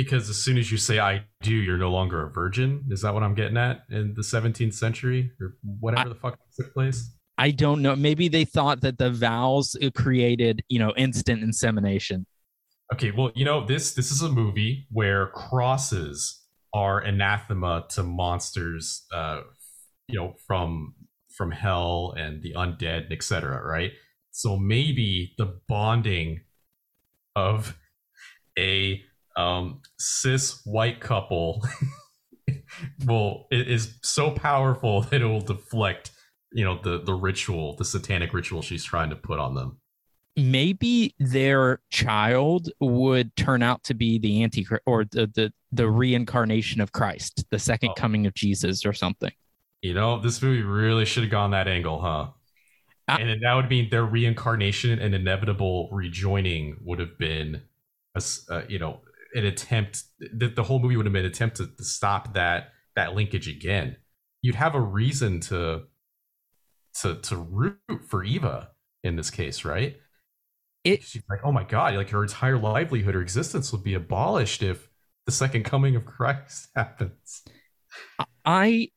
Because 0.04 0.30
as 0.30 0.38
soon 0.38 0.58
as 0.58 0.72
you 0.72 0.78
say 0.78 1.00
I 1.00 1.26
do, 1.42 1.54
you're 1.54 1.78
no 1.78 1.92
longer 1.92 2.26
a 2.26 2.32
virgin. 2.32 2.86
Is 2.90 3.02
that 3.02 3.14
what 3.14 3.24
I'm 3.24 3.36
getting 3.36 3.58
at 3.58 3.84
in 3.90 4.14
the 4.14 4.22
17th 4.22 4.74
century 4.74 5.32
or 5.40 5.58
whatever 5.80 6.10
I, 6.10 6.10
the 6.10 6.16
fuck 6.16 6.40
took 6.56 6.74
place? 6.74 7.12
I 7.38 7.52
don't 7.52 7.82
know. 7.82 7.96
Maybe 7.96 8.28
they 8.28 8.46
thought 8.46 8.82
that 8.82 8.98
the 8.98 9.12
vows 9.12 9.76
created, 9.96 10.64
you 10.70 10.80
know, 10.80 10.94
instant 10.96 11.44
insemination. 11.44 12.26
Okay, 12.94 13.12
well, 13.12 13.32
you 13.36 13.46
know, 13.46 13.66
this 13.66 13.94
this 13.94 14.12
is 14.12 14.22
a 14.22 14.30
movie 14.30 14.88
where 14.92 15.28
crosses 15.28 16.42
are 16.74 17.00
anathema 17.00 17.86
to 17.90 18.02
monsters 18.02 19.06
uh 19.14 19.42
you 20.08 20.18
know 20.18 20.34
from 20.48 20.94
from 21.36 21.52
hell 21.52 22.14
and 22.18 22.42
the 22.44 22.54
undead, 22.54 23.12
etc., 23.12 23.64
right? 23.66 23.92
So 24.32 24.58
maybe 24.58 25.34
the 25.38 25.60
bonding 25.68 26.42
of 27.36 27.78
a 28.58 29.02
um, 29.38 29.82
cis 29.98 30.62
white 30.66 31.00
couple 31.00 31.64
will 33.06 33.48
is 33.52 33.98
so 34.04 34.32
powerful 34.32 35.02
that 35.10 35.22
it 35.22 35.26
will 35.26 35.42
deflect 35.42 36.12
you 36.52 36.66
know 36.66 36.80
the 36.82 37.02
the 37.04 37.14
ritual 37.14 37.76
the 37.78 37.86
satanic 37.86 38.34
ritual 38.34 38.62
she's 38.62 38.84
trying 38.84 39.10
to 39.10 39.16
put 39.16 39.40
on 39.40 39.56
them. 39.56 39.78
Maybe 40.38 41.14
their 41.20 41.82
child 41.90 42.70
would 42.80 43.36
turn 43.36 43.62
out 43.62 43.84
to 43.86 43.94
be 43.94 44.18
the 44.18 44.44
anti 44.44 44.66
or 44.86 45.06
the 45.06 45.28
the, 45.28 45.54
the 45.72 45.90
reincarnation 45.90 46.80
of 46.82 46.92
christ 46.94 47.46
the 47.52 47.60
second 47.60 47.90
oh. 47.90 47.96
coming 47.96 48.26
of 48.26 48.34
jesus 48.34 48.86
or 48.86 48.94
something. 48.94 49.32
You 49.82 49.94
know 49.94 50.20
this 50.20 50.42
movie 50.42 50.62
really 50.62 51.06
should 51.06 51.24
have 51.24 51.32
gone 51.32 51.52
that 51.52 51.68
angle 51.68 52.02
huh? 52.02 52.28
I, 53.08 53.18
and 53.18 53.44
that 53.44 53.54
would 53.56 53.70
mean 53.70 53.90
their 53.90 54.06
reincarnation 54.06 55.00
and 55.00 55.14
inevitable 55.14 55.90
rejoining 55.92 56.78
would 56.82 57.00
have 57.00 57.18
been 57.18 57.64
a, 58.16 58.22
uh, 58.50 58.62
you 58.70 58.80
know 58.80 59.02
an 59.34 59.46
attempt 59.46 60.04
that 60.38 60.56
the 60.56 60.64
whole 60.64 60.80
movie 60.80 60.98
would 60.98 61.06
have 61.06 61.14
been 61.14 61.26
an 61.26 61.32
attempt 61.32 61.58
to, 61.58 61.68
to 61.68 61.84
stop 61.84 62.34
that 62.34 62.70
that 62.96 63.16
linkage 63.16 63.48
again. 63.48 63.98
You'd 64.42 64.56
have 64.56 64.76
a 64.76 64.82
reason 64.82 65.40
to 65.42 65.84
to 67.02 67.16
to 67.16 67.36
root 67.38 67.78
for 68.08 68.24
Eva 68.24 68.70
in 69.04 69.16
this 69.16 69.30
case, 69.30 69.66
right? 69.66 69.98
It, 70.84 71.04
She's 71.04 71.24
like, 71.30 71.42
oh 71.44 71.52
my 71.52 71.64
god, 71.64 71.96
like 71.96 72.10
her 72.10 72.24
entire 72.24 72.58
livelihood 72.58 73.16
or 73.16 73.22
existence 73.22 73.72
would 73.72 73.84
be 73.84 73.94
abolished 73.94 74.64
if 74.64 74.90
the 75.26 75.32
second 75.32 75.64
coming 75.64 75.96
of 75.96 76.06
Christ 76.06 76.70
happens. 76.76 77.44
I 78.46 78.90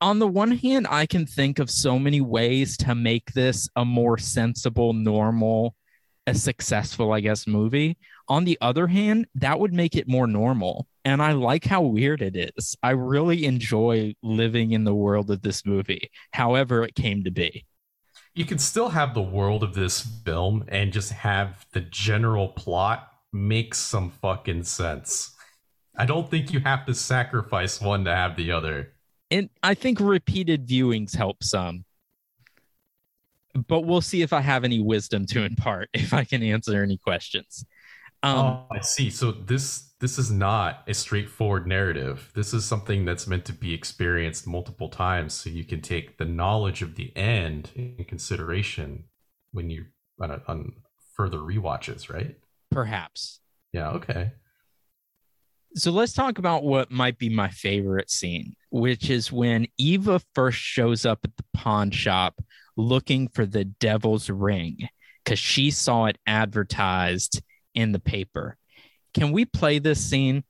on 0.00 0.18
the 0.18 0.26
one 0.26 0.52
hand, 0.52 0.86
I 0.88 1.04
can 1.04 1.26
think 1.26 1.58
of 1.58 1.70
so 1.70 1.98
many 1.98 2.20
ways 2.20 2.78
to 2.78 2.94
make 2.94 3.32
this 3.32 3.68
a 3.76 3.84
more 3.84 4.16
sensible, 4.16 4.94
normal, 4.94 5.74
a 6.26 6.34
successful, 6.34 7.12
I 7.12 7.20
guess, 7.20 7.46
movie. 7.46 7.98
On 8.28 8.44
the 8.44 8.58
other 8.60 8.88
hand, 8.88 9.26
that 9.36 9.60
would 9.60 9.72
make 9.72 9.96
it 9.96 10.08
more 10.08 10.26
normal. 10.26 10.88
And 11.04 11.22
I 11.22 11.32
like 11.32 11.64
how 11.64 11.82
weird 11.82 12.22
it 12.22 12.34
is. 12.34 12.76
I 12.82 12.90
really 12.90 13.44
enjoy 13.44 14.14
living 14.22 14.72
in 14.72 14.84
the 14.84 14.94
world 14.94 15.30
of 15.30 15.42
this 15.42 15.64
movie, 15.64 16.10
however, 16.32 16.82
it 16.82 16.94
came 16.94 17.22
to 17.24 17.30
be. 17.30 17.64
You 18.34 18.44
can 18.44 18.58
still 18.58 18.88
have 18.88 19.14
the 19.14 19.22
world 19.22 19.62
of 19.62 19.74
this 19.74 20.00
film 20.00 20.64
and 20.68 20.92
just 20.92 21.12
have 21.12 21.64
the 21.72 21.80
general 21.80 22.48
plot 22.48 23.08
make 23.32 23.74
some 23.74 24.10
fucking 24.10 24.64
sense. 24.64 25.34
I 25.96 26.04
don't 26.04 26.30
think 26.30 26.52
you 26.52 26.60
have 26.60 26.84
to 26.86 26.94
sacrifice 26.94 27.80
one 27.80 28.04
to 28.04 28.14
have 28.14 28.36
the 28.36 28.50
other. 28.50 28.92
And 29.30 29.48
I 29.62 29.74
think 29.74 30.00
repeated 30.00 30.66
viewings 30.66 31.16
help 31.16 31.42
some 31.42 31.84
but 33.68 33.80
we'll 33.82 34.00
see 34.00 34.22
if 34.22 34.32
I 34.32 34.40
have 34.40 34.64
any 34.64 34.80
wisdom 34.80 35.26
to 35.26 35.44
impart 35.44 35.88
if 35.94 36.12
I 36.12 36.24
can 36.24 36.42
answer 36.42 36.82
any 36.82 36.98
questions. 36.98 37.64
Um, 38.22 38.38
oh, 38.38 38.66
I 38.72 38.80
see. 38.80 39.10
So 39.10 39.32
this 39.32 39.92
this 40.00 40.18
is 40.18 40.30
not 40.30 40.82
a 40.86 40.94
straightforward 40.94 41.66
narrative. 41.66 42.30
This 42.34 42.52
is 42.52 42.64
something 42.64 43.04
that's 43.04 43.26
meant 43.26 43.44
to 43.46 43.52
be 43.52 43.72
experienced 43.72 44.46
multiple 44.46 44.88
times, 44.88 45.34
so 45.34 45.50
you 45.50 45.64
can 45.64 45.80
take 45.80 46.18
the 46.18 46.24
knowledge 46.24 46.82
of 46.82 46.96
the 46.96 47.16
end 47.16 47.70
in 47.74 48.04
consideration 48.04 49.04
when 49.52 49.70
you 49.70 49.86
on, 50.20 50.30
a, 50.30 50.42
on 50.48 50.72
further 51.14 51.38
re-watches, 51.38 52.10
right? 52.10 52.36
Perhaps. 52.70 53.40
Yeah. 53.72 53.90
Okay. 53.90 54.32
So 55.74 55.90
let's 55.90 56.14
talk 56.14 56.38
about 56.38 56.64
what 56.64 56.90
might 56.90 57.18
be 57.18 57.28
my 57.28 57.50
favorite 57.50 58.10
scene, 58.10 58.54
which 58.70 59.10
is 59.10 59.30
when 59.30 59.66
Eva 59.76 60.20
first 60.34 60.58
shows 60.58 61.04
up 61.04 61.20
at 61.24 61.36
the 61.36 61.44
pawn 61.52 61.90
shop 61.90 62.42
looking 62.76 63.28
for 63.28 63.44
the 63.44 63.64
devil's 63.64 64.30
ring 64.30 64.88
because 65.24 65.38
she 65.38 65.70
saw 65.70 66.06
it 66.06 66.16
advertised 66.26 67.42
in 67.76 67.92
the 67.92 68.00
paper. 68.00 68.56
Can 69.14 69.30
we 69.30 69.44
play 69.44 69.78
this 69.78 70.04
scene? 70.04 70.42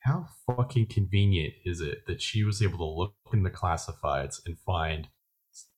How 0.00 0.26
fucking 0.46 0.86
convenient 0.88 1.54
is 1.64 1.80
it 1.80 2.06
that 2.08 2.20
she 2.20 2.42
was 2.42 2.60
able 2.60 2.78
to 2.78 2.84
look 2.84 3.14
in 3.32 3.44
the 3.44 3.50
classifieds 3.50 4.40
and 4.44 4.58
find 4.66 5.08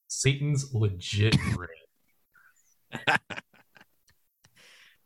Satan's 0.08 0.72
legit 0.72 1.36
ring? 1.56 3.08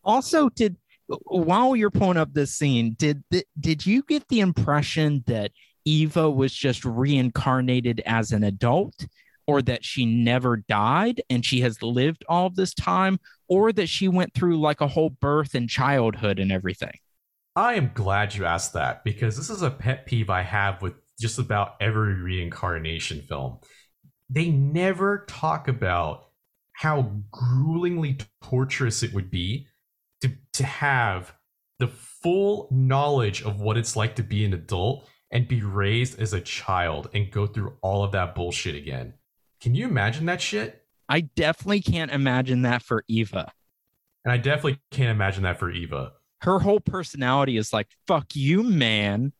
also, 0.04 0.48
did 0.50 0.76
while 1.24 1.74
you're 1.74 1.90
pulling 1.90 2.18
up 2.18 2.32
this 2.32 2.54
scene, 2.54 2.94
did 2.96 3.24
did 3.58 3.84
you 3.84 4.02
get 4.02 4.28
the 4.28 4.40
impression 4.40 5.24
that 5.26 5.50
Eva 5.84 6.30
was 6.30 6.52
just 6.52 6.84
reincarnated 6.84 8.02
as 8.06 8.30
an 8.30 8.44
adult? 8.44 9.06
Or 9.48 9.62
that 9.62 9.82
she 9.82 10.04
never 10.04 10.58
died 10.58 11.22
and 11.30 11.44
she 11.44 11.62
has 11.62 11.82
lived 11.82 12.22
all 12.28 12.46
of 12.46 12.54
this 12.54 12.74
time, 12.74 13.18
or 13.48 13.72
that 13.72 13.88
she 13.88 14.06
went 14.06 14.34
through 14.34 14.60
like 14.60 14.82
a 14.82 14.86
whole 14.86 15.08
birth 15.08 15.54
and 15.54 15.70
childhood 15.70 16.38
and 16.38 16.52
everything. 16.52 16.92
I 17.56 17.74
am 17.74 17.90
glad 17.94 18.34
you 18.34 18.44
asked 18.44 18.74
that 18.74 19.02
because 19.02 19.36
this 19.36 19.48
is 19.48 19.62
a 19.62 19.70
pet 19.70 20.04
peeve 20.04 20.28
I 20.28 20.42
have 20.42 20.82
with 20.82 20.92
just 21.18 21.38
about 21.38 21.76
every 21.80 22.14
reincarnation 22.14 23.22
film. 23.22 23.58
They 24.28 24.50
never 24.50 25.24
talk 25.26 25.66
about 25.66 26.26
how 26.74 27.10
gruelingly 27.32 28.20
torturous 28.42 29.02
it 29.02 29.14
would 29.14 29.30
be 29.30 29.66
to, 30.20 30.30
to 30.52 30.64
have 30.64 31.32
the 31.78 31.88
full 31.88 32.68
knowledge 32.70 33.42
of 33.42 33.60
what 33.60 33.78
it's 33.78 33.96
like 33.96 34.14
to 34.16 34.22
be 34.22 34.44
an 34.44 34.52
adult 34.52 35.08
and 35.30 35.48
be 35.48 35.62
raised 35.62 36.20
as 36.20 36.34
a 36.34 36.40
child 36.40 37.08
and 37.14 37.30
go 37.30 37.46
through 37.46 37.76
all 37.80 38.04
of 38.04 38.12
that 38.12 38.34
bullshit 38.34 38.74
again. 38.74 39.14
Can 39.60 39.74
you 39.74 39.86
imagine 39.86 40.26
that 40.26 40.40
shit? 40.40 40.84
I 41.08 41.22
definitely 41.22 41.80
can't 41.82 42.10
imagine 42.10 42.62
that 42.62 42.82
for 42.82 43.04
Eva. 43.08 43.50
And 44.24 44.32
I 44.32 44.36
definitely 44.36 44.78
can't 44.90 45.10
imagine 45.10 45.42
that 45.44 45.58
for 45.58 45.70
Eva. 45.70 46.12
her 46.42 46.58
whole 46.60 46.80
personality 46.80 47.56
is 47.56 47.72
like 47.72 47.88
fuck 48.06 48.36
you 48.36 48.62
man 48.62 49.32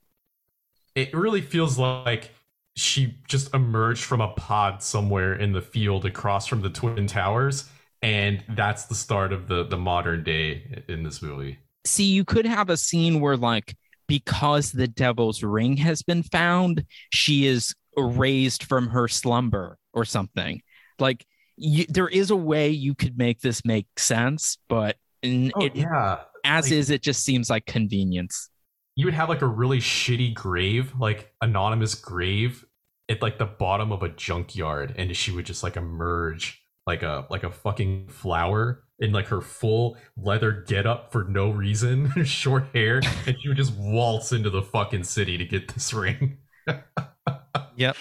it 0.96 1.14
really 1.14 1.40
feels 1.40 1.78
like 1.78 2.30
she 2.74 3.14
just 3.28 3.54
emerged 3.54 4.02
from 4.02 4.20
a 4.20 4.28
pod 4.28 4.82
somewhere 4.82 5.34
in 5.34 5.52
the 5.52 5.62
field 5.62 6.04
across 6.04 6.46
from 6.46 6.60
the 6.62 6.70
twin 6.70 7.06
towers 7.06 7.68
and 8.02 8.42
that's 8.50 8.86
the 8.86 8.94
start 8.96 9.32
of 9.32 9.46
the 9.46 9.64
the 9.64 9.76
modern 9.76 10.24
day 10.24 10.82
in 10.88 11.02
this 11.04 11.22
movie 11.22 11.58
see 11.84 12.04
you 12.04 12.24
could 12.24 12.46
have 12.46 12.68
a 12.70 12.76
scene 12.76 13.20
where 13.20 13.36
like 13.36 13.76
because 14.08 14.72
the 14.72 14.88
devil's 14.88 15.42
ring 15.44 15.76
has 15.76 16.02
been 16.02 16.22
found 16.24 16.84
she 17.10 17.46
is 17.46 17.74
raised 17.96 18.64
from 18.64 18.88
her 18.88 19.06
slumber 19.06 19.78
or 19.98 20.04
something 20.04 20.62
like 20.98 21.26
you, 21.56 21.84
there 21.88 22.08
is 22.08 22.30
a 22.30 22.36
way 22.36 22.68
you 22.68 22.94
could 22.94 23.18
make 23.18 23.40
this 23.40 23.64
make 23.64 23.86
sense 23.96 24.58
but 24.68 24.96
oh, 25.24 25.50
it, 25.60 25.74
yeah 25.74 26.20
as 26.44 26.66
like, 26.66 26.72
is 26.72 26.90
it 26.90 27.02
just 27.02 27.24
seems 27.24 27.50
like 27.50 27.66
convenience 27.66 28.48
you 28.94 29.04
would 29.04 29.14
have 29.14 29.28
like 29.28 29.42
a 29.42 29.46
really 29.46 29.78
shitty 29.78 30.32
grave 30.34 30.92
like 30.98 31.32
anonymous 31.40 31.94
grave 31.94 32.64
at 33.08 33.22
like 33.22 33.38
the 33.38 33.46
bottom 33.46 33.90
of 33.90 34.02
a 34.02 34.08
junkyard 34.10 34.94
and 34.96 35.16
she 35.16 35.32
would 35.32 35.46
just 35.46 35.62
like 35.62 35.76
emerge 35.76 36.62
like 36.86 37.02
a 37.02 37.26
like 37.28 37.44
a 37.44 37.50
fucking 37.50 38.08
flower 38.08 38.84
in 38.98 39.12
like 39.12 39.26
her 39.28 39.40
full 39.40 39.96
leather 40.16 40.64
getup 40.66 41.12
for 41.12 41.24
no 41.24 41.50
reason, 41.50 42.10
short 42.24 42.64
hair, 42.74 43.00
and 43.26 43.36
she 43.40 43.48
would 43.48 43.56
just 43.56 43.74
waltz 43.74 44.32
into 44.32 44.50
the 44.50 44.62
fucking 44.62 45.04
city 45.04 45.38
to 45.38 45.44
get 45.44 45.68
this 45.68 45.92
ring. 45.92 46.38
yep. 47.76 47.96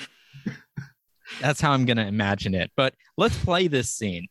That's 1.42 1.62
how 1.62 1.72
I'm 1.72 1.86
gonna 1.86 2.08
imagine 2.08 2.56
it. 2.56 2.72
But 2.76 2.94
let's 3.18 3.38
play 3.44 3.68
this 3.68 3.90
scene. 3.90 4.28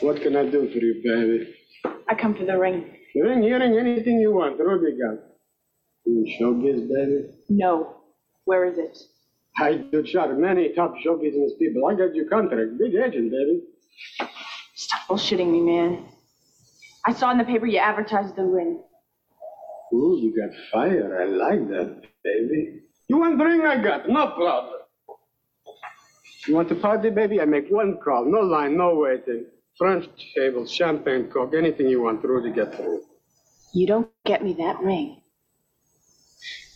What 0.00 0.22
can 0.22 0.34
I 0.34 0.44
do 0.44 0.70
for 0.70 0.78
you, 0.78 1.00
baby? 1.04 1.54
I 2.08 2.14
come 2.14 2.34
to 2.34 2.44
the 2.44 2.58
ring. 2.58 2.96
The 3.14 3.22
ring, 3.22 3.42
hearing 3.42 3.78
anything 3.78 4.18
you 4.18 4.32
want. 4.32 4.58
What 4.58 4.80
do 4.80 4.86
you 4.86 4.98
got? 4.98 5.18
You 6.06 6.26
showbiz, 6.40 6.88
baby? 6.88 7.28
No. 7.48 7.96
Where 8.44 8.64
is 8.64 8.78
it? 8.78 8.96
I 9.58 9.74
do 9.74 10.06
shot 10.06 10.36
many 10.38 10.72
top 10.74 10.94
show 11.02 11.16
business 11.18 11.52
people. 11.58 11.86
I 11.86 11.94
got 11.94 12.14
your 12.14 12.28
contract. 12.28 12.78
Big 12.78 12.94
agent, 12.94 13.30
baby. 13.30 13.62
Stop 14.74 15.00
bullshitting 15.08 15.50
me, 15.50 15.60
man. 15.60 16.06
I 17.06 17.12
saw 17.12 17.30
in 17.30 17.38
the 17.38 17.44
paper 17.44 17.66
you 17.66 17.78
advertised 17.78 18.36
the 18.36 18.44
ring. 18.44 18.82
Ooh, 19.92 20.18
you 20.20 20.34
got 20.36 20.54
fire. 20.72 21.20
I 21.20 21.24
like 21.24 21.68
that, 21.68 22.02
baby. 22.22 22.82
You 23.08 23.18
want 23.18 23.38
the 23.38 23.44
ring 23.44 23.62
I 23.62 23.82
got? 23.82 24.08
No 24.08 24.28
problem. 24.28 24.80
You 26.46 26.54
want 26.54 26.68
to 26.68 26.74
party, 26.74 27.10
baby? 27.10 27.40
I 27.40 27.44
make 27.44 27.68
one 27.70 27.98
call. 28.02 28.24
No 28.24 28.40
line, 28.40 28.76
no 28.76 28.94
waiting. 28.94 29.46
French 29.76 30.06
table, 30.36 30.66
champagne, 30.66 31.30
coke, 31.32 31.54
anything 31.54 31.88
you 31.88 32.02
want, 32.02 32.22
Rudy, 32.22 32.52
get 32.52 32.74
through. 32.74 33.02
You 33.72 33.86
don't 33.86 34.08
get 34.26 34.42
me 34.44 34.54
that 34.54 34.80
ring. 34.80 35.22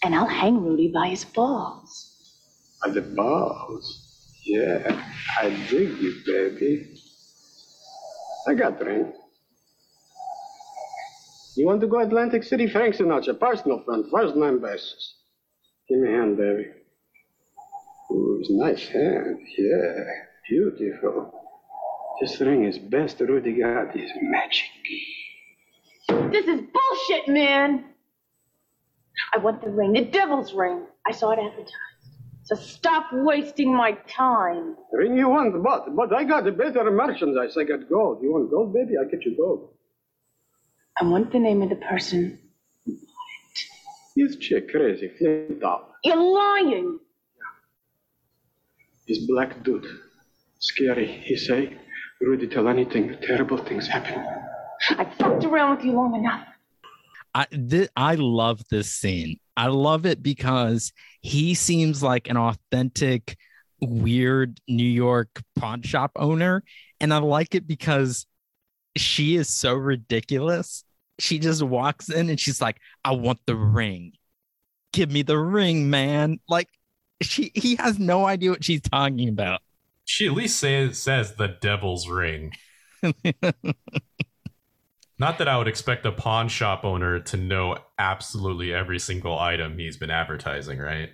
And 0.03 0.14
I'll 0.14 0.27
hang 0.27 0.62
Rudy 0.62 0.90
by 0.92 1.09
his 1.09 1.24
balls. 1.24 2.11
By 2.85 2.90
the 2.90 3.03
balls? 3.03 4.40
Yeah, 4.44 5.05
I 5.38 5.48
dig 5.70 5.98
you, 5.98 6.14
baby. 6.27 6.94
I 8.46 8.55
got 8.55 8.79
the 8.79 8.85
ring. 8.85 9.12
You 11.57 11.67
want 11.67 11.81
to 11.83 11.87
go 11.87 12.01
Atlantic 12.01 12.43
City? 12.43 12.67
Frank 12.69 12.97
Sinatra, 12.97 13.38
personal 13.38 13.83
friend, 13.85 14.05
first 14.11 14.35
name 14.35 14.61
basis. 14.61 15.14
Give 15.88 16.01
me 16.01 16.09
a 16.12 16.17
hand, 16.17 16.37
baby. 16.37 16.67
Ooh, 18.11 18.38
it's 18.40 18.51
a 18.51 18.55
nice 18.55 18.88
hand. 18.88 19.38
Yeah, 19.57 20.05
beautiful. 20.49 21.33
This 22.21 22.40
ring 22.40 22.64
is 22.64 22.79
best 22.79 23.21
Rudy 23.21 23.61
got 23.61 23.97
is 23.97 24.11
magic. 24.21 24.71
This 26.33 26.47
is 26.47 26.61
bullshit, 26.61 27.29
man. 27.29 27.85
I 29.33 29.38
want 29.38 29.62
the 29.62 29.71
ring, 29.71 29.93
the 29.93 30.05
devil's 30.05 30.53
ring. 30.55 30.87
I 31.07 31.12
saw 31.12 31.31
it 31.31 31.38
advertised. 31.38 31.73
So 32.45 32.57
stop 32.57 33.07
wasting 33.12 33.75
my 33.75 33.93
time. 34.09 34.77
Ring 34.93 35.17
you 35.17 35.29
want, 35.29 35.62
but 35.62 35.95
but 35.95 36.12
I 36.12 36.25
got 36.25 36.47
a 36.47 36.53
better 36.53 36.90
merchandise. 36.90 37.57
I 37.57 37.64
got 37.64 37.88
gold. 37.88 38.23
You 38.23 38.33
want 38.33 38.51
gold, 38.51 38.75
baby? 38.75 38.95
I 39.01 39.09
get 39.09 39.25
you 39.25 39.37
gold. 39.37 39.73
I 41.00 41.04
want 41.04 41.33
the 41.33 41.38
name 41.40 41.61
of 41.62 41.70
the 41.70 41.76
person 41.76 42.38
who 42.87 42.92
bought 42.92 43.00
it. 44.16 44.28
This 44.28 44.37
chick 44.37 44.70
crazy, 44.70 45.09
flipped 45.18 45.64
off. 45.64 45.83
You're 46.04 46.16
lying. 46.16 47.00
This 49.09 49.26
black 49.26 49.62
dude, 49.64 49.87
scary. 50.61 51.07
He 51.07 51.37
say, 51.37 51.76
Rudy, 52.20 52.46
tell 52.46 52.68
anything. 52.68 53.16
Terrible 53.22 53.59
things 53.59 53.88
happen. 53.88 54.24
I 54.90 55.04
fucked 55.18 55.44
around 55.44 55.76
with 55.76 55.85
you 55.85 55.92
long 55.92 56.14
enough. 56.14 56.46
I 57.35 57.46
th- 57.46 57.90
I 57.96 58.14
love 58.14 58.62
this 58.70 58.94
scene. 58.94 59.40
I 59.57 59.66
love 59.66 60.07
it 60.07 60.22
because 60.22 60.92
he 61.20 61.54
seems 61.54 62.02
like 62.02 62.28
an 62.28 62.37
authentic, 62.37 63.37
weird 63.80 64.61
New 64.68 64.85
York 64.85 65.42
pawn 65.57 65.83
shop 65.83 66.12
owner, 66.16 66.62
and 67.00 67.12
I 67.12 67.18
like 67.18 67.57
it 67.57 67.66
because 67.66 68.26
she 68.96 69.37
is 69.37 69.48
so 69.48 69.74
ridiculous. 69.74 70.85
She 71.18 71.38
just 71.38 71.62
walks 71.62 72.11
in 72.11 72.28
and 72.30 72.38
she's 72.38 72.61
like, 72.61 72.78
"I 73.04 73.12
want 73.12 73.40
the 73.46 73.57
ring. 73.57 74.12
Give 74.92 75.11
me 75.11 75.22
the 75.22 75.38
ring, 75.38 75.90
man!" 75.90 76.40
Like 76.48 76.68
she 77.22 77.52
he 77.54 77.76
has 77.76 77.98
no 77.98 78.26
idea 78.26 78.50
what 78.50 78.64
she's 78.64 78.83
talking 78.83 79.28
about. 79.28 79.61
She 80.04 80.26
at 80.26 80.33
least 80.33 80.59
says 80.59 80.98
says 80.98 81.35
the 81.35 81.48
devil's 81.61 82.09
ring. 82.09 82.52
Not 85.18 85.38
that 85.38 85.46
I 85.48 85.57
would 85.57 85.68
expect 85.68 86.04
a 86.07 86.12
pawn 86.12 86.48
shop 86.48 86.85
owner 86.85 87.20
to 87.20 87.37
know 87.37 87.78
absolutely 87.98 88.74
every 88.74 88.98
single 88.98 89.38
item 89.38 89.78
he's 89.78 89.96
been 89.96 90.11
advertising, 90.11 90.78
right? 90.78 91.11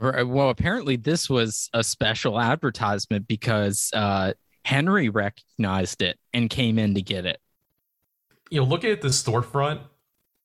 Well, 0.00 0.50
apparently 0.50 0.96
this 0.96 1.30
was 1.30 1.70
a 1.72 1.82
special 1.82 2.40
advertisement 2.40 3.26
because 3.26 3.90
uh, 3.94 4.32
Henry 4.68 5.08
recognized 5.08 6.02
it 6.02 6.18
and 6.34 6.50
came 6.50 6.78
in 6.78 6.94
to 6.94 7.00
get 7.00 7.24
it. 7.24 7.40
You 8.50 8.60
know, 8.60 8.66
looking 8.66 8.90
at 8.90 9.00
the 9.00 9.08
storefront, 9.08 9.80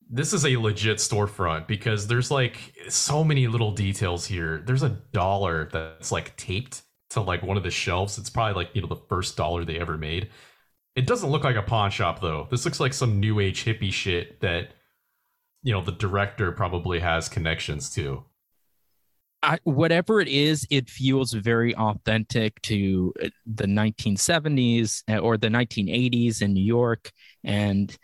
this 0.10 0.32
is 0.32 0.46
a 0.46 0.56
legit 0.56 1.00
storefront 1.00 1.68
because 1.68 2.08
there's 2.08 2.32
like 2.32 2.58
so 2.88 3.26
many 3.26 3.48
little 3.48 3.72
details 3.72 4.26
here. 4.26 4.64
There's 4.66 4.82
a 4.82 4.92
dollar 5.12 5.68
that's 5.74 6.10
like 6.10 6.38
taped 6.38 6.84
to 7.10 7.20
like 7.20 7.44
one 7.44 7.58
of 7.58 7.64
the 7.64 7.70
shelves. 7.70 8.18
It's 8.18 8.30
probably 8.30 8.54
like, 8.54 8.74
you 8.74 8.82
know, 8.82 8.88
the 8.88 9.02
first 9.10 9.36
dollar 9.36 9.66
they 9.66 9.78
ever 9.78 9.98
made. 9.98 10.30
It 10.96 11.06
doesn't 11.06 11.30
look 11.30 11.44
like 11.44 11.58
a 11.58 11.62
pawn 11.62 11.92
shop 11.92 12.22
though. 12.22 12.48
This 12.50 12.64
looks 12.64 12.80
like 12.80 12.94
some 12.94 13.20
new 13.20 13.42
age 13.42 13.66
hippie 13.66 13.92
shit 13.92 14.40
that 14.40 14.70
you 15.64 15.74
know 15.74 15.82
the 15.82 15.92
director 15.92 16.54
probably 16.54 17.00
has 17.02 17.28
connections 17.28 17.90
to. 17.96 18.24
I, 19.44 19.60
whatever 19.66 20.22
it 20.22 20.30
is, 20.30 20.66
it 20.70 20.90
feels 20.90 21.34
very 21.34 21.76
authentic 21.76 22.62
to 22.64 23.14
uh, 23.22 23.28
the 23.46 23.68
1970s 23.68 25.04
uh, 25.10 25.18
or 25.18 25.38
the 25.38 25.50
1980s 25.50 26.42
in 26.42 26.54
New 26.54 26.64
York, 26.64 27.12
and 27.44 27.96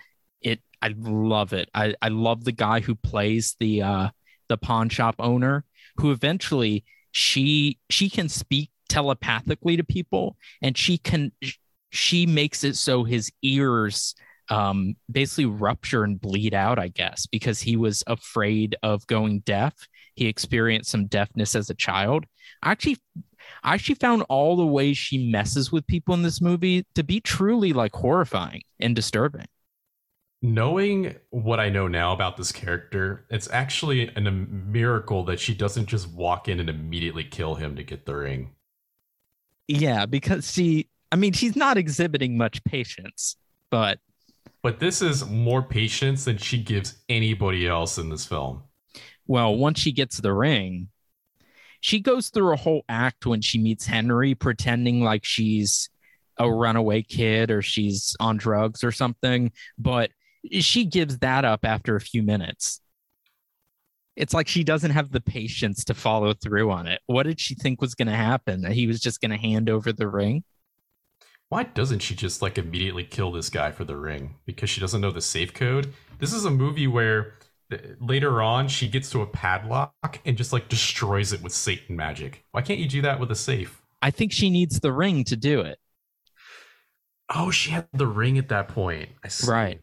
it. 0.42 0.60
I 0.82 0.94
love 0.98 1.54
it. 1.54 1.70
I, 1.74 1.96
I 2.02 2.10
love 2.10 2.44
the 2.44 2.52
guy 2.52 2.82
who 2.82 2.96
plays 2.96 3.56
the 3.60 3.82
uh, 3.82 4.10
the 4.50 4.58
pawn 4.58 4.90
shop 4.90 5.16
owner, 5.20 5.64
who 5.98 6.12
eventually 6.12 6.84
she 7.12 7.80
she 7.90 8.10
can 8.10 8.30
speak 8.30 8.70
telepathically 8.90 9.78
to 9.78 9.84
people, 9.84 10.36
and 10.62 10.78
she 10.78 10.98
can 10.98 11.32
she 11.92 12.26
makes 12.26 12.64
it 12.64 12.76
so 12.76 13.04
his 13.04 13.32
ears 13.42 14.14
um, 14.50 14.96
basically 15.12 15.46
rupture 15.46 16.04
and 16.04 16.20
bleed 16.20 16.54
out, 16.54 16.80
I 16.80 16.88
guess, 16.90 17.28
because 17.28 17.62
he 17.62 17.78
was 17.78 18.04
afraid 18.08 18.76
of 18.84 19.06
going 19.08 19.40
deaf. 19.42 19.74
He 20.20 20.28
experienced 20.28 20.92
some 20.92 21.06
deafness 21.06 21.56
as 21.56 21.70
a 21.70 21.74
child. 21.74 22.26
I 22.62 22.72
actually, 22.72 22.98
I 23.64 23.74
actually 23.74 23.96
found 23.96 24.24
all 24.28 24.58
the 24.58 24.66
ways 24.66 24.98
she 24.98 25.32
messes 25.32 25.72
with 25.72 25.88
people 25.88 26.14
in 26.14 26.24
this 26.24 26.42
movie 26.42 26.86
to 26.96 27.04
be 27.04 27.22
truly 27.22 27.72
like 27.72 27.96
horrifying 27.96 28.64
and 28.82 28.94
disturbing. 28.94 29.46
Knowing 30.42 31.16
what 31.30 31.62
I 31.62 31.70
know 31.70 31.88
now 31.88 32.12
about 32.12 32.36
this 32.36 32.52
character, 32.52 33.26
it's 33.30 33.50
actually 33.50 34.10
an, 34.16 34.28
a 34.28 34.32
miracle 34.32 35.24
that 35.24 35.40
she 35.40 35.54
doesn't 35.54 35.86
just 35.86 36.10
walk 36.12 36.50
in 36.50 36.60
and 36.60 36.70
immediately 36.70 37.24
kill 37.24 37.56
him 37.56 37.78
to 37.78 37.84
get 37.84 38.06
the 38.06 38.16
ring. 38.16 38.50
Yeah, 39.70 40.06
because 40.06 40.52
she 40.52 40.90
I 41.14 41.16
mean, 41.16 41.32
she's 41.32 41.56
not 41.56 41.78
exhibiting 41.78 42.38
much 42.38 42.62
patience, 42.66 43.38
but 43.72 44.00
but 44.62 44.80
this 44.82 45.02
is 45.02 45.26
more 45.26 45.64
patience 45.64 46.26
than 46.26 46.38
she 46.38 46.62
gives 46.62 46.98
anybody 47.08 47.66
else 47.66 47.98
in 47.98 48.10
this 48.10 48.26
film. 48.26 48.64
Well, 49.30 49.56
once 49.56 49.80
she 49.80 49.92
gets 49.92 50.18
the 50.18 50.34
ring, 50.34 50.88
she 51.82 52.00
goes 52.00 52.30
through 52.30 52.52
a 52.52 52.58
whole 52.58 52.84
act 52.90 53.28
when 53.28 53.42
she 53.42 53.60
meets 53.60 53.86
Henry, 53.86 54.34
pretending 54.34 55.04
like 55.04 55.24
she's 55.24 55.88
a 56.40 56.52
runaway 56.52 57.04
kid 57.04 57.52
or 57.52 57.62
she's 57.62 58.16
on 58.20 58.38
drugs 58.38 58.84
or 58.84 58.92
something, 58.92 59.52
but 59.78 60.10
she 60.52 60.84
gives 60.84 61.20
that 61.20 61.46
up 61.46 61.64
after 61.64 61.96
a 61.96 62.02
few 62.02 62.24
minutes. 62.24 62.82
it's 64.16 64.34
like 64.34 64.50
she 64.50 64.66
doesn't 64.66 64.92
have 64.92 65.12
the 65.12 65.22
patience 65.22 65.86
to 65.86 65.94
follow 65.94 66.34
through 66.34 66.70
on 66.72 66.88
it. 66.88 67.00
What 67.06 67.24
did 67.24 67.40
she 67.40 67.56
think 67.56 67.80
was 67.80 67.96
going 67.96 68.10
to 68.10 68.16
happen? 68.16 68.62
That 68.62 68.74
he 68.74 68.86
was 68.86 69.00
just 69.00 69.22
going 69.22 69.32
to 69.32 69.38
hand 69.38 69.70
over 69.70 69.94
the 69.94 70.10
ring? 70.10 70.44
Why 71.48 71.64
doesn't 71.64 72.00
she 72.00 72.16
just 72.16 72.42
like 72.42 72.58
immediately 72.58 73.06
kill 73.06 73.32
this 73.32 73.50
guy 73.50 73.72
for 73.72 73.86
the 73.86 73.96
ring? 73.96 74.36
Because 74.46 74.70
she 74.70 74.82
doesn't 74.82 75.02
know 75.02 75.12
the 75.12 75.22
safe 75.22 75.54
code? 75.54 75.94
This 76.20 76.34
is 76.34 76.44
a 76.44 76.52
movie 76.52 76.86
where 76.88 77.36
later 78.00 78.42
on 78.42 78.68
she 78.68 78.88
gets 78.88 79.10
to 79.12 79.22
a 79.22 79.28
padlock 79.28 80.20
and 80.26 80.38
just 80.38 80.54
like 80.54 80.70
destroys 80.70 81.34
it 81.34 81.42
with 81.42 81.54
Satan 81.54 81.96
magic. 81.96 82.44
Why 82.52 82.62
can't 82.62 82.80
you 82.80 82.88
do 82.88 83.02
that 83.04 83.20
with 83.20 83.32
a 83.32 83.36
safe? 83.36 83.82
I 84.02 84.12
think 84.12 84.32
she 84.32 84.50
needs 84.50 84.80
the 84.80 84.94
ring 84.94 85.24
to 85.26 85.36
do 85.36 85.62
it. 85.62 85.80
Oh, 87.34 87.52
she 87.52 87.72
had 87.72 87.88
the 87.94 88.08
ring 88.08 88.38
at 88.38 88.50
that 88.50 88.70
point. 88.70 89.10
Right. 89.46 89.82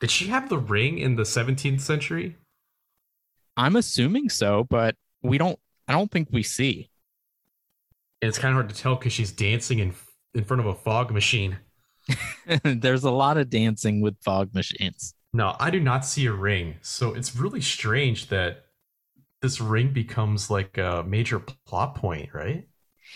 Did 0.00 0.10
she 0.10 0.28
have 0.28 0.48
the 0.48 0.58
ring 0.58 0.98
in 0.98 1.16
the 1.16 1.22
17th 1.22 1.80
century? 1.80 2.36
I'm 3.56 3.76
assuming 3.76 4.28
so, 4.28 4.64
but 4.64 4.96
we 5.22 5.38
don't 5.38 5.58
I 5.88 5.92
don't 5.92 6.10
think 6.10 6.28
we 6.30 6.42
see. 6.42 6.90
And 8.22 8.28
it's 8.28 8.38
kind 8.38 8.52
of 8.52 8.56
hard 8.56 8.68
to 8.68 8.74
tell 8.74 8.96
because 8.96 9.12
she's 9.12 9.32
dancing 9.32 9.80
in 9.80 9.94
in 10.34 10.44
front 10.44 10.60
of 10.60 10.66
a 10.66 10.74
fog 10.74 11.10
machine. 11.10 11.58
There's 12.64 13.04
a 13.04 13.10
lot 13.10 13.36
of 13.36 13.50
dancing 13.50 14.00
with 14.00 14.16
fog 14.22 14.54
machines. 14.54 15.14
No, 15.34 15.56
I 15.58 15.70
do 15.70 15.80
not 15.80 16.06
see 16.06 16.26
a 16.26 16.32
ring. 16.32 16.76
So 16.80 17.12
it's 17.12 17.34
really 17.34 17.60
strange 17.60 18.28
that 18.28 18.66
this 19.42 19.60
ring 19.60 19.92
becomes 19.92 20.48
like 20.48 20.78
a 20.78 21.04
major 21.06 21.40
plot 21.66 21.96
point, 21.96 22.30
right? 22.32 22.68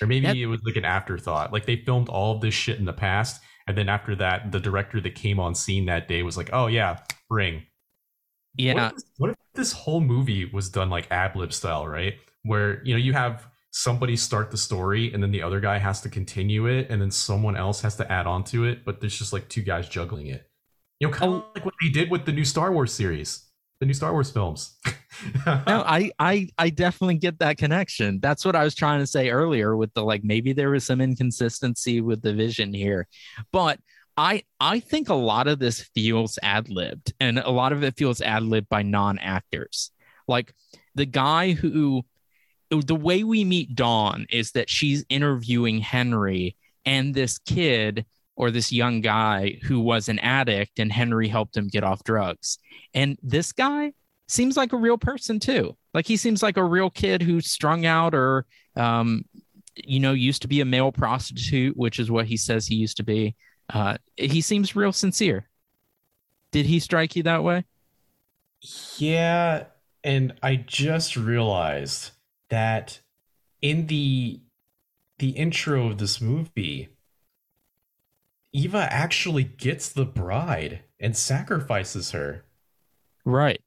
Or 0.03 0.09
maybe 0.09 0.27
that, 0.27 0.37
it 0.37 0.47
was 0.47 0.61
like 0.67 0.75
an 0.75 0.85
afterthought. 0.85 1.53
Like 1.53 1.65
they 1.65 1.77
filmed 1.77 2.09
all 2.09 2.35
of 2.35 2.41
this 2.41 2.55
shit 2.55 2.81
in 2.81 2.85
the 2.85 2.93
past, 2.93 3.41
and 3.69 3.79
then 3.79 3.89
after 3.89 4.17
that, 4.17 4.51
the 4.51 4.59
director 4.59 5.01
that 5.01 5.15
came 5.15 5.39
on 5.39 5.55
scene 5.55 5.87
that 5.87 6.09
day 6.09 6.25
was 6.25 6.37
like, 6.37 6.51
"Oh 6.53 6.67
yeah, 6.67 6.99
ring." 7.31 7.63
Yeah. 8.57 8.75
What 8.75 8.83
if, 8.83 8.95
this, 8.95 9.05
what 9.19 9.31
if 9.31 9.37
this 9.55 9.73
whole 9.73 10.01
movie 10.01 10.45
was 10.47 10.69
done 10.69 10.91
like 10.91 11.07
ad 11.13 11.37
lib 11.37 11.53
style, 11.53 11.87
right? 11.87 12.15
Where 12.43 12.83
you 12.85 12.95
know 12.95 12.99
you 12.99 13.13
have 13.13 13.47
somebody 13.71 14.17
start 14.17 14.51
the 14.51 14.57
story 14.57 15.13
and 15.13 15.23
then 15.23 15.31
the 15.31 15.43
other 15.43 15.61
guy 15.61 15.79
has 15.79 16.01
to 16.01 16.09
continue 16.09 16.67
it 16.67 16.89
and 16.91 17.01
then 17.01 17.11
someone 17.11 17.57
else 17.57 17.81
has 17.83 17.95
to 17.97 18.11
add 18.11 18.27
on 18.27 18.43
to 18.43 18.65
it 18.65 18.83
but 18.85 18.99
there's 18.99 19.17
just 19.17 19.33
like 19.33 19.47
two 19.51 19.61
guys 19.61 19.87
juggling 19.89 20.27
it 20.27 20.48
you 21.01 21.09
know 21.09 21.13
kind 21.13 21.35
of 21.35 21.45
like 21.55 21.65
what 21.65 21.75
they 21.83 21.91
did 21.91 22.11
with 22.11 22.25
the 22.25 22.33
new 22.33 22.45
star 22.45 22.73
wars 22.73 22.93
series 22.93 23.49
the 23.81 23.87
new 23.87 23.95
star 23.95 24.13
wars 24.13 24.31
films. 24.31 24.77
No 25.47 25.83
i 25.87 26.13
i 26.21 26.49
i 26.59 26.71
definitely 26.71 27.17
get 27.17 27.39
that 27.39 27.59
connection. 27.59 28.21
That's 28.21 28.45
what 28.45 28.55
i 28.55 28.63
was 28.63 28.75
trying 28.75 29.01
to 29.01 29.07
say 29.07 29.31
earlier 29.31 29.77
with 29.77 29.93
the 29.95 30.05
like 30.05 30.23
maybe 30.23 30.53
there 30.53 30.71
was 30.71 30.85
some 30.85 31.01
inconsistency 31.01 32.01
with 32.01 32.23
the 32.23 32.35
vision 32.35 32.73
here. 32.73 33.09
But 33.51 33.81
I 34.17 34.43
I 34.61 34.81
think 34.81 35.09
a 35.09 35.15
lot 35.15 35.49
of 35.49 35.59
this 35.59 35.81
feels 35.95 36.39
ad 36.43 36.69
libbed, 36.69 37.15
and 37.21 37.39
a 37.39 37.51
lot 37.51 37.73
of 37.73 37.83
it 37.83 37.97
feels 37.97 38.21
ad 38.21 38.43
libbed 38.43 38.69
by 38.69 38.83
non 38.83 39.19
actors. 39.19 39.91
Like 40.29 40.53
the 40.95 41.07
guy 41.07 41.53
who 41.53 42.05
the 42.71 42.95
way 42.95 43.25
we 43.25 43.45
meet 43.45 43.75
Dawn 43.75 44.27
is 44.31 44.53
that 44.53 44.69
she's 44.69 45.05
interviewing 45.09 45.79
Henry 45.79 46.55
and 46.85 47.15
this 47.15 47.39
kid 47.39 48.05
or 48.39 48.53
this 48.53 48.73
young 48.73 49.01
guy 49.01 49.59
who 49.65 49.81
was 49.81 50.09
an 50.09 50.21
addict 50.21 50.79
and 50.79 50.93
Henry 50.93 51.27
helped 51.27 51.57
him 51.57 51.67
get 51.67 51.83
off 51.83 52.05
drugs. 52.05 52.59
And 52.95 53.19
this 53.21 53.51
guy 53.51 53.93
seems 54.29 54.57
like 54.57 54.73
a 54.73 54.77
real 54.77 54.97
person 54.97 55.41
too. 55.41 55.77
Like 55.93 56.07
he 56.07 56.17
seems 56.17 56.41
like 56.41 56.57
a 56.57 56.65
real 56.65 56.89
kid 56.89 57.21
who's 57.21 57.51
strung 57.51 57.85
out 57.85 58.15
or 58.15 58.47
um 58.77 59.25
you 59.75 59.99
know 59.99 60.13
used 60.13 60.43
to 60.43 60.49
be 60.49 60.61
a 60.61 60.65
male 60.65 60.93
prostitute, 60.93 61.77
which 61.77 61.99
is 61.99 62.13
what 62.13 62.27
he 62.27 62.37
says 62.37 62.65
he 62.65 62.77
used 62.77 62.99
to 62.99 63.03
be. 63.03 63.35
Uh 63.71 63.99
he 64.17 64.41
seems 64.41 64.77
real 64.77 64.93
sincere. 64.93 65.49
Did 66.53 66.65
he 66.65 66.79
strike 66.79 67.17
you 67.17 67.25
that 67.25 67.43
way? 67.43 67.65
Yeah, 68.99 69.65
and 70.05 70.35
I 70.45 70.57
just 70.57 71.17
realized 71.17 72.13
that 72.51 73.01
in 73.61 73.89
the 73.89 74.41
the 75.19 75.31
intro 75.31 75.89
of 75.89 75.99
this 75.99 76.21
movie, 76.21 76.91
Eva 78.59 78.89
actually 78.91 79.45
gets 79.45 79.89
the 79.89 80.05
bride 80.05 80.81
and 80.99 81.17
sacrifices 81.17 82.11
her. 82.11 82.45
Right. 83.25 83.63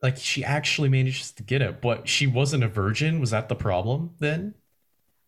Like 0.00 0.16
she 0.16 0.44
actually 0.44 0.88
manages 0.88 1.32
to 1.32 1.42
get 1.42 1.60
it, 1.60 1.80
but 1.80 2.08
she 2.08 2.28
wasn't 2.28 2.62
a 2.62 2.68
virgin. 2.68 3.18
Was 3.18 3.30
that 3.30 3.48
the 3.48 3.56
problem 3.56 4.12
then? 4.20 4.54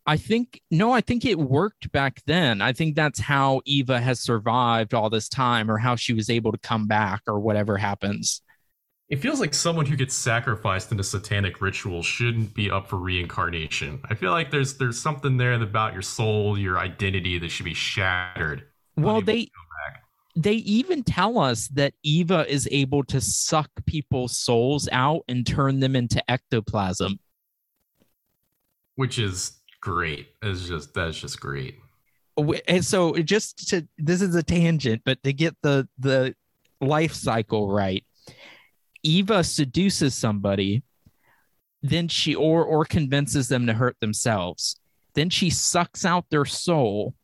I 0.07 0.17
think 0.17 0.61
no, 0.71 0.93
I 0.93 1.01
think 1.01 1.25
it 1.25 1.41
worked 1.41 1.91
back 1.91 2.23
then. 2.25 2.63
I 2.63 2.73
think 2.73 2.95
that's 2.95 3.19
how 3.19 3.63
Eva 3.65 4.01
has 4.01 4.21
survived 4.21 4.95
all 4.95 5.11
this 5.11 5.29
time 5.29 5.69
or 5.69 5.79
how 5.79 5.97
she 5.97 6.13
was 6.13 6.31
able 6.31 6.53
to 6.53 6.59
come 6.59 6.87
back 6.87 7.23
or 7.27 7.41
whatever 7.41 7.79
happens. 7.79 8.43
It 9.13 9.21
feels 9.21 9.41
like 9.41 9.53
someone 9.53 9.85
who 9.85 9.95
gets 9.95 10.15
sacrificed 10.15 10.91
in 10.91 10.99
a 10.99 11.03
satanic 11.03 11.61
ritual 11.61 12.03
shouldn't 12.03 12.55
be 12.55 12.71
up 12.71 12.89
for 12.89 12.97
reincarnation. 12.97 14.01
I 14.09 14.15
feel 14.15 14.31
like 14.31 14.51
there's 14.51 14.79
there's 14.79 14.99
something 14.99 15.37
there 15.37 15.53
about 15.53 15.93
your 15.93 16.01
soul, 16.01 16.59
your 16.59 16.79
identity 16.79 17.39
that 17.39 17.51
should 17.51 17.67
be 17.67 17.75
shattered. 17.75 18.65
Well, 18.97 19.21
they 19.21 19.51
they 20.35 20.55
even 20.55 21.03
tell 21.03 21.39
us 21.39 21.69
that 21.75 21.93
Eva 22.03 22.51
is 22.51 22.67
able 22.73 23.05
to 23.05 23.21
suck 23.21 23.69
people's 23.85 24.39
souls 24.39 24.89
out 24.91 25.25
and 25.29 25.47
turn 25.47 25.81
them 25.81 25.95
into 25.95 26.23
ectoplasm. 26.31 27.21
Which 28.95 29.19
is 29.19 29.59
great. 29.83 30.29
It's 30.41 30.67
just 30.67 30.95
that's 30.95 31.21
just 31.21 31.39
great. 31.39 31.75
And 32.67 32.83
so 32.83 33.13
just 33.17 33.69
to 33.69 33.87
this 33.99 34.23
is 34.23 34.35
a 34.35 34.43
tangent, 34.43 35.03
but 35.05 35.23
to 35.23 35.35
get 35.35 35.55
the 35.61 35.87
the 35.99 36.35
life 36.81 37.13
cycle 37.13 37.71
right 37.71 38.07
Eva 39.03 39.43
seduces 39.43 40.15
somebody, 40.15 40.83
then 41.83 42.09
she 42.09 42.35
or 42.35 42.65
or 42.65 42.85
convinces 42.85 43.49
them 43.49 43.67
to 43.67 43.75
hurt 43.75 43.99
themselves. 44.01 44.77
Then 45.15 45.31
she 45.31 45.51
sucks 45.51 46.05
out 46.05 46.27
their 46.31 46.45
soul, 46.45 47.15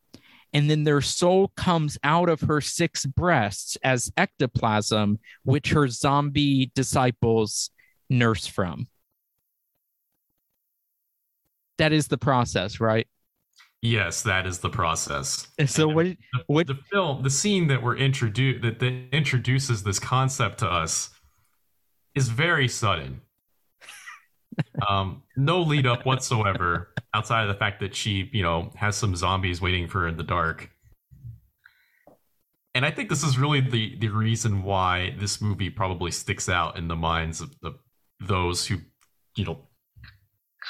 and 0.53 0.69
then 0.69 0.83
their 0.83 1.01
soul 1.01 1.51
comes 1.55 1.97
out 2.03 2.29
of 2.29 2.41
her 2.41 2.61
six 2.61 3.05
breasts 3.05 3.77
as 3.83 4.11
ectoplasm, 4.17 5.19
which 5.43 5.71
her 5.71 5.87
zombie 5.87 6.71
disciples 6.75 7.71
nurse 8.09 8.45
from. 8.45 8.87
That 11.77 11.93
is 11.93 12.07
the 12.07 12.17
process, 12.17 12.79
right? 12.79 13.07
Yes, 13.81 14.23
that 14.23 14.45
is 14.45 14.59
the 14.59 14.69
process. 14.69 15.47
And 15.57 15.69
so, 15.69 15.87
what, 15.87 16.07
what 16.47 16.67
the, 16.67 16.73
the 16.73 16.79
film, 16.91 17.23
the 17.23 17.29
scene 17.29 17.67
that 17.67 17.81
we're 17.81 17.95
introduced 17.95 18.61
that, 18.63 18.79
that 18.79 19.07
introduces 19.13 19.83
this 19.83 19.99
concept 19.99 20.59
to 20.59 20.67
us 20.67 21.11
is 22.15 22.29
very 22.29 22.67
sudden. 22.67 23.21
um, 24.87 25.23
no 25.37 25.61
lead 25.61 25.85
up 25.85 26.05
whatsoever 26.05 26.89
outside 27.13 27.43
of 27.43 27.47
the 27.47 27.59
fact 27.59 27.79
that 27.79 27.95
she, 27.95 28.29
you 28.33 28.43
know, 28.43 28.71
has 28.75 28.95
some 28.95 29.15
zombies 29.15 29.61
waiting 29.61 29.87
for 29.87 30.01
her 30.01 30.07
in 30.07 30.17
the 30.17 30.23
dark. 30.23 30.69
And 32.75 32.85
I 32.85 32.91
think 32.91 33.09
this 33.09 33.23
is 33.23 33.37
really 33.37 33.61
the 33.61 33.97
the 33.97 34.09
reason 34.09 34.63
why 34.63 35.15
this 35.19 35.41
movie 35.41 35.69
probably 35.69 36.11
sticks 36.11 36.47
out 36.47 36.77
in 36.77 36.87
the 36.87 36.95
minds 36.95 37.41
of 37.41 37.51
the 37.61 37.73
those 38.19 38.65
who, 38.67 38.77
you 39.35 39.45
know, 39.45 39.67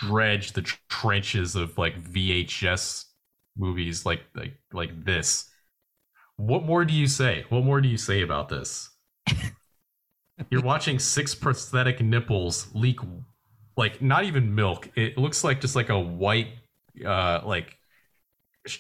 dredge 0.02 0.54
the 0.54 0.62
trenches 0.90 1.56
of 1.56 1.78
like 1.78 2.02
VHS 2.02 3.06
movies 3.58 4.06
like 4.06 4.22
like 4.36 4.54
like 4.72 5.04
this. 5.04 5.50
What 6.38 6.64
more 6.64 6.86
do 6.86 6.94
you 6.94 7.08
say? 7.08 7.46
What 7.50 7.66
more 7.66 7.82
do 7.82 7.90
you 7.90 7.98
say 7.98 8.22
about 8.22 8.48
this? 8.50 8.90
You're 10.50 10.62
watching 10.62 11.00
six 11.00 11.36
prosthetic 11.36 12.02
nipples 12.02 12.68
leak 12.74 13.00
like 13.78 14.02
not 14.02 14.26
even 14.26 14.54
milk. 14.54 14.90
It 14.96 15.18
looks 15.18 15.44
like 15.44 15.62
just 15.62 15.76
like 15.76 15.90
a 15.90 16.00
white 16.00 16.50
uh 17.06 17.42
like 17.46 17.78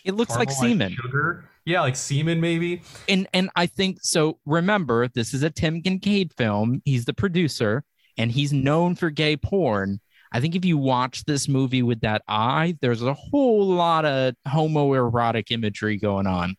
it 0.04 0.14
looks 0.14 0.36
like 0.36 0.52
semen. 0.52 0.92
Sugar. 0.92 1.50
Yeah, 1.66 1.82
like 1.82 1.96
semen 1.96 2.42
maybe. 2.42 2.82
And 3.08 3.28
and 3.34 3.50
I 3.56 3.66
think 3.66 4.00
so 4.02 4.40
remember 4.46 5.08
this 5.08 5.34
is 5.34 5.44
a 5.44 5.50
Tim 5.50 5.82
Kincaid 5.82 6.34
film. 6.34 6.82
He's 6.86 7.06
the 7.06 7.14
producer 7.14 7.84
and 8.18 8.32
he's 8.32 8.52
known 8.52 8.96
for 8.96 9.10
gay 9.10 9.38
porn. 9.38 10.02
I 10.32 10.42
think 10.42 10.56
if 10.56 10.64
you 10.64 10.78
watch 10.78 11.24
this 11.26 11.48
movie 11.48 11.82
with 11.82 12.02
that 12.02 12.22
eye, 12.28 12.78
there's 12.82 13.02
a 13.02 13.14
whole 13.14 13.66
lot 13.66 14.06
of 14.06 14.36
homoerotic 14.48 15.50
imagery 15.50 15.98
going 15.98 16.28
on. 16.28 16.56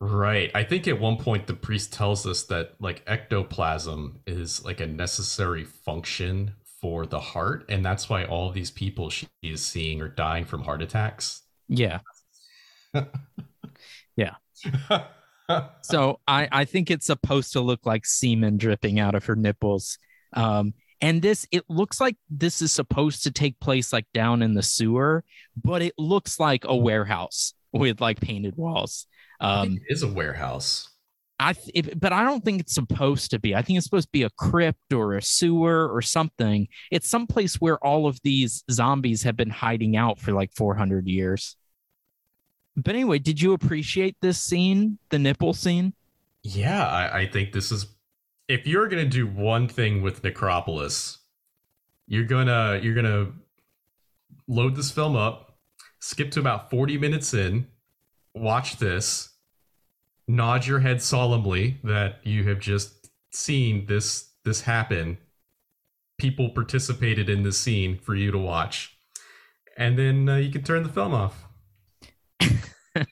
Right. 0.00 0.50
I 0.54 0.62
think 0.62 0.86
at 0.86 1.00
one 1.00 1.16
point 1.16 1.46
the 1.46 1.54
priest 1.54 1.92
tells 1.92 2.24
us 2.24 2.44
that 2.44 2.74
like 2.78 3.02
ectoplasm 3.06 4.20
is 4.26 4.64
like 4.64 4.80
a 4.80 4.86
necessary 4.86 5.64
function 5.64 6.52
for 6.80 7.04
the 7.06 7.18
heart, 7.18 7.64
and 7.68 7.84
that's 7.84 8.08
why 8.08 8.24
all 8.24 8.50
these 8.52 8.70
people 8.70 9.10
she 9.10 9.26
is 9.42 9.64
seeing 9.64 10.00
are 10.00 10.08
dying 10.08 10.44
from 10.44 10.62
heart 10.62 10.82
attacks. 10.82 11.42
Yeah. 11.68 11.98
yeah. 14.16 14.34
so 15.82 16.20
I 16.28 16.48
I 16.52 16.64
think 16.64 16.90
it's 16.90 17.06
supposed 17.06 17.52
to 17.54 17.60
look 17.60 17.84
like 17.84 18.06
semen 18.06 18.56
dripping 18.56 19.00
out 19.00 19.16
of 19.16 19.24
her 19.24 19.36
nipples. 19.36 19.98
Um 20.32 20.74
and 21.00 21.22
this 21.22 21.46
it 21.50 21.64
looks 21.68 22.00
like 22.00 22.16
this 22.30 22.62
is 22.62 22.72
supposed 22.72 23.24
to 23.24 23.30
take 23.30 23.58
place 23.60 23.92
like 23.92 24.06
down 24.14 24.42
in 24.42 24.54
the 24.54 24.62
sewer, 24.62 25.24
but 25.56 25.82
it 25.82 25.94
looks 25.98 26.38
like 26.38 26.64
a 26.64 26.76
warehouse 26.76 27.54
with 27.72 28.00
like 28.00 28.20
painted 28.20 28.56
walls. 28.56 29.06
Um, 29.40 29.78
it 29.86 29.92
is 29.92 30.02
a 30.02 30.08
warehouse. 30.08 30.88
I 31.40 31.52
th- 31.52 31.70
it, 31.72 32.00
but 32.00 32.12
I 32.12 32.24
don't 32.24 32.44
think 32.44 32.60
it's 32.60 32.74
supposed 32.74 33.30
to 33.30 33.38
be. 33.38 33.54
I 33.54 33.62
think 33.62 33.76
it's 33.76 33.84
supposed 33.86 34.08
to 34.08 34.12
be 34.12 34.24
a 34.24 34.30
crypt 34.30 34.92
or 34.92 35.14
a 35.14 35.22
sewer 35.22 35.88
or 35.88 36.02
something. 36.02 36.66
It's 36.90 37.08
someplace 37.08 37.56
where 37.56 37.78
all 37.84 38.06
of 38.06 38.18
these 38.24 38.64
zombies 38.70 39.22
have 39.22 39.36
been 39.36 39.50
hiding 39.50 39.96
out 39.96 40.18
for 40.18 40.32
like 40.32 40.52
400 40.54 41.06
years. 41.06 41.56
But 42.76 42.94
anyway, 42.94 43.18
did 43.18 43.40
you 43.40 43.52
appreciate 43.52 44.16
this 44.20 44.40
scene, 44.40 44.98
the 45.10 45.18
nipple 45.18 45.52
scene? 45.52 45.94
Yeah, 46.42 46.86
I, 46.86 47.20
I 47.20 47.26
think 47.26 47.52
this 47.52 47.70
is. 47.70 47.86
If 48.48 48.66
you're 48.66 48.88
gonna 48.88 49.04
do 49.04 49.26
one 49.26 49.68
thing 49.68 50.00
with 50.00 50.24
Necropolis, 50.24 51.18
you're 52.06 52.24
gonna 52.24 52.80
you're 52.82 52.94
gonna 52.94 53.32
load 54.48 54.74
this 54.74 54.90
film 54.90 55.14
up, 55.16 55.58
skip 56.00 56.30
to 56.32 56.40
about 56.40 56.70
40 56.70 56.98
minutes 56.98 57.34
in, 57.34 57.66
watch 58.40 58.76
this, 58.78 59.30
nod 60.26 60.66
your 60.66 60.80
head 60.80 61.02
solemnly 61.02 61.80
that 61.84 62.20
you 62.24 62.44
have 62.48 62.60
just 62.60 63.10
seen 63.30 63.86
this 63.86 64.30
this 64.44 64.62
happen. 64.62 65.18
People 66.18 66.50
participated 66.50 67.28
in 67.28 67.42
this 67.42 67.58
scene 67.58 67.98
for 67.98 68.14
you 68.14 68.30
to 68.30 68.38
watch, 68.38 68.96
and 69.76 69.98
then 69.98 70.28
uh, 70.28 70.36
you 70.36 70.50
can 70.50 70.62
turn 70.62 70.82
the 70.82 70.88
film 70.88 71.14
off. 71.14 71.44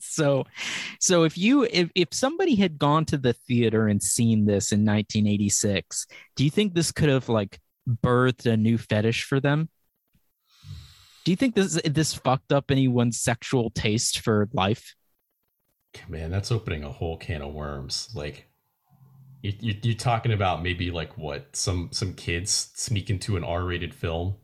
so 0.00 0.44
so 1.00 1.24
if 1.24 1.36
you 1.36 1.64
if, 1.64 1.90
if 1.94 2.08
somebody 2.12 2.54
had 2.54 2.78
gone 2.78 3.04
to 3.04 3.18
the 3.18 3.32
theater 3.32 3.88
and 3.88 4.02
seen 4.02 4.44
this 4.44 4.70
in 4.72 4.80
1986 4.80 6.06
do 6.36 6.44
you 6.44 6.50
think 6.50 6.72
this 6.72 6.92
could 6.92 7.08
have 7.08 7.28
like 7.28 7.58
birthed 8.04 8.46
a 8.46 8.56
new 8.56 8.78
fetish 8.78 9.24
for 9.24 9.40
them 9.40 9.68
do 11.24 11.32
you 11.32 11.36
think 11.36 11.54
this 11.54 11.80
this 11.84 12.14
fucked 12.14 12.52
up 12.52 12.70
anyone's 12.70 13.20
sexual 13.20 13.70
taste 13.70 14.20
for 14.20 14.48
life 14.52 14.94
Man, 16.08 16.30
that's 16.30 16.52
opening 16.52 16.84
a 16.84 16.90
whole 16.90 17.16
can 17.16 17.42
of 17.42 17.52
worms. 17.52 18.10
Like, 18.14 18.48
you, 19.42 19.52
you, 19.60 19.74
you're 19.82 19.94
talking 19.94 20.32
about 20.32 20.62
maybe 20.62 20.90
like 20.90 21.16
what 21.16 21.54
some 21.54 21.90
some 21.92 22.14
kids 22.14 22.70
sneak 22.74 23.10
into 23.10 23.36
an 23.36 23.44
R-rated 23.44 23.94
film, 23.94 24.36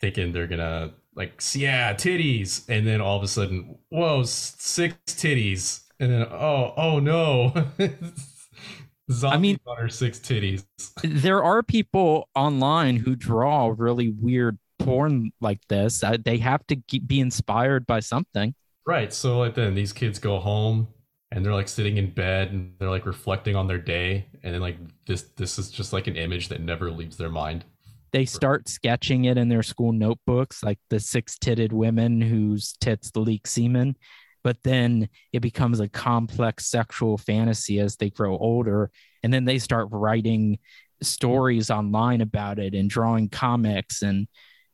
thinking 0.00 0.32
they're 0.32 0.46
gonna 0.46 0.92
like, 1.14 1.42
yeah, 1.54 1.94
titties, 1.94 2.68
and 2.68 2.86
then 2.86 3.00
all 3.00 3.16
of 3.16 3.22
a 3.22 3.28
sudden, 3.28 3.78
whoa, 3.88 4.22
six 4.24 4.94
titties, 5.06 5.84
and 5.98 6.12
then 6.12 6.22
oh 6.30 6.74
oh 6.76 6.98
no, 6.98 7.52
zombies 9.10 9.24
I 9.24 9.38
mean, 9.38 9.58
her 9.78 9.88
six 9.88 10.18
titties. 10.18 10.64
There 11.02 11.42
are 11.42 11.62
people 11.62 12.28
online 12.34 12.96
who 12.96 13.16
draw 13.16 13.74
really 13.76 14.08
weird 14.08 14.58
porn 14.78 15.32
like 15.40 15.60
this. 15.68 16.02
They 16.24 16.38
have 16.38 16.66
to 16.68 16.76
be 17.06 17.20
inspired 17.20 17.86
by 17.86 18.00
something. 18.00 18.54
Right. 18.86 19.12
So 19.12 19.38
like 19.38 19.54
then 19.54 19.74
these 19.74 19.92
kids 19.92 20.18
go 20.18 20.38
home 20.38 20.88
and 21.32 21.44
they're 21.44 21.54
like 21.54 21.68
sitting 21.68 21.96
in 21.96 22.10
bed 22.10 22.52
and 22.52 22.74
they're 22.78 22.90
like 22.90 23.06
reflecting 23.06 23.56
on 23.56 23.66
their 23.66 23.78
day 23.78 24.26
and 24.42 24.54
then 24.54 24.60
like 24.60 24.76
this 25.06 25.22
this 25.36 25.58
is 25.58 25.70
just 25.70 25.92
like 25.92 26.06
an 26.06 26.16
image 26.16 26.48
that 26.48 26.60
never 26.60 26.90
leaves 26.90 27.16
their 27.16 27.30
mind. 27.30 27.64
They 28.12 28.24
start 28.24 28.68
sketching 28.68 29.24
it 29.24 29.36
in 29.36 29.48
their 29.48 29.64
school 29.64 29.92
notebooks 29.92 30.62
like 30.62 30.78
the 30.88 31.00
six-titted 31.00 31.72
women 31.72 32.20
whose 32.20 32.74
tits 32.80 33.10
leak 33.16 33.46
semen, 33.46 33.96
but 34.44 34.58
then 34.62 35.08
it 35.32 35.40
becomes 35.40 35.80
a 35.80 35.88
complex 35.88 36.66
sexual 36.66 37.18
fantasy 37.18 37.80
as 37.80 37.96
they 37.96 38.10
grow 38.10 38.38
older 38.38 38.90
and 39.22 39.34
then 39.34 39.44
they 39.44 39.58
start 39.58 39.88
writing 39.90 40.58
stories 41.02 41.68
online 41.70 42.20
about 42.20 42.58
it 42.58 42.74
and 42.74 42.88
drawing 42.88 43.28
comics 43.28 44.02
and 44.02 44.28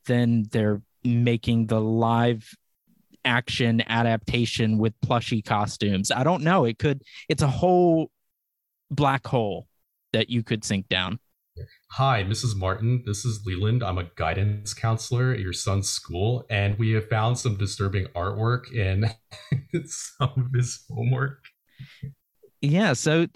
then 0.05 0.45
they're 0.51 0.81
making 1.03 1.67
the 1.67 1.81
live 1.81 2.55
action 3.25 3.81
adaptation 3.87 4.77
with 4.77 4.93
plushy 5.01 5.41
costumes. 5.41 6.11
I 6.11 6.23
don't 6.23 6.43
know. 6.43 6.65
It 6.65 6.79
could, 6.79 7.01
it's 7.29 7.41
a 7.41 7.47
whole 7.47 8.11
black 8.91 9.25
hole 9.25 9.67
that 10.11 10.29
you 10.29 10.43
could 10.43 10.63
sink 10.63 10.87
down. 10.89 11.19
Hi, 11.91 12.23
Mrs. 12.23 12.55
Martin. 12.55 13.03
This 13.05 13.25
is 13.25 13.45
Leland. 13.45 13.83
I'm 13.83 13.99
a 13.99 14.09
guidance 14.15 14.73
counselor 14.73 15.31
at 15.31 15.39
your 15.39 15.53
son's 15.53 15.87
school, 15.87 16.45
and 16.49 16.77
we 16.79 16.91
have 16.91 17.07
found 17.07 17.37
some 17.37 17.57
disturbing 17.57 18.07
artwork 18.15 18.71
in 18.71 19.05
some 19.85 20.31
of 20.35 20.47
his 20.53 20.83
homework. 20.89 21.43
Yeah, 22.61 22.93
so 22.93 23.27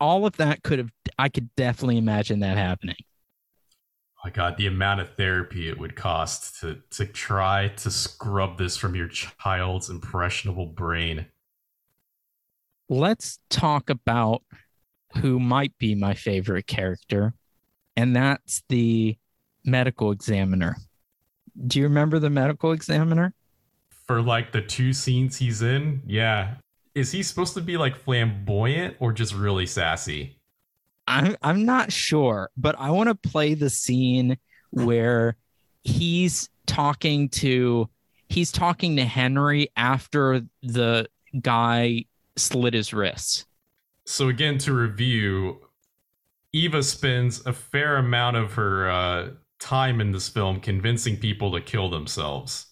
all 0.00 0.24
of 0.24 0.36
that 0.38 0.62
could 0.62 0.78
have, 0.78 0.90
I 1.18 1.28
could 1.28 1.54
definitely 1.56 1.98
imagine 1.98 2.40
that 2.40 2.56
happening 2.56 2.96
my 4.24 4.30
god 4.30 4.56
the 4.56 4.66
amount 4.66 5.00
of 5.00 5.14
therapy 5.16 5.68
it 5.68 5.78
would 5.78 5.96
cost 5.96 6.60
to 6.60 6.78
to 6.90 7.04
try 7.04 7.68
to 7.68 7.90
scrub 7.90 8.58
this 8.58 8.76
from 8.76 8.94
your 8.94 9.08
child's 9.08 9.90
impressionable 9.90 10.66
brain. 10.66 11.26
Let's 12.88 13.38
talk 13.50 13.90
about 13.90 14.42
who 15.16 15.40
might 15.40 15.76
be 15.78 15.94
my 15.94 16.14
favorite 16.14 16.66
character 16.66 17.34
and 17.96 18.14
that's 18.14 18.62
the 18.68 19.16
medical 19.64 20.12
examiner. 20.12 20.76
Do 21.66 21.80
you 21.80 21.84
remember 21.84 22.18
the 22.18 22.30
medical 22.30 22.72
examiner? 22.72 23.34
For 24.06 24.22
like 24.22 24.52
the 24.52 24.62
two 24.62 24.92
scenes 24.92 25.36
he's 25.36 25.62
in? 25.62 26.02
Yeah. 26.06 26.54
Is 26.94 27.12
he 27.12 27.22
supposed 27.22 27.54
to 27.54 27.60
be 27.60 27.76
like 27.76 27.96
flamboyant 27.96 28.96
or 29.00 29.12
just 29.12 29.34
really 29.34 29.66
sassy 29.66 30.41
I'm 31.06 31.36
I'm 31.42 31.64
not 31.64 31.92
sure, 31.92 32.50
but 32.56 32.76
I 32.78 32.90
want 32.90 33.08
to 33.08 33.14
play 33.14 33.54
the 33.54 33.70
scene 33.70 34.38
where 34.70 35.36
he's 35.82 36.48
talking 36.66 37.28
to 37.28 37.88
he's 38.28 38.52
talking 38.52 38.96
to 38.96 39.04
Henry 39.04 39.70
after 39.76 40.42
the 40.62 41.08
guy 41.40 42.04
slit 42.36 42.74
his 42.74 42.92
wrist. 42.92 43.46
So 44.06 44.28
again, 44.28 44.58
to 44.58 44.72
review, 44.72 45.60
Eva 46.52 46.82
spends 46.82 47.44
a 47.46 47.52
fair 47.52 47.96
amount 47.96 48.36
of 48.36 48.52
her 48.54 48.90
uh, 48.90 49.30
time 49.58 50.00
in 50.00 50.12
this 50.12 50.28
film 50.28 50.60
convincing 50.60 51.16
people 51.16 51.52
to 51.52 51.60
kill 51.60 51.88
themselves. 51.88 52.66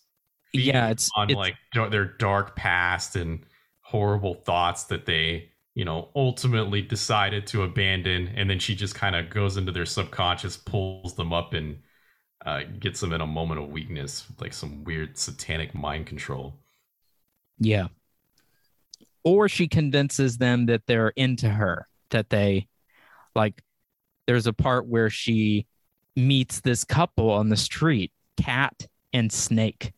Yeah, 0.52 0.88
it's 0.90 1.08
on 1.16 1.30
it's, 1.30 1.36
like 1.36 1.56
their 1.90 2.04
dark 2.04 2.56
past 2.56 3.14
and 3.16 3.40
horrible 3.80 4.34
thoughts 4.34 4.84
that 4.84 5.06
they 5.06 5.50
you 5.80 5.86
know, 5.86 6.10
ultimately 6.14 6.82
decided 6.82 7.46
to 7.46 7.62
abandon, 7.62 8.28
and 8.36 8.50
then 8.50 8.58
she 8.58 8.74
just 8.74 8.94
kind 8.94 9.16
of 9.16 9.30
goes 9.30 9.56
into 9.56 9.72
their 9.72 9.86
subconscious, 9.86 10.54
pulls 10.54 11.14
them 11.14 11.32
up, 11.32 11.54
and 11.54 11.78
uh, 12.44 12.64
gets 12.78 13.00
them 13.00 13.14
in 13.14 13.22
a 13.22 13.26
moment 13.26 13.62
of 13.62 13.70
weakness, 13.70 14.26
like 14.38 14.52
some 14.52 14.84
weird 14.84 15.16
satanic 15.16 15.74
mind 15.74 16.04
control. 16.04 16.58
Yeah. 17.58 17.86
Or 19.24 19.48
she 19.48 19.68
convinces 19.68 20.36
them 20.36 20.66
that 20.66 20.82
they're 20.86 21.14
into 21.16 21.48
her, 21.48 21.88
that 22.10 22.28
they 22.28 22.68
like. 23.34 23.62
There's 24.26 24.46
a 24.46 24.52
part 24.52 24.86
where 24.86 25.08
she 25.08 25.66
meets 26.14 26.60
this 26.60 26.84
couple 26.84 27.30
on 27.30 27.48
the 27.48 27.56
street, 27.56 28.12
cat 28.36 28.86
and 29.14 29.32
snake, 29.32 29.94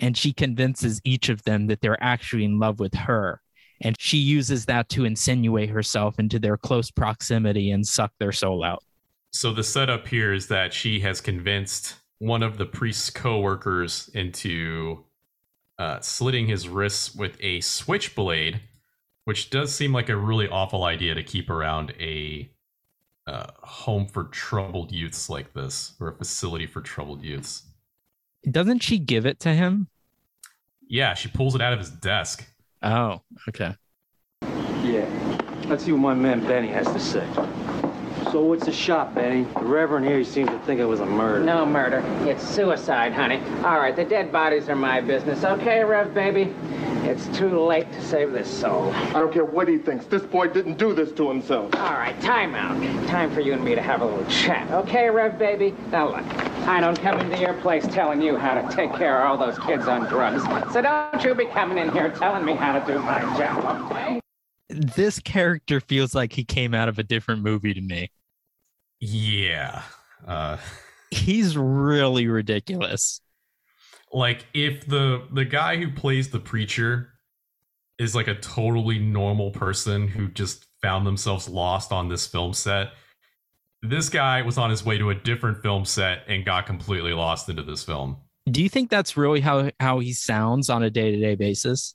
and 0.00 0.16
she 0.16 0.32
convinces 0.32 1.00
each 1.04 1.28
of 1.28 1.44
them 1.44 1.68
that 1.68 1.82
they're 1.82 2.02
actually 2.02 2.46
in 2.46 2.58
love 2.58 2.80
with 2.80 2.94
her 2.94 3.40
and 3.80 3.96
she 3.98 4.18
uses 4.18 4.66
that 4.66 4.88
to 4.90 5.04
insinuate 5.04 5.70
herself 5.70 6.18
into 6.18 6.38
their 6.38 6.56
close 6.56 6.90
proximity 6.90 7.70
and 7.70 7.86
suck 7.86 8.12
their 8.18 8.32
soul 8.32 8.62
out. 8.62 8.82
So 9.32 9.52
the 9.52 9.62
setup 9.62 10.08
here 10.08 10.32
is 10.32 10.48
that 10.48 10.72
she 10.72 11.00
has 11.00 11.20
convinced 11.20 11.94
one 12.18 12.42
of 12.42 12.58
the 12.58 12.66
priest's 12.66 13.10
co-workers 13.10 14.10
into 14.12 15.04
uh, 15.78 16.00
slitting 16.00 16.46
his 16.46 16.68
wrists 16.68 17.14
with 17.14 17.36
a 17.40 17.60
switchblade, 17.60 18.60
which 19.24 19.50
does 19.50 19.74
seem 19.74 19.92
like 19.92 20.08
a 20.08 20.16
really 20.16 20.48
awful 20.48 20.84
idea 20.84 21.14
to 21.14 21.22
keep 21.22 21.48
around 21.48 21.94
a 21.98 22.50
uh, 23.26 23.46
home 23.62 24.06
for 24.06 24.24
troubled 24.24 24.92
youths 24.92 25.30
like 25.30 25.54
this, 25.54 25.94
or 26.00 26.08
a 26.08 26.14
facility 26.14 26.66
for 26.66 26.80
troubled 26.80 27.22
youths. 27.22 27.62
Doesn't 28.50 28.82
she 28.82 28.98
give 28.98 29.24
it 29.24 29.40
to 29.40 29.54
him? 29.54 29.88
Yeah, 30.86 31.14
she 31.14 31.28
pulls 31.28 31.54
it 31.54 31.62
out 31.62 31.72
of 31.72 31.78
his 31.78 31.90
desk. 31.90 32.44
Oh, 32.82 33.20
okay. 33.48 33.76
Yeah. 34.82 35.06
Let's 35.66 35.84
see 35.84 35.92
what 35.92 36.00
my 36.00 36.14
man 36.14 36.40
Benny 36.46 36.68
has 36.68 36.86
to 36.86 36.98
say. 36.98 37.26
So 38.32 38.42
what's 38.42 38.64
the 38.64 38.72
shot, 38.72 39.14
Benny? 39.14 39.42
The 39.54 39.64
Reverend 39.64 40.06
here 40.06 40.22
seems 40.24 40.50
to 40.50 40.58
think 40.60 40.80
it 40.80 40.84
was 40.84 41.00
a 41.00 41.06
murder. 41.06 41.44
No 41.44 41.66
murder. 41.66 41.98
It's 42.28 42.46
suicide, 42.46 43.12
honey. 43.12 43.40
All 43.64 43.78
right, 43.78 43.94
the 43.94 44.04
dead 44.04 44.30
bodies 44.30 44.68
are 44.68 44.76
my 44.76 45.00
business. 45.00 45.44
Okay, 45.44 45.82
Rev, 45.82 46.14
baby? 46.14 46.54
It's 47.08 47.26
too 47.36 47.60
late 47.60 47.90
to 47.92 48.02
save 48.02 48.32
this 48.32 48.48
soul. 48.48 48.92
I 48.92 49.14
don't 49.14 49.32
care 49.32 49.44
what 49.44 49.66
he 49.68 49.78
thinks. 49.78 50.06
This 50.06 50.22
boy 50.22 50.48
didn't 50.48 50.78
do 50.78 50.94
this 50.94 51.12
to 51.12 51.28
himself. 51.28 51.74
All 51.74 51.94
right, 51.94 52.18
time 52.20 52.54
out. 52.54 52.80
Time 53.08 53.32
for 53.32 53.40
you 53.40 53.52
and 53.52 53.64
me 53.64 53.74
to 53.74 53.82
have 53.82 54.00
a 54.00 54.04
little 54.04 54.24
chat. 54.26 54.70
Okay, 54.70 55.10
Rev, 55.10 55.38
baby? 55.38 55.74
Now 55.90 56.10
look, 56.10 56.24
I 56.66 56.80
don't 56.80 56.98
come 57.00 57.20
into 57.20 57.38
your 57.38 57.54
place 57.54 57.86
telling 57.86 58.20
you 58.22 58.36
how 58.36 58.60
to 58.60 58.74
take 58.74 58.92
care 58.94 59.24
of 59.24 59.30
all 59.30 59.38
those 59.38 59.58
kids 59.60 59.86
on 59.88 60.08
drugs. 60.08 60.42
So 60.72 60.82
don't 60.82 61.22
you 61.24 61.34
be 61.34 61.46
coming 61.46 61.78
in 61.78 61.92
here 61.92 62.10
telling 62.10 62.44
me 62.44 62.54
how 62.54 62.78
to 62.78 62.92
do 62.92 62.98
my 63.00 63.20
job, 63.38 63.90
okay? 63.90 64.20
This 64.68 65.18
character 65.18 65.80
feels 65.80 66.14
like 66.14 66.32
he 66.32 66.44
came 66.44 66.74
out 66.74 66.88
of 66.88 66.98
a 66.98 67.02
different 67.02 67.42
movie 67.42 67.74
to 67.74 67.80
me. 67.80 68.10
Yeah. 69.00 69.82
Uh 70.26 70.58
he's 71.10 71.56
really 71.56 72.28
ridiculous 72.28 73.20
like 74.12 74.46
if 74.54 74.86
the 74.86 75.26
the 75.32 75.44
guy 75.44 75.76
who 75.76 75.90
plays 75.90 76.30
the 76.30 76.40
preacher 76.40 77.12
is 77.98 78.14
like 78.14 78.28
a 78.28 78.34
totally 78.34 78.98
normal 78.98 79.50
person 79.50 80.08
who 80.08 80.28
just 80.28 80.66
found 80.80 81.06
themselves 81.06 81.48
lost 81.48 81.92
on 81.92 82.08
this 82.08 82.26
film 82.26 82.54
set. 82.54 82.88
This 83.82 84.10
guy 84.10 84.42
was 84.42 84.58
on 84.58 84.68
his 84.70 84.84
way 84.84 84.98
to 84.98 85.10
a 85.10 85.14
different 85.14 85.62
film 85.62 85.84
set 85.84 86.24
and 86.28 86.44
got 86.44 86.66
completely 86.66 87.12
lost 87.12 87.48
into 87.48 87.62
this 87.62 87.82
film. 87.82 88.18
Do 88.50 88.62
you 88.62 88.68
think 88.68 88.90
that's 88.90 89.16
really 89.16 89.40
how 89.40 89.70
how 89.80 90.00
he 90.00 90.12
sounds 90.12 90.68
on 90.68 90.82
a 90.82 90.90
day 90.90 91.12
to 91.12 91.16
day 91.18 91.34
basis? 91.34 91.94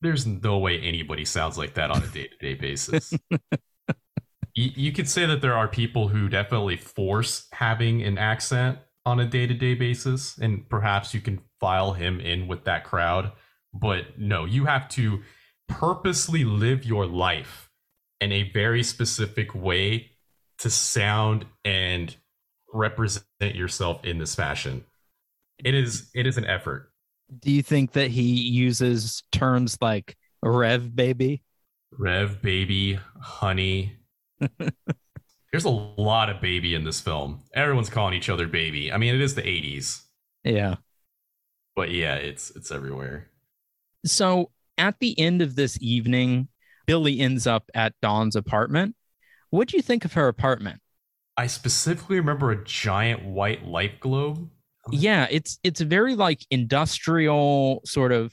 There's 0.00 0.26
no 0.26 0.58
way 0.58 0.80
anybody 0.80 1.24
sounds 1.24 1.58
like 1.58 1.74
that 1.74 1.90
on 1.90 2.02
a 2.02 2.06
day 2.06 2.28
to 2.28 2.36
day 2.38 2.54
basis. 2.54 3.12
you, 4.54 4.70
you 4.74 4.92
could 4.92 5.08
say 5.08 5.26
that 5.26 5.42
there 5.42 5.54
are 5.54 5.68
people 5.68 6.08
who 6.08 6.28
definitely 6.28 6.76
force 6.76 7.48
having 7.52 8.02
an 8.02 8.16
accent 8.18 8.78
on 9.04 9.20
a 9.20 9.26
day 9.26 9.46
to 9.46 9.54
day 9.54 9.74
basis, 9.74 10.38
and 10.38 10.68
perhaps 10.68 11.12
you 11.12 11.20
can 11.20 11.40
file 11.60 11.92
him 11.92 12.20
in 12.20 12.46
with 12.46 12.64
that 12.64 12.84
crowd. 12.84 13.32
But 13.74 14.18
no, 14.18 14.46
you 14.46 14.64
have 14.64 14.88
to 14.90 15.22
purposely 15.68 16.44
live 16.44 16.84
your 16.84 17.06
life 17.06 17.70
in 18.20 18.32
a 18.32 18.50
very 18.52 18.82
specific 18.82 19.54
way 19.54 20.12
to 20.58 20.70
sound 20.70 21.46
and 21.64 22.14
represent 22.72 23.24
yourself 23.40 24.04
in 24.04 24.18
this 24.18 24.34
fashion. 24.34 24.84
It 25.58 25.74
is 25.74 26.10
it 26.14 26.26
is 26.26 26.36
an 26.36 26.44
effort. 26.44 26.90
Do 27.40 27.50
you 27.50 27.62
think 27.62 27.92
that 27.92 28.10
he 28.10 28.22
uses 28.22 29.22
terms 29.32 29.78
like 29.80 30.16
rev 30.42 30.94
baby? 30.94 31.42
Rev 31.98 32.40
baby, 32.42 32.98
honey. 33.20 33.96
There's 35.52 35.64
a 35.64 35.70
lot 35.70 36.28
of 36.28 36.40
baby 36.40 36.74
in 36.74 36.84
this 36.84 37.00
film. 37.00 37.42
Everyone's 37.54 37.88
calling 37.88 38.14
each 38.14 38.28
other 38.28 38.46
baby. 38.46 38.92
I 38.92 38.98
mean, 38.98 39.14
it 39.14 39.20
is 39.20 39.34
the 39.34 39.42
80s. 39.42 40.02
Yeah. 40.44 40.76
But 41.74 41.90
yeah, 41.90 42.16
it's 42.16 42.50
it's 42.50 42.70
everywhere. 42.70 43.30
So 44.04 44.50
at 44.78 44.98
the 44.98 45.18
end 45.18 45.42
of 45.42 45.56
this 45.56 45.78
evening, 45.80 46.48
Billy 46.86 47.20
ends 47.20 47.46
up 47.46 47.70
at 47.74 47.94
Dawn's 48.00 48.36
apartment. 48.36 48.94
What 49.50 49.68
do 49.68 49.76
you 49.76 49.82
think 49.82 50.04
of 50.04 50.14
her 50.14 50.28
apartment? 50.28 50.80
I 51.36 51.46
specifically 51.46 52.16
remember 52.16 52.50
a 52.50 52.64
giant 52.64 53.24
white 53.24 53.64
light 53.64 54.00
globe. 54.00 54.48
Yeah, 54.90 55.26
it's 55.30 55.58
it's 55.62 55.80
very 55.80 56.14
like 56.14 56.46
industrial 56.50 57.82
sort 57.84 58.12
of 58.12 58.32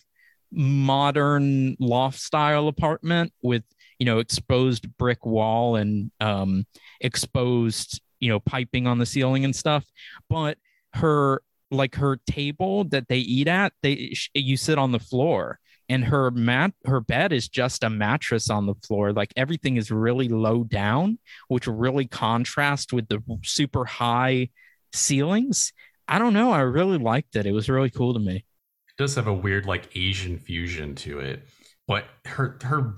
modern 0.51 1.76
loft 1.80 2.20
style 2.20 2.68
apartment 2.68 3.34
with 3.41 3.64
you 3.99 4.05
know 4.05 4.20
exposed 4.20 4.95
brick 4.97 5.26
wall 5.26 5.76
and 5.76 6.11
um 6.20 6.66
exposed 7.01 8.01
you 8.20 8.30
know 8.30 8.39
piping 8.39 8.86
on 8.86 8.99
the 8.99 9.05
ceiling 9.05 9.45
and 9.45 9.55
stuff 9.55 9.84
but 10.30 10.57
her 10.93 11.41
like 11.72 11.95
her 11.95 12.18
table 12.28 12.84
that 12.84 13.07
they 13.07 13.18
eat 13.18 13.47
at 13.47 13.74
they 13.82 14.14
you 14.36 14.55
sit 14.55 14.78
on 14.78 14.91
the 14.91 14.99
floor 14.99 15.59
and 15.89 16.05
her 16.05 16.31
mat 16.31 16.73
her 16.86 17.01
bed 17.01 17.34
is 17.34 17.47
just 17.47 17.84
a 17.84 17.89
mattress 17.89 18.49
on 18.49 18.65
the 18.65 18.75
floor. 18.86 19.13
Like 19.13 19.34
everything 19.36 19.77
is 19.77 19.91
really 19.91 20.29
low 20.29 20.63
down 20.63 21.19
which 21.47 21.67
really 21.67 22.05
contrasts 22.05 22.93
with 22.93 23.07
the 23.07 23.21
super 23.43 23.86
high 23.86 24.49
ceilings. 24.93 25.73
I 26.07 26.19
don't 26.19 26.34
know. 26.34 26.51
I 26.51 26.61
really 26.61 26.97
liked 26.97 27.36
it. 27.36 27.45
It 27.45 27.51
was 27.51 27.69
really 27.69 27.89
cool 27.89 28.13
to 28.13 28.19
me. 28.19 28.38
It 28.38 28.97
does 28.97 29.15
have 29.15 29.27
a 29.27 29.34
weird 29.34 29.65
like 29.65 29.95
asian 29.95 30.38
fusion 30.38 30.95
to 30.95 31.19
it 31.19 31.47
but 31.88 32.05
her 32.25 32.57
her 32.63 32.95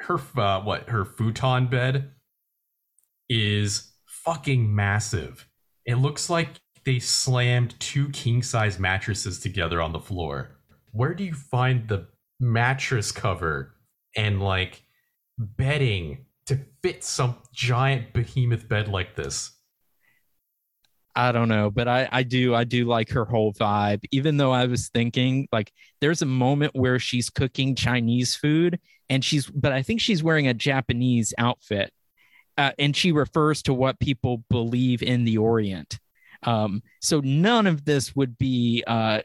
her 0.00 0.20
uh, 0.36 0.60
what 0.62 0.88
her 0.88 1.04
futon 1.04 1.66
bed 1.66 2.10
is 3.28 3.92
fucking 4.06 4.74
massive. 4.74 5.48
It 5.86 5.96
looks 5.96 6.28
like 6.28 6.48
they 6.84 6.98
slammed 6.98 7.78
two 7.80 8.08
king 8.10 8.42
size 8.42 8.78
mattresses 8.78 9.40
together 9.40 9.80
on 9.80 9.92
the 9.92 10.00
floor 10.00 10.53
where 10.94 11.12
do 11.12 11.24
you 11.24 11.34
find 11.34 11.88
the 11.88 12.06
mattress 12.40 13.10
cover 13.12 13.74
and 14.16 14.40
like 14.40 14.82
bedding 15.36 16.24
to 16.46 16.60
fit 16.82 17.02
some 17.02 17.36
giant 17.52 18.12
behemoth 18.12 18.68
bed 18.68 18.88
like 18.88 19.16
this? 19.16 19.50
I 21.16 21.32
don't 21.32 21.48
know, 21.48 21.70
but 21.70 21.88
I 21.88 22.08
I 22.10 22.22
do 22.22 22.54
I 22.54 22.64
do 22.64 22.86
like 22.86 23.10
her 23.10 23.24
whole 23.24 23.52
vibe. 23.52 24.04
Even 24.10 24.36
though 24.36 24.52
I 24.52 24.66
was 24.66 24.88
thinking 24.88 25.48
like 25.52 25.72
there's 26.00 26.22
a 26.22 26.26
moment 26.26 26.74
where 26.74 26.98
she's 26.98 27.30
cooking 27.30 27.74
Chinese 27.74 28.34
food 28.34 28.80
and 29.08 29.24
she's 29.24 29.46
but 29.46 29.72
I 29.72 29.82
think 29.82 30.00
she's 30.00 30.22
wearing 30.22 30.48
a 30.48 30.54
Japanese 30.54 31.34
outfit. 31.38 31.92
Uh, 32.56 32.70
and 32.78 32.94
she 32.94 33.10
refers 33.10 33.62
to 33.62 33.74
what 33.74 33.98
people 33.98 34.44
believe 34.48 35.02
in 35.02 35.24
the 35.24 35.38
Orient. 35.38 35.98
Um, 36.44 36.82
so 37.00 37.20
none 37.20 37.66
of 37.66 37.84
this 37.84 38.14
would 38.14 38.38
be 38.38 38.84
uh, 38.86 39.22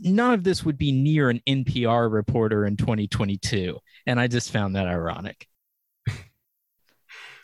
none 0.00 0.34
of 0.34 0.44
this 0.44 0.64
would 0.64 0.78
be 0.78 0.92
near 0.92 1.30
an 1.30 1.40
NPR 1.46 2.12
reporter 2.12 2.66
in 2.66 2.76
2022. 2.76 3.78
And 4.06 4.20
I 4.20 4.26
just 4.26 4.50
found 4.50 4.76
that 4.76 4.86
ironic. 4.86 5.46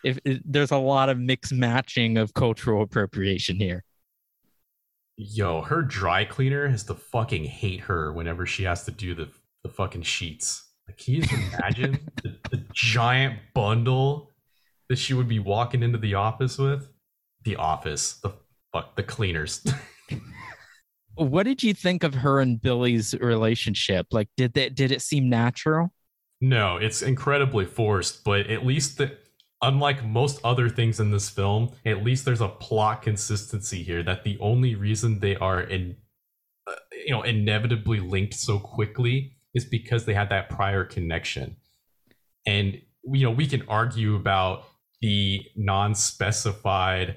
if, 0.04 0.18
if, 0.24 0.40
there's 0.44 0.70
a 0.70 0.76
lot 0.76 1.08
of 1.08 1.18
mixed 1.18 1.52
matching 1.52 2.18
of 2.18 2.34
cultural 2.34 2.82
appropriation 2.82 3.56
here. 3.56 3.84
Yo, 5.16 5.60
her 5.62 5.82
dry 5.82 6.24
cleaner 6.24 6.68
has 6.68 6.84
to 6.84 6.94
fucking 6.94 7.44
hate 7.44 7.80
her 7.80 8.12
whenever 8.12 8.46
she 8.46 8.64
has 8.64 8.84
to 8.84 8.90
do 8.90 9.14
the, 9.14 9.28
the 9.62 9.68
fucking 9.68 10.02
sheets. 10.02 10.66
Like, 10.88 10.98
can 10.98 11.14
you 11.14 11.24
imagine 11.32 11.98
the, 12.22 12.36
the 12.50 12.64
giant 12.72 13.38
bundle 13.54 14.30
that 14.88 14.98
she 14.98 15.14
would 15.14 15.28
be 15.28 15.38
walking 15.38 15.82
into 15.82 15.98
the 15.98 16.14
office 16.14 16.58
with? 16.58 16.88
The 17.44 17.56
office, 17.56 18.14
the 18.22 18.32
fuck, 18.72 18.96
the 18.96 19.02
cleaners. 19.02 19.64
what 21.20 21.44
did 21.44 21.62
you 21.62 21.74
think 21.74 22.02
of 22.02 22.14
her 22.14 22.40
and 22.40 22.60
Billy's 22.60 23.14
relationship? 23.14 24.06
Like, 24.10 24.28
did 24.36 24.54
that 24.54 24.74
did 24.74 24.90
it 24.90 25.02
seem 25.02 25.28
natural? 25.28 25.92
No, 26.40 26.78
it's 26.78 27.02
incredibly 27.02 27.66
forced. 27.66 28.24
But 28.24 28.46
at 28.46 28.64
least 28.64 28.96
the, 28.96 29.16
unlike 29.60 30.02
most 30.02 30.40
other 30.42 30.70
things 30.70 30.98
in 30.98 31.10
this 31.10 31.28
film, 31.28 31.72
at 31.84 32.02
least 32.02 32.24
there's 32.24 32.40
a 32.40 32.48
plot 32.48 33.02
consistency 33.02 33.82
here. 33.82 34.02
That 34.02 34.24
the 34.24 34.38
only 34.40 34.74
reason 34.74 35.20
they 35.20 35.36
are 35.36 35.60
in, 35.60 35.96
uh, 36.66 36.74
you 37.04 37.10
know, 37.10 37.22
inevitably 37.22 38.00
linked 38.00 38.34
so 38.34 38.58
quickly 38.58 39.36
is 39.54 39.66
because 39.66 40.06
they 40.06 40.14
had 40.14 40.30
that 40.30 40.48
prior 40.48 40.84
connection. 40.84 41.56
And 42.46 42.80
you 43.04 43.24
know, 43.24 43.30
we 43.30 43.46
can 43.46 43.62
argue 43.68 44.16
about 44.16 44.64
the 45.02 45.42
non-specified 45.56 47.16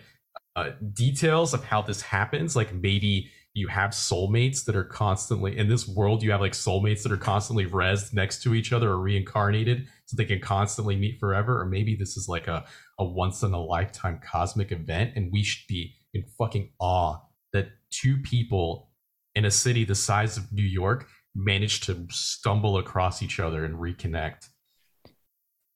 uh, 0.56 0.72
details 0.94 1.54
of 1.54 1.64
how 1.64 1.82
this 1.82 2.02
happens. 2.02 2.56
Like 2.56 2.74
maybe 2.74 3.30
you 3.54 3.68
have 3.68 3.92
soulmates 3.92 4.66
that 4.66 4.76
are 4.76 4.84
constantly 4.84 5.58
in 5.58 5.68
this 5.68 5.88
world 5.88 6.24
you 6.24 6.32
have 6.32 6.42
like 6.42 6.54
soulmates 6.54 7.04
that 7.04 7.12
are 7.12 7.18
constantly 7.18 7.66
res 7.66 8.14
next 8.14 8.42
to 8.42 8.54
each 8.54 8.74
other 8.74 8.92
or 8.92 9.00
reincarnated 9.00 9.88
so 10.06 10.16
they 10.16 10.26
can 10.26 10.40
constantly 10.40 10.96
meet 10.96 11.20
forever 11.20 11.62
or 11.62 11.66
maybe 11.66 11.96
this 11.96 12.18
is 12.18 12.28
like 12.28 12.48
a, 12.48 12.66
a 13.00 13.06
once 13.06 13.44
in 13.44 13.54
a 13.54 13.64
lifetime 13.64 14.20
cosmic 14.24 14.72
event 14.72 15.12
and 15.16 15.32
we 15.32 15.44
should 15.44 15.68
be 15.68 15.94
in 16.14 16.24
fucking 16.38 16.72
awe 16.80 17.18
that 17.52 17.70
two 17.92 18.18
people 18.24 18.90
in 19.36 19.46
a 19.46 19.52
city 19.52 19.84
the 19.86 19.96
size 19.96 20.38
of 20.38 20.52
new 20.52 20.64
york 20.64 21.08
managed 21.36 21.84
to 21.84 22.08
stumble 22.10 22.78
across 22.78 23.22
each 23.22 23.40
other 23.40 23.66
and 23.66 23.76
reconnect. 23.76 24.50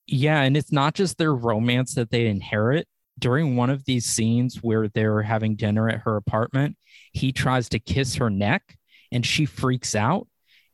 Yeah 0.05 0.41
and 0.41 0.55
it's 0.55 0.71
not 0.71 0.93
just 0.93 1.17
their 1.17 1.33
romance 1.33 1.95
that 1.95 2.11
they 2.11 2.27
inherit. 2.27 2.87
During 3.19 3.55
one 3.55 3.71
of 3.71 3.85
these 3.85 4.05
scenes 4.05 4.57
where 4.61 4.87
they're 4.87 5.23
having 5.23 5.55
dinner 5.55 5.89
at 5.89 6.01
her 6.01 6.17
apartment, 6.17 6.77
he 7.13 7.31
tries 7.31 7.69
to 7.69 7.79
kiss 7.79 8.15
her 8.15 8.29
neck 8.29 8.77
and 9.11 9.25
she 9.25 9.45
freaks 9.45 9.95
out. 9.95 10.27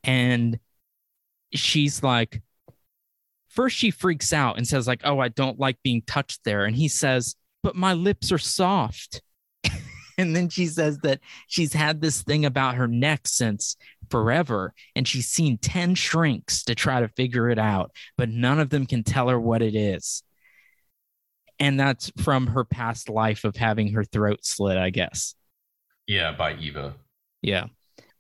And 0.04 0.60
she's 1.54 2.04
like, 2.04 2.42
first 3.50 3.78
she 3.78 3.92
freaks 3.92 4.34
out 4.34 4.58
and 4.58 4.68
says, 4.68 4.88
like, 4.88 5.02
oh, 5.04 5.20
I 5.20 5.30
don't 5.30 5.60
like 5.60 5.78
being 5.84 6.02
touched 6.06 6.44
there. 6.44 6.66
And 6.66 6.76
he 6.76 6.88
says, 6.88 7.36
but 7.62 7.76
my 7.76 7.94
lips 7.94 8.32
are 8.32 8.38
soft. 8.38 9.22
and 10.18 10.36
then 10.36 10.50
she 10.50 10.66
says 10.66 10.98
that 11.00 11.22
she's 11.48 11.74
had 11.74 12.02
this 12.02 12.22
thing 12.22 12.46
about 12.46 12.76
her 12.76 12.88
neck 12.88 13.28
since 13.28 13.78
forever 14.10 14.74
and 14.96 15.08
she's 15.08 15.28
seen 15.28 15.58
10 15.58 15.96
shrinks 15.96 16.64
to 16.66 16.76
try 16.76 17.00
to 17.00 17.08
figure 17.08 17.50
it 17.50 17.60
out, 17.60 17.92
but 18.18 18.30
none 18.30 18.60
of 18.60 18.70
them 18.70 18.86
can 18.86 19.04
tell 19.04 19.30
her 19.30 19.40
what 19.40 19.62
it 19.62 19.76
is 19.76 20.24
and 21.60 21.80
that's 21.80 22.12
from 22.22 22.48
her 22.48 22.64
past 22.64 23.10
life 23.10 23.44
of 23.44 23.56
having 23.56 23.94
her 23.94 24.04
throat 24.04 24.40
slit, 24.44 24.78
I 24.78 24.90
guess. 24.90 25.36
Yeah, 26.08 26.32
by 26.34 26.56
Eva. 26.56 26.96
Yeah. 27.42 27.66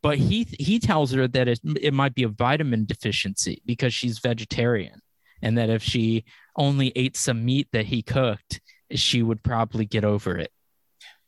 But 0.01 0.17
he 0.17 0.43
he 0.59 0.79
tells 0.79 1.11
her 1.13 1.27
that 1.29 1.47
it, 1.47 1.59
it 1.81 1.93
might 1.93 2.13
be 2.13 2.23
a 2.23 2.27
vitamin 2.27 2.86
deficiency 2.86 3.61
because 3.65 3.93
she's 3.93 4.19
vegetarian 4.19 5.01
and 5.41 5.57
that 5.57 5.69
if 5.69 5.81
she 5.81 6.25
only 6.57 6.91
ate 6.95 7.15
some 7.15 7.45
meat 7.45 7.67
that 7.71 7.86
he 7.86 8.01
cooked, 8.01 8.61
she 8.91 9.23
would 9.23 9.43
probably 9.43 9.86
get 9.86 10.03
over 10.03 10.38
it. 10.38 10.51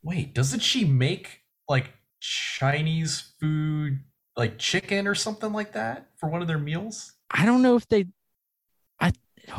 Wait, 0.03 0.33
doesn't 0.33 0.59
she 0.59 0.85
make 0.85 1.41
like 1.69 1.91
Chinese 2.19 3.33
food 3.39 3.99
like 4.35 4.57
chicken 4.57 5.07
or 5.07 5.15
something 5.15 5.53
like 5.53 5.71
that 5.73 6.07
for 6.17 6.29
one 6.29 6.41
of 6.41 6.47
their 6.47 6.59
meals? 6.59 7.13
I 7.31 7.45
don't 7.45 7.61
know 7.61 7.77
if 7.77 7.87
they 7.87 8.07
I 8.99 9.13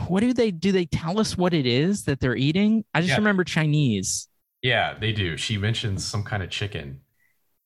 what 0.09 0.20
do 0.20 0.32
they 0.32 0.51
do? 0.51 0.72
They 0.72 0.86
tell 0.86 1.18
us 1.18 1.38
what 1.38 1.55
it 1.55 1.66
is 1.66 2.05
that 2.05 2.20
they're 2.20 2.36
eating. 2.36 2.84
I 2.92 3.01
just 3.01 3.12
yeah. 3.12 3.16
remember 3.16 3.44
Chinese. 3.44 4.28
Yeah, 4.67 4.95
they 4.99 5.12
do. 5.12 5.37
She 5.37 5.59
mentions 5.59 6.05
some 6.05 6.25
kind 6.25 6.43
of 6.43 6.51
chicken. 6.51 7.03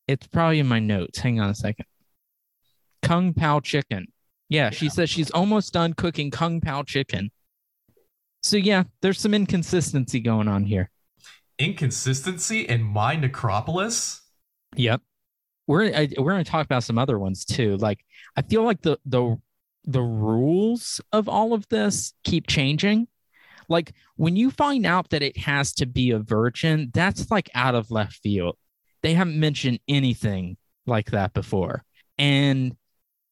It's 0.07 0.27
probably 0.27 0.59
in 0.59 0.69
my 0.69 0.81
notes. 0.81 1.19
Hang 1.19 1.41
on 1.41 1.49
a 1.49 1.55
second. 1.55 1.87
Kung 3.03 3.33
Pao 3.33 3.61
chicken. 3.61 4.09
Yeah, 4.51 4.69
she 4.69 4.91
says 4.91 5.09
she's 5.09 5.31
almost 5.31 5.73
done 5.73 5.95
cooking 5.95 6.31
kung 6.31 6.61
pao 6.61 6.83
chicken. 6.83 7.31
So 8.43 8.59
yeah, 8.59 8.83
there's 9.01 9.19
some 9.19 9.33
inconsistency 9.33 10.21
going 10.21 10.49
on 10.49 10.65
here. 10.65 10.91
Inconsistency 11.59 12.63
in 12.63 12.83
my 12.83 13.15
necropolis. 13.15 14.21
Yep. 14.77 15.01
We're 15.69 15.85
I, 15.95 16.09
we're 16.19 16.33
going 16.33 16.45
to 16.45 16.51
talk 16.51 16.67
about 16.67 16.83
some 16.83 16.99
other 16.99 17.19
ones 17.19 17.47
too. 17.47 17.77
Like 17.77 18.05
I 18.37 18.43
feel 18.43 18.65
like 18.65 18.83
the 18.83 18.99
the 19.07 19.37
the 19.85 20.03
rules 20.03 21.01
of 21.13 21.29
all 21.29 21.55
of 21.55 21.67
this 21.69 22.13
keep 22.25 22.47
changing. 22.47 23.07
Like 23.71 23.95
when 24.17 24.37
you 24.37 24.51
find 24.51 24.85
out 24.85 25.11
that 25.11 25.23
it 25.23 25.39
has 25.39 25.73
to 25.75 25.87
be 25.87 26.11
a 26.11 26.19
virgin, 26.19 26.91
that's 26.93 27.31
like 27.31 27.49
out 27.55 27.75
of 27.75 27.91
left 27.91 28.17
field. 28.17 28.57
They 29.03 29.15
haven't 29.15 29.41
mentioned 29.41 29.81
anything 29.89 30.59
like 30.87 31.13
that 31.13 31.33
before. 31.33 31.85
And 32.19 32.77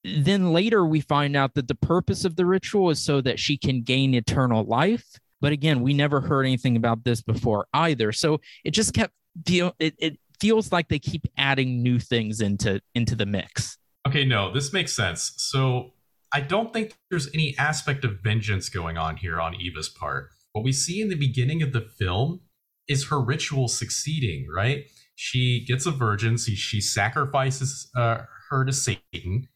then 0.05 0.53
later 0.53 0.87
we 0.87 1.01
find 1.01 1.37
out 1.37 1.55
that 1.55 1.69
the 1.69 1.75
purpose 1.75 2.25
of 2.25 2.37
the 2.37 2.47
ritual 2.47 2.89
is 2.89 3.03
so 3.03 3.21
that 3.21 3.39
she 3.39 3.59
can 3.59 3.83
gain 3.83 4.15
eternal 4.15 4.65
life. 4.65 5.05
But 5.41 5.53
again, 5.53 5.83
we 5.83 5.93
never 5.93 6.21
heard 6.21 6.47
anything 6.47 6.77
about 6.77 7.05
this 7.05 7.21
before 7.21 7.67
either. 7.75 8.13
So 8.13 8.41
it 8.65 8.71
just 8.71 8.95
kept 8.95 9.13
feel 9.47 9.75
it, 9.79 9.95
it 9.99 10.19
feels 10.41 10.73
like 10.73 10.89
they 10.89 10.99
keep 10.99 11.27
adding 11.37 11.83
new 11.83 11.99
things 11.99 12.41
into 12.41 12.81
into 12.95 13.15
the 13.15 13.27
mix. 13.27 13.77
Okay, 14.07 14.25
no, 14.25 14.53
this 14.53 14.73
makes 14.73 14.95
sense. 14.95 15.35
So 15.37 15.93
I 16.33 16.41
don't 16.41 16.73
think 16.73 16.97
there's 17.11 17.33
any 17.33 17.57
aspect 17.59 18.05
of 18.05 18.21
vengeance 18.23 18.69
going 18.69 18.99
on 18.99 19.17
here 19.17 19.41
on 19.41 19.55
Eva's 19.55 19.89
part. 19.89 20.29
What 20.53 20.65
we 20.65 20.73
see 20.73 21.01
in 21.01 21.09
the 21.09 21.15
beginning 21.15 21.63
of 21.63 21.73
the 21.73 21.81
film 21.81 22.41
is 22.87 23.09
her 23.09 23.21
ritual 23.21 23.69
succeeding, 23.69 24.47
right? 24.55 24.85
She 25.15 25.65
gets 25.65 25.87
a 25.87 25.91
virgin, 25.91 26.37
she, 26.37 26.55
she 26.55 26.81
sacrifices 26.81 27.91
uh, 27.97 28.23
her 28.51 28.65
to 28.65 28.73
Satan, 28.73 29.49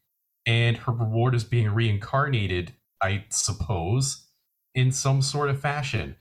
and 0.45 0.77
her 0.77 0.91
reward 0.91 1.35
is 1.35 1.43
being 1.43 1.69
reincarnated, 1.69 2.73
I 3.01 3.25
suppose, 3.29 4.27
in 4.75 4.91
some 4.91 5.21
sort 5.21 5.49
of 5.49 5.59
fashion. 5.59 6.15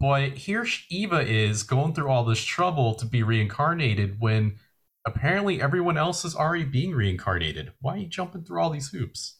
But 0.00 0.32
here 0.32 0.66
Eva 0.90 1.20
is 1.20 1.62
going 1.62 1.94
through 1.94 2.08
all 2.08 2.24
this 2.24 2.42
trouble 2.42 2.94
to 2.94 3.06
be 3.06 3.22
reincarnated 3.22 4.16
when 4.20 4.58
apparently 5.06 5.60
everyone 5.60 5.96
else 5.96 6.24
is 6.24 6.36
already 6.36 6.64
being 6.64 6.92
reincarnated. 6.92 7.72
Why 7.80 7.94
are 7.94 7.98
you 7.98 8.06
jumping 8.06 8.44
through 8.44 8.60
all 8.60 8.70
these 8.70 8.90
hoops? 8.90 9.38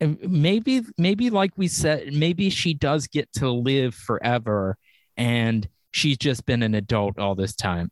And 0.00 0.18
maybe, 0.20 0.82
maybe 0.98 1.30
like 1.30 1.52
we 1.56 1.68
said, 1.68 2.12
maybe 2.12 2.50
she 2.50 2.74
does 2.74 3.06
get 3.06 3.32
to 3.34 3.50
live 3.50 3.94
forever, 3.94 4.76
and 5.16 5.68
she's 5.92 6.18
just 6.18 6.44
been 6.46 6.62
an 6.62 6.74
adult 6.74 7.18
all 7.18 7.34
this 7.34 7.54
time. 7.54 7.90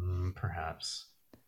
Mm, 0.00 0.34
perhaps. 0.34 1.06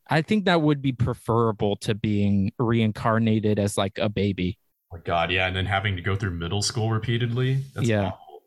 I 0.09 0.23
think 0.23 0.45
that 0.45 0.61
would 0.61 0.83
be 0.83 0.93
preferable 0.93 1.77
to 1.77 1.95
being 1.95 2.53
reincarnated 2.59 3.59
as 3.59 3.79
like 3.79 3.99
a 3.99 4.09
baby. 4.09 4.59
Oh 4.93 4.97
my 4.97 5.03
God, 5.03 5.31
yeah, 5.31 5.47
and 5.47 5.55
then 5.55 5.67
having 5.67 5.97
to 5.97 6.03
go 6.03 6.17
through 6.17 6.33
middle 6.33 6.63
school 6.63 6.91
repeatedly. 6.91 7.63
That's 7.75 7.87
yeah. 7.87 8.07
Awful. 8.09 8.43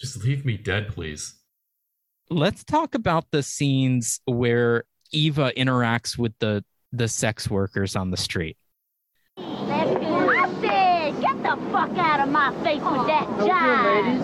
Just 0.00 0.24
leave 0.24 0.44
me 0.44 0.56
dead, 0.56 0.94
please. 0.94 1.34
Let's 2.30 2.64
talk 2.64 2.94
about 2.94 3.26
the 3.32 3.42
scenes 3.42 4.20
where 4.24 4.84
Eva 5.10 5.52
interacts 5.56 6.16
with 6.16 6.32
the 6.38 6.64
the 6.92 7.08
sex 7.08 7.50
workers 7.50 7.96
on 7.96 8.10
the 8.10 8.16
street. 8.16 8.56
I 9.38 10.48
said, 10.60 11.20
get 11.20 11.42
the 11.42 11.56
fuck 11.72 11.96
out 11.96 12.20
of 12.20 12.28
my 12.28 12.52
face 12.62 12.82
with 12.82 13.06
that 13.06 13.26
jive. 13.40 14.20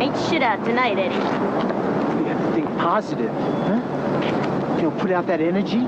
Ain't 0.00 0.16
shit 0.28 0.42
out 0.42 0.62
tonight, 0.66 0.98
Eddie. 0.98 1.14
You 1.14 2.24
have 2.26 2.46
to 2.46 2.52
think 2.52 2.66
positive, 2.78 3.30
huh? 3.30 4.76
You 4.76 4.82
know, 4.82 4.90
put 5.00 5.10
out 5.10 5.26
that 5.28 5.40
energy. 5.40 5.86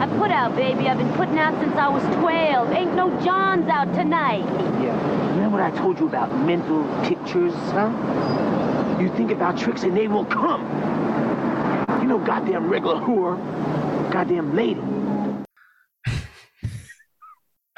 I 0.00 0.06
put 0.18 0.30
out, 0.30 0.54
baby. 0.54 0.86
I've 0.86 0.98
been 0.98 1.12
putting 1.14 1.38
out 1.38 1.58
since 1.60 1.74
I 1.76 1.88
was 1.88 2.02
12. 2.16 2.72
Ain't 2.72 2.94
no 2.94 3.08
Johns 3.24 3.66
out 3.68 3.92
tonight. 3.94 4.44
Yeah. 4.80 4.94
Remember 5.30 5.58
what 5.58 5.72
I 5.72 5.76
told 5.78 5.98
you 5.98 6.06
about 6.06 6.30
mental 6.40 6.84
pictures, 7.04 7.54
huh? 7.72 7.90
You 9.00 9.08
think 9.16 9.30
about 9.30 9.56
tricks 9.56 9.82
and 9.82 9.96
they 9.96 10.08
will 10.08 10.26
come. 10.26 10.62
You 12.02 12.08
know, 12.08 12.18
goddamn 12.18 12.68
regular 12.68 13.00
whore, 13.00 13.38
goddamn 14.12 14.54
lady. 14.54 14.82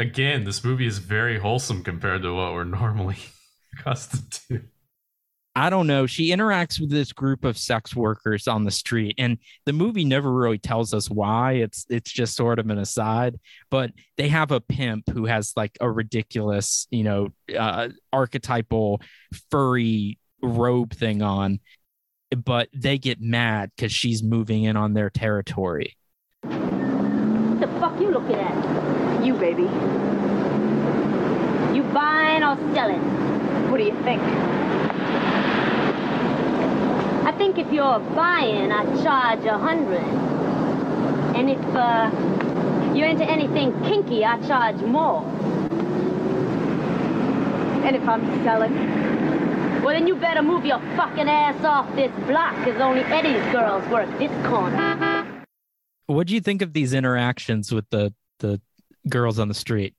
Again, 0.01 0.45
this 0.45 0.65
movie 0.65 0.87
is 0.87 0.97
very 0.97 1.39
wholesome 1.39 1.85
compared 1.85 2.23
to 2.23 2.35
what 2.35 2.55
we're 2.55 2.65
normally 2.81 3.19
accustomed 3.79 4.33
to. 4.49 4.63
I 5.55 5.69
don't 5.69 5.87
know. 5.87 6.07
She 6.07 6.31
interacts 6.31 6.81
with 6.81 6.91
this 6.91 7.13
group 7.13 7.45
of 7.45 7.59
sex 7.59 7.95
workers 7.95 8.49
on 8.49 8.65
the 8.65 8.71
street, 8.71 9.17
and 9.19 9.37
the 9.67 9.75
movie 9.75 10.07
never 10.07 10.33
really 10.33 10.57
tells 10.59 10.95
us 10.95 11.11
why. 11.11 11.55
It's 11.55 11.85
it's 11.91 12.11
just 12.11 12.35
sort 12.35 12.59
of 12.59 12.71
an 12.71 12.79
aside. 12.79 13.39
But 13.71 13.91
they 14.17 14.29
have 14.29 14.53
a 14.53 14.61
pimp 14.61 15.11
who 15.11 15.27
has 15.27 15.53
like 15.57 15.77
a 15.81 15.91
ridiculous, 15.91 16.87
you 16.91 17.05
know, 17.05 17.29
uh, 17.55 17.89
archetypal 18.11 19.03
furry 19.51 20.19
robe 20.41 20.95
thing 20.95 21.21
on, 21.21 21.61
but 22.31 22.71
they 22.73 22.97
get 22.97 23.21
mad 23.21 23.71
because 23.77 23.93
she's 23.93 24.23
moving 24.23 24.65
in 24.65 24.79
on 24.79 24.95
their 24.95 25.11
territory. 25.11 25.95
What 26.43 27.61
the 27.61 27.67
fuck 27.81 28.01
you 28.01 28.13
looking 28.13 28.37
at? 28.37 29.00
You, 29.25 29.35
baby. 29.35 29.64
You 31.75 31.83
buying 31.93 32.43
or 32.43 32.57
selling? 32.75 33.01
What 33.71 33.79
do 33.79 33.85
you 33.85 33.95
think? 34.03 34.23
I 37.27 37.33
think 37.37 37.59
if 37.59 37.71
you're 37.73 38.01
buying, 38.01 38.73
I 38.73 38.85
charge 39.03 39.45
a 39.45 39.59
hundred. 39.59 40.03
And 41.37 41.51
if 41.51 41.62
uh, 41.75 42.11
you're 42.95 43.09
into 43.09 43.25
anything 43.25 43.79
kinky, 43.83 44.25
I 44.25 44.41
charge 44.47 44.81
more. 44.83 45.23
And 47.85 47.95
if 47.95 48.09
I'm 48.09 48.25
selling? 48.43 48.75
Well, 49.83 49.95
then 49.95 50.07
you 50.07 50.16
better 50.16 50.43
move 50.43 50.64
your 50.64 50.81
fucking 50.97 51.29
ass 51.29 51.64
off 51.64 51.95
this 51.95 52.12
block, 52.27 52.57
because 52.64 52.81
only 52.81 53.03
Eddie's 53.03 53.43
girls 53.53 53.87
work 53.89 54.09
this 54.18 54.33
corner. 54.47 55.45
What 56.07 56.27
do 56.27 56.35
you 56.35 56.41
think 56.41 56.62
of 56.62 56.73
these 56.73 56.93
interactions 56.93 57.73
with 57.73 57.89
the 57.91 58.12
the 58.41 58.61
girls 59.09 59.39
on 59.39 59.49
the 59.49 59.55
street? 59.55 59.95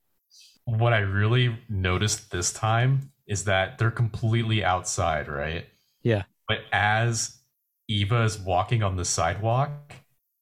What 0.64 0.92
I 0.92 0.98
really 0.98 1.56
noticed 1.68 2.30
this 2.30 2.52
time 2.52 3.10
is 3.26 3.44
that 3.44 3.78
they're 3.78 3.90
completely 3.90 4.64
outside, 4.64 5.28
right? 5.28 5.66
Yeah. 6.02 6.24
But 6.48 6.60
as 6.72 7.38
Eva 7.88 8.22
is 8.22 8.38
walking 8.38 8.82
on 8.82 8.96
the 8.96 9.04
sidewalk, 9.04 9.94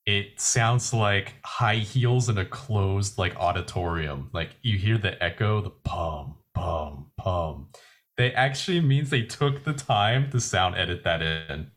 it 0.06 0.40
sounds 0.40 0.92
like 0.92 1.34
high 1.44 1.76
heels 1.76 2.28
in 2.28 2.38
a 2.38 2.44
closed 2.44 3.18
like 3.18 3.36
auditorium. 3.36 4.30
Like 4.32 4.56
you 4.62 4.78
hear 4.78 4.98
the 4.98 5.22
echo, 5.22 5.60
the 5.60 5.70
pum, 5.70 6.36
pum, 6.54 7.10
pum. 7.16 7.68
They 8.16 8.32
actually 8.32 8.80
means 8.80 9.10
they 9.10 9.22
took 9.22 9.64
the 9.64 9.72
time 9.72 10.30
to 10.30 10.40
sound 10.40 10.74
edit 10.76 11.04
that 11.04 11.22
in 11.22 11.70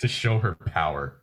to 0.00 0.08
show 0.08 0.38
her 0.38 0.54
power. 0.54 1.20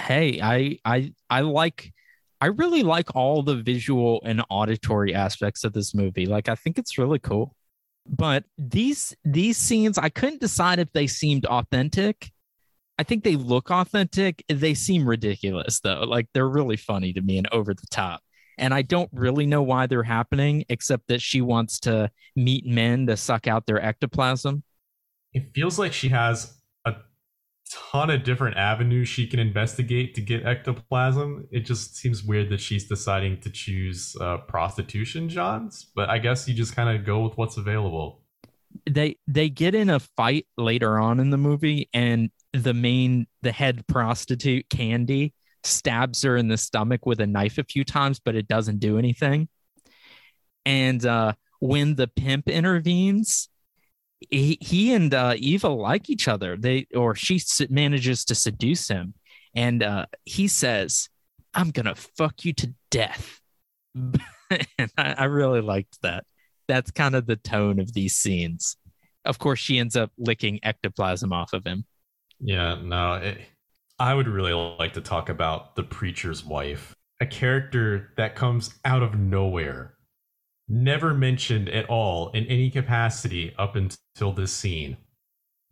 Hey, 0.00 0.40
I 0.40 0.78
I 0.84 1.12
I 1.28 1.42
like 1.42 1.92
I 2.40 2.46
really 2.46 2.82
like 2.82 3.14
all 3.16 3.42
the 3.42 3.56
visual 3.56 4.20
and 4.24 4.42
auditory 4.48 5.14
aspects 5.14 5.64
of 5.64 5.72
this 5.72 5.94
movie. 5.94 6.26
Like 6.26 6.48
I 6.48 6.54
think 6.54 6.78
it's 6.78 6.98
really 6.98 7.18
cool. 7.18 7.54
But 8.06 8.44
these 8.56 9.14
these 9.24 9.56
scenes 9.56 9.98
I 9.98 10.08
couldn't 10.08 10.40
decide 10.40 10.78
if 10.78 10.92
they 10.92 11.06
seemed 11.06 11.46
authentic. 11.46 12.30
I 12.98 13.02
think 13.02 13.22
they 13.22 13.36
look 13.36 13.70
authentic. 13.70 14.44
They 14.48 14.74
seem 14.74 15.08
ridiculous 15.08 15.80
though. 15.80 16.04
Like 16.04 16.28
they're 16.32 16.48
really 16.48 16.76
funny 16.76 17.12
to 17.12 17.20
me 17.20 17.38
and 17.38 17.48
over 17.52 17.74
the 17.74 17.86
top. 17.90 18.22
And 18.56 18.74
I 18.74 18.82
don't 18.82 19.10
really 19.12 19.46
know 19.46 19.62
why 19.62 19.86
they're 19.86 20.02
happening 20.02 20.64
except 20.68 21.08
that 21.08 21.22
she 21.22 21.40
wants 21.40 21.78
to 21.80 22.10
meet 22.34 22.66
men 22.66 23.06
to 23.06 23.16
suck 23.16 23.46
out 23.46 23.66
their 23.66 23.80
ectoplasm. 23.80 24.64
It 25.32 25.52
feels 25.54 25.78
like 25.78 25.92
she 25.92 26.08
has 26.08 26.57
ton 27.70 28.10
of 28.10 28.24
different 28.24 28.56
avenues 28.56 29.08
she 29.08 29.26
can 29.26 29.40
investigate 29.40 30.14
to 30.14 30.20
get 30.20 30.44
ectoplasm. 30.44 31.48
It 31.50 31.60
just 31.60 31.96
seems 31.96 32.22
weird 32.22 32.50
that 32.50 32.60
she's 32.60 32.86
deciding 32.86 33.40
to 33.40 33.50
choose 33.50 34.16
uh, 34.20 34.38
prostitution, 34.38 35.28
Johns. 35.28 35.86
But 35.94 36.08
I 36.08 36.18
guess 36.18 36.48
you 36.48 36.54
just 36.54 36.74
kind 36.74 36.96
of 36.96 37.04
go 37.04 37.20
with 37.20 37.36
what's 37.36 37.56
available. 37.56 38.22
They 38.88 39.16
they 39.26 39.48
get 39.48 39.74
in 39.74 39.90
a 39.90 40.00
fight 40.00 40.46
later 40.56 40.98
on 40.98 41.20
in 41.20 41.30
the 41.30 41.36
movie, 41.36 41.88
and 41.92 42.30
the 42.52 42.74
main 42.74 43.26
the 43.42 43.52
head 43.52 43.86
prostitute 43.86 44.68
Candy 44.68 45.34
stabs 45.64 46.22
her 46.22 46.36
in 46.36 46.48
the 46.48 46.56
stomach 46.56 47.06
with 47.06 47.20
a 47.20 47.26
knife 47.26 47.58
a 47.58 47.64
few 47.64 47.84
times, 47.84 48.20
but 48.20 48.34
it 48.34 48.48
doesn't 48.48 48.78
do 48.78 48.98
anything. 48.98 49.48
And 50.64 51.04
uh, 51.04 51.32
when 51.60 51.94
the 51.94 52.08
pimp 52.08 52.48
intervenes, 52.48 53.48
he, 54.20 54.58
he 54.60 54.94
and 54.94 55.12
uh, 55.14 55.34
Eva 55.36 55.68
like 55.68 56.10
each 56.10 56.28
other. 56.28 56.56
They 56.56 56.86
or 56.94 57.14
she 57.14 57.40
manages 57.70 58.24
to 58.26 58.34
seduce 58.34 58.88
him, 58.88 59.14
and 59.54 59.82
uh, 59.82 60.06
he 60.24 60.48
says, 60.48 61.08
"I'm 61.54 61.70
gonna 61.70 61.94
fuck 61.94 62.44
you 62.44 62.52
to 62.54 62.74
death." 62.90 63.40
and 63.94 64.92
I, 64.96 65.14
I 65.18 65.24
really 65.24 65.60
liked 65.60 66.00
that. 66.02 66.24
That's 66.66 66.90
kind 66.90 67.14
of 67.14 67.26
the 67.26 67.36
tone 67.36 67.80
of 67.80 67.92
these 67.92 68.16
scenes. 68.16 68.76
Of 69.24 69.38
course, 69.38 69.58
she 69.58 69.78
ends 69.78 69.96
up 69.96 70.10
licking 70.18 70.60
ectoplasm 70.62 71.32
off 71.32 71.52
of 71.52 71.64
him. 71.64 71.84
Yeah, 72.40 72.76
no, 72.82 73.14
it, 73.14 73.38
I 73.98 74.14
would 74.14 74.28
really 74.28 74.52
like 74.52 74.92
to 74.94 75.00
talk 75.00 75.28
about 75.28 75.74
the 75.74 75.82
preacher's 75.82 76.44
wife. 76.44 76.94
a 77.20 77.26
character 77.26 78.12
that 78.16 78.36
comes 78.36 78.74
out 78.84 79.02
of 79.02 79.18
nowhere, 79.18 79.94
never 80.68 81.14
mentioned 81.14 81.68
at 81.68 81.86
all 81.86 82.30
in 82.30 82.44
any 82.46 82.70
capacity 82.70 83.54
up 83.58 83.76
until 83.76 84.32
this 84.32 84.52
scene. 84.52 84.96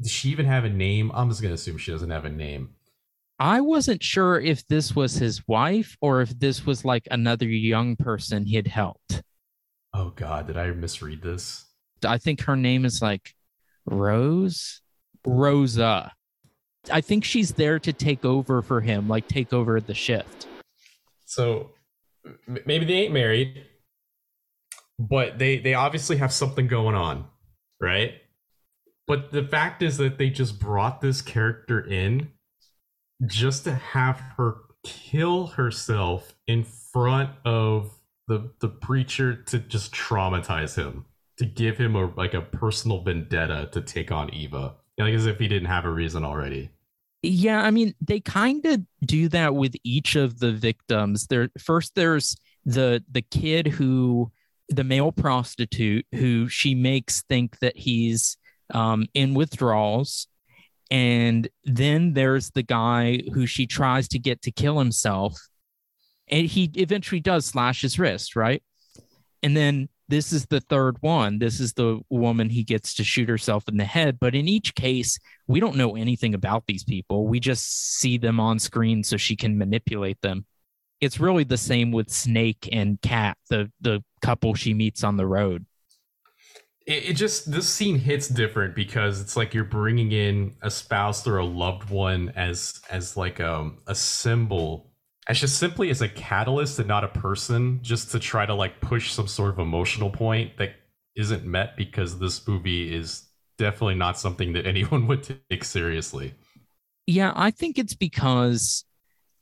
Does 0.00 0.10
she 0.10 0.30
even 0.30 0.46
have 0.46 0.64
a 0.64 0.70
name? 0.70 1.10
I'm 1.14 1.28
just 1.28 1.42
gonna 1.42 1.54
assume 1.54 1.78
she 1.78 1.92
doesn't 1.92 2.10
have 2.10 2.24
a 2.24 2.30
name. 2.30 2.70
I 3.38 3.60
wasn't 3.60 4.02
sure 4.02 4.40
if 4.40 4.66
this 4.66 4.96
was 4.96 5.16
his 5.16 5.46
wife 5.46 5.96
or 6.00 6.22
if 6.22 6.38
this 6.38 6.64
was 6.64 6.84
like 6.84 7.06
another 7.10 7.46
young 7.46 7.96
person 7.96 8.46
he 8.46 8.56
had 8.56 8.66
helped. 8.66 9.22
Oh 9.92 10.10
God, 10.10 10.46
did 10.46 10.56
I 10.56 10.70
misread 10.70 11.22
this? 11.22 11.66
I 12.04 12.18
think 12.18 12.42
her 12.42 12.56
name 12.56 12.84
is 12.84 13.02
like 13.02 13.34
Rose, 13.84 14.80
Rosa. 15.26 16.12
I 16.90 17.00
think 17.00 17.24
she's 17.24 17.52
there 17.52 17.78
to 17.80 17.92
take 17.92 18.24
over 18.24 18.62
for 18.62 18.80
him, 18.80 19.08
like 19.08 19.28
take 19.28 19.52
over 19.52 19.80
the 19.80 19.94
shift. 19.94 20.46
So 21.24 21.70
maybe 22.46 22.84
they 22.84 22.94
ain't 22.94 23.12
married, 23.12 23.66
but 24.98 25.38
they 25.38 25.58
they 25.58 25.74
obviously 25.74 26.16
have 26.16 26.32
something 26.32 26.66
going 26.66 26.94
on, 26.94 27.26
right? 27.80 28.14
But 29.06 29.30
the 29.30 29.44
fact 29.44 29.82
is 29.82 29.98
that 29.98 30.18
they 30.18 30.30
just 30.30 30.58
brought 30.58 31.00
this 31.00 31.22
character 31.22 31.80
in 31.80 32.32
just 33.24 33.64
to 33.64 33.74
have 33.74 34.20
her 34.36 34.56
kill 34.84 35.48
herself 35.48 36.34
in 36.46 36.64
front 36.64 37.30
of 37.44 37.92
the 38.28 38.50
the 38.60 38.68
preacher 38.68 39.34
to 39.34 39.58
just 39.58 39.92
traumatize 39.92 40.76
him, 40.76 41.04
to 41.38 41.44
give 41.44 41.78
him 41.78 41.94
a 41.94 42.12
like 42.16 42.34
a 42.34 42.40
personal 42.40 43.02
vendetta 43.02 43.68
to 43.72 43.80
take 43.80 44.10
on 44.10 44.32
Eva. 44.34 44.74
Like 44.98 45.14
as 45.14 45.26
if 45.26 45.38
he 45.38 45.48
didn't 45.48 45.68
have 45.68 45.84
a 45.84 45.90
reason 45.90 46.24
already. 46.24 46.70
Yeah, 47.22 47.62
I 47.62 47.70
mean, 47.70 47.94
they 48.00 48.20
kind 48.20 48.64
of 48.64 48.82
do 49.04 49.28
that 49.28 49.54
with 49.54 49.74
each 49.84 50.16
of 50.16 50.38
the 50.38 50.52
victims. 50.52 51.26
There 51.26 51.50
first 51.58 51.94
there's 51.94 52.36
the 52.64 53.04
the 53.10 53.22
kid 53.22 53.66
who 53.66 54.30
the 54.68 54.84
male 54.84 55.12
prostitute 55.12 56.06
who 56.12 56.48
she 56.48 56.74
makes 56.74 57.22
think 57.22 57.58
that 57.60 57.76
he's 57.76 58.36
um, 58.70 59.06
in 59.14 59.34
withdrawals. 59.34 60.26
And 60.90 61.48
then 61.64 62.12
there's 62.12 62.50
the 62.50 62.62
guy 62.62 63.22
who 63.32 63.46
she 63.46 63.66
tries 63.66 64.08
to 64.08 64.18
get 64.18 64.42
to 64.42 64.50
kill 64.50 64.78
himself. 64.78 65.38
And 66.28 66.46
he 66.46 66.70
eventually 66.74 67.20
does 67.20 67.46
slash 67.46 67.82
his 67.82 67.98
wrist, 67.98 68.36
right? 68.36 68.62
And 69.42 69.56
then 69.56 69.88
this 70.08 70.32
is 70.32 70.46
the 70.46 70.60
third 70.60 70.96
one. 71.00 71.38
This 71.38 71.58
is 71.60 71.72
the 71.72 72.00
woman 72.08 72.48
he 72.48 72.62
gets 72.62 72.94
to 72.94 73.04
shoot 73.04 73.28
herself 73.28 73.68
in 73.68 73.76
the 73.76 73.84
head. 73.84 74.18
But 74.20 74.34
in 74.34 74.48
each 74.48 74.74
case, 74.74 75.18
we 75.46 75.60
don't 75.60 75.76
know 75.76 75.96
anything 75.96 76.34
about 76.34 76.64
these 76.66 76.84
people. 76.84 77.26
We 77.26 77.40
just 77.40 77.98
see 77.98 78.18
them 78.18 78.38
on 78.38 78.58
screen 78.58 79.02
so 79.02 79.16
she 79.16 79.36
can 79.36 79.58
manipulate 79.58 80.20
them. 80.22 80.46
It's 81.00 81.20
really 81.20 81.44
the 81.44 81.58
same 81.58 81.92
with 81.92 82.10
Snake 82.10 82.68
and 82.72 83.00
Cat, 83.00 83.36
the 83.50 83.70
the 83.80 84.02
couple 84.22 84.54
she 84.54 84.74
meets 84.74 85.04
on 85.04 85.16
the 85.16 85.26
road. 85.26 85.66
It, 86.86 87.10
it 87.10 87.12
just 87.14 87.50
this 87.50 87.68
scene 87.68 87.98
hits 87.98 88.28
different 88.28 88.74
because 88.74 89.20
it's 89.20 89.36
like 89.36 89.54
you're 89.54 89.64
bringing 89.64 90.12
in 90.12 90.56
a 90.62 90.70
spouse 90.70 91.26
or 91.26 91.38
a 91.38 91.44
loved 91.44 91.90
one 91.90 92.30
as 92.30 92.80
as 92.90 93.16
like 93.16 93.40
um 93.40 93.78
a 93.86 93.94
symbol 93.94 94.90
as 95.28 95.40
just 95.40 95.58
simply 95.58 95.90
as 95.90 96.02
a 96.02 96.08
catalyst 96.08 96.78
and 96.78 96.86
not 96.88 97.02
a 97.04 97.08
person 97.08 97.80
just 97.82 98.12
to 98.12 98.20
try 98.20 98.46
to 98.46 98.54
like 98.54 98.80
push 98.80 99.12
some 99.12 99.26
sort 99.26 99.50
of 99.50 99.58
emotional 99.58 100.10
point 100.10 100.56
that 100.58 100.76
isn't 101.16 101.44
met 101.44 101.76
because 101.76 102.18
this 102.18 102.46
movie 102.46 102.94
is 102.94 103.28
definitely 103.58 103.96
not 103.96 104.18
something 104.18 104.52
that 104.52 104.66
anyone 104.72 105.06
would 105.08 105.22
take 105.50 105.64
seriously 105.64 106.34
Yeah, 107.06 107.32
I 107.36 107.50
think 107.50 107.78
it's 107.78 107.94
because 107.94 108.85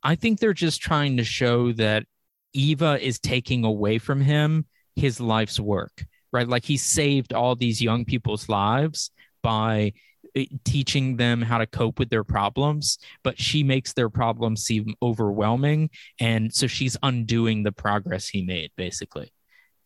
I 0.04 0.14
think 0.16 0.38
they're 0.40 0.52
just 0.54 0.80
trying 0.82 1.16
to 1.16 1.24
show 1.24 1.72
that 1.72 2.04
Eva 2.52 2.98
is 3.04 3.18
taking 3.18 3.64
away 3.64 3.98
from 3.98 4.20
him 4.20 4.66
his 4.96 5.20
life's 5.20 5.58
work, 5.58 6.04
right? 6.32 6.46
Like 6.46 6.64
he 6.64 6.76
saved 6.76 7.32
all 7.32 7.56
these 7.56 7.82
young 7.82 8.04
people's 8.04 8.48
lives 8.48 9.10
by 9.42 9.92
eh, 10.36 10.46
teaching 10.64 11.16
them 11.16 11.42
how 11.42 11.58
to 11.58 11.66
cope 11.66 11.98
with 11.98 12.10
their 12.10 12.24
problems, 12.24 12.98
but 13.24 13.40
she 13.40 13.64
makes 13.64 13.92
their 13.94 14.10
problems 14.10 14.62
seem 14.64 14.94
overwhelming. 15.02 15.90
And 16.20 16.54
so 16.54 16.66
she's 16.68 16.96
undoing 17.02 17.64
the 17.64 17.72
progress 17.72 18.28
he 18.28 18.42
made, 18.44 18.70
basically. 18.76 19.32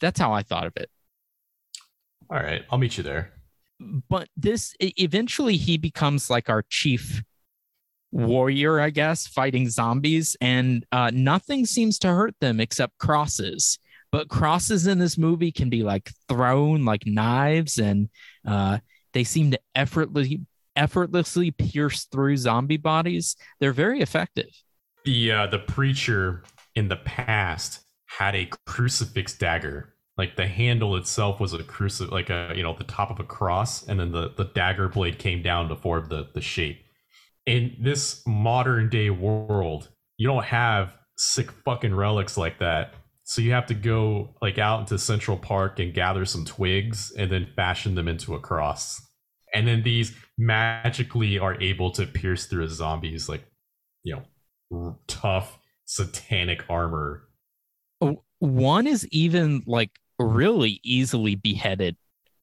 That's 0.01 0.21
how 0.21 0.33
I 0.33 0.43
thought 0.43 0.67
of 0.67 0.75
it. 0.77 0.91
all 2.31 2.39
right 2.39 2.63
i'll 2.71 2.79
meet 2.79 2.97
you 2.97 3.03
there 3.03 3.33
but 4.09 4.29
this 4.37 4.75
eventually 4.81 5.57
he 5.57 5.79
becomes 5.79 6.29
like 6.31 6.49
our 6.51 6.65
chief 6.69 7.23
warrior 8.11 8.81
i 8.81 8.89
guess 8.91 9.27
fighting 9.27 9.69
zombies 9.69 10.37
and 10.41 10.85
uh, 10.93 11.11
nothing 11.13 11.67
seems 11.67 11.99
to 12.01 12.09
hurt 12.09 12.35
them 12.41 12.61
except 12.61 12.99
crosses. 12.99 13.79
But 14.11 14.29
crosses 14.29 14.87
in 14.87 14.99
this 14.99 15.19
movie 15.19 15.53
can 15.53 15.69
be 15.69 15.83
like 15.83 16.11
thrown 16.29 16.85
like 16.85 17.07
knives 17.07 17.79
and 17.79 18.09
uh, 18.47 18.79
they 19.13 19.25
seem 19.25 19.51
to 19.51 19.61
effortlessly 19.75 20.41
effortlessly 20.77 21.51
pierce 21.51 22.05
through 22.05 22.37
zombie 22.37 22.77
bodies. 22.77 23.37
They're 23.61 23.73
very 23.73 24.01
effective. 24.01 24.49
The 25.05 25.33
uh 25.33 25.47
the 25.49 25.59
preacher 25.59 26.45
in 26.75 26.89
the 26.89 26.97
past 26.97 27.81
had 28.07 28.35
a 28.35 28.49
crucifix 28.67 29.35
dagger. 29.35 29.95
Like 30.17 30.37
the 30.37 30.47
handle 30.47 30.97
itself 30.97 31.39
was 31.41 31.53
a 31.53 31.63
crucifix 31.63 32.11
like 32.11 32.31
a 32.31 32.53
you 32.57 32.63
know 32.63 32.75
the 32.75 32.85
top 32.85 33.11
of 33.11 33.21
a 33.21 33.25
cross 33.25 33.87
and 33.87 34.01
then 34.01 34.13
the 34.13 34.33
the 34.37 34.45
dagger 34.45 34.89
blade 34.89 35.19
came 35.19 35.43
down 35.43 35.69
to 35.69 35.77
form 35.77 36.09
the 36.09 36.29
the 36.33 36.41
shape 36.41 36.83
in 37.49 37.75
this 37.81 38.23
modern 38.27 38.91
day 38.91 39.09
world 39.09 39.89
you 40.19 40.27
don't 40.27 40.45
have 40.45 40.93
sick 41.17 41.51
fucking 41.65 41.95
relics 41.95 42.37
like 42.37 42.59
that. 42.59 42.93
So 43.25 43.41
you 43.41 43.53
have 43.53 43.67
to 43.67 43.75
go 43.75 44.35
like 44.43 44.59
out 44.59 44.81
into 44.81 44.99
central 44.99 45.37
park 45.37 45.79
and 45.79 45.95
gather 45.95 46.25
some 46.25 46.45
twigs 46.45 47.13
and 47.17 47.31
then 47.31 47.49
fashion 47.57 47.95
them 47.95 48.09
into 48.09 48.35
a 48.35 48.41
cross. 48.41 49.01
And 49.55 49.67
then 49.67 49.83
these 49.83 50.15
magically 50.37 51.39
are 51.39 51.61
able 51.61 51.91
to 51.93 52.07
pierce 52.07 52.47
through 52.47 52.65
a 52.65 52.69
zombie's 52.69 53.29
like 53.29 53.45
you 54.03 54.17
know 54.71 54.99
tough 55.07 55.59
satanic 55.87 56.65
armor. 56.69 57.29
Oh, 58.03 58.25
one 58.41 58.87
is 58.87 59.09
even 59.11 59.63
like 59.67 59.93
really 60.19 60.81
easily 60.85 61.35
beheaded 61.35 61.97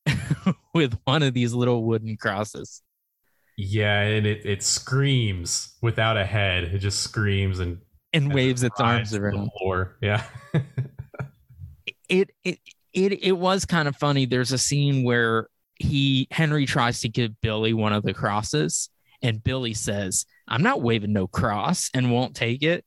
with 0.74 0.98
one 1.04 1.22
of 1.22 1.36
these 1.36 1.54
little 1.54 1.84
wooden 1.84 2.18
crosses 2.18 2.82
yeah 3.58 4.02
and 4.02 4.26
it, 4.26 4.46
it 4.46 4.64
screams 4.64 5.76
without 5.82 6.18
a 6.18 6.26
head 6.26 6.66
it 6.66 6.80
just 6.80 7.00
screams 7.00 7.60
and 7.60 7.80
and 8.14 8.34
waves 8.34 8.64
its 8.64 8.80
arms 8.80 9.14
around 9.14 9.50
yeah 10.02 10.24
it 12.10 12.32
it 12.44 12.60
it 12.94 13.24
it 13.24 13.38
was 13.38 13.66
kind 13.66 13.88
of 13.88 13.96
funny. 13.96 14.26
There's 14.26 14.52
a 14.52 14.58
scene 14.58 15.04
where 15.04 15.48
he 15.76 16.28
Henry 16.32 16.66
tries 16.66 17.02
to 17.02 17.10
give 17.10 17.40
Billy 17.42 17.74
one 17.74 17.94
of 17.94 18.04
the 18.04 18.14
crosses, 18.14 18.90
and 19.22 19.44
Billy 19.44 19.74
says, 19.74 20.26
"I'm 20.48 20.64
not 20.64 20.82
waving 20.82 21.14
no 21.14 21.28
cross," 21.28 21.90
and 21.94 22.12
won't 22.12 22.36
take 22.36 22.64
it. 22.64 22.86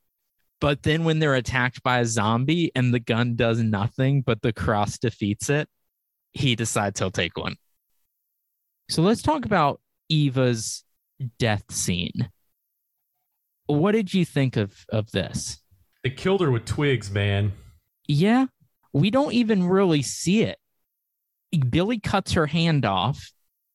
But 0.60 0.82
then 0.82 1.04
when 1.04 1.18
they're 1.20 1.34
attacked 1.34 1.82
by 1.82 2.00
a 2.00 2.06
zombie 2.06 2.72
and 2.74 2.92
the 2.92 2.98
gun 2.98 3.36
does 3.36 3.60
nothing, 3.60 4.22
but 4.22 4.42
the 4.42 4.52
cross 4.52 4.98
defeats 4.98 5.50
it, 5.50 5.68
he 6.32 6.56
decides 6.56 6.98
he'll 6.98 7.12
take 7.12 7.36
one. 7.38 7.56
So 8.90 9.02
let's 9.02 9.22
talk 9.22 9.44
about 9.44 9.80
Eva's 10.08 10.84
death 11.38 11.70
scene. 11.70 12.30
What 13.66 13.92
did 13.92 14.14
you 14.14 14.24
think 14.24 14.56
of 14.56 14.74
of 14.90 15.10
this? 15.10 15.60
they 16.04 16.10
killed 16.10 16.40
her 16.40 16.50
with 16.50 16.64
twigs 16.64 17.10
man 17.10 17.52
Yeah, 18.06 18.46
we 18.92 19.10
don't 19.10 19.32
even 19.34 19.64
really 19.64 20.00
see 20.02 20.42
it. 20.42 20.58
Billy 21.70 21.98
cuts 21.98 22.32
her 22.32 22.46
hand 22.46 22.84
off 22.84 23.32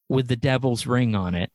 with 0.10 0.28
the 0.28 0.36
devil's 0.36 0.86
ring 0.88 1.16
on 1.16 1.36
it. 1.36 1.52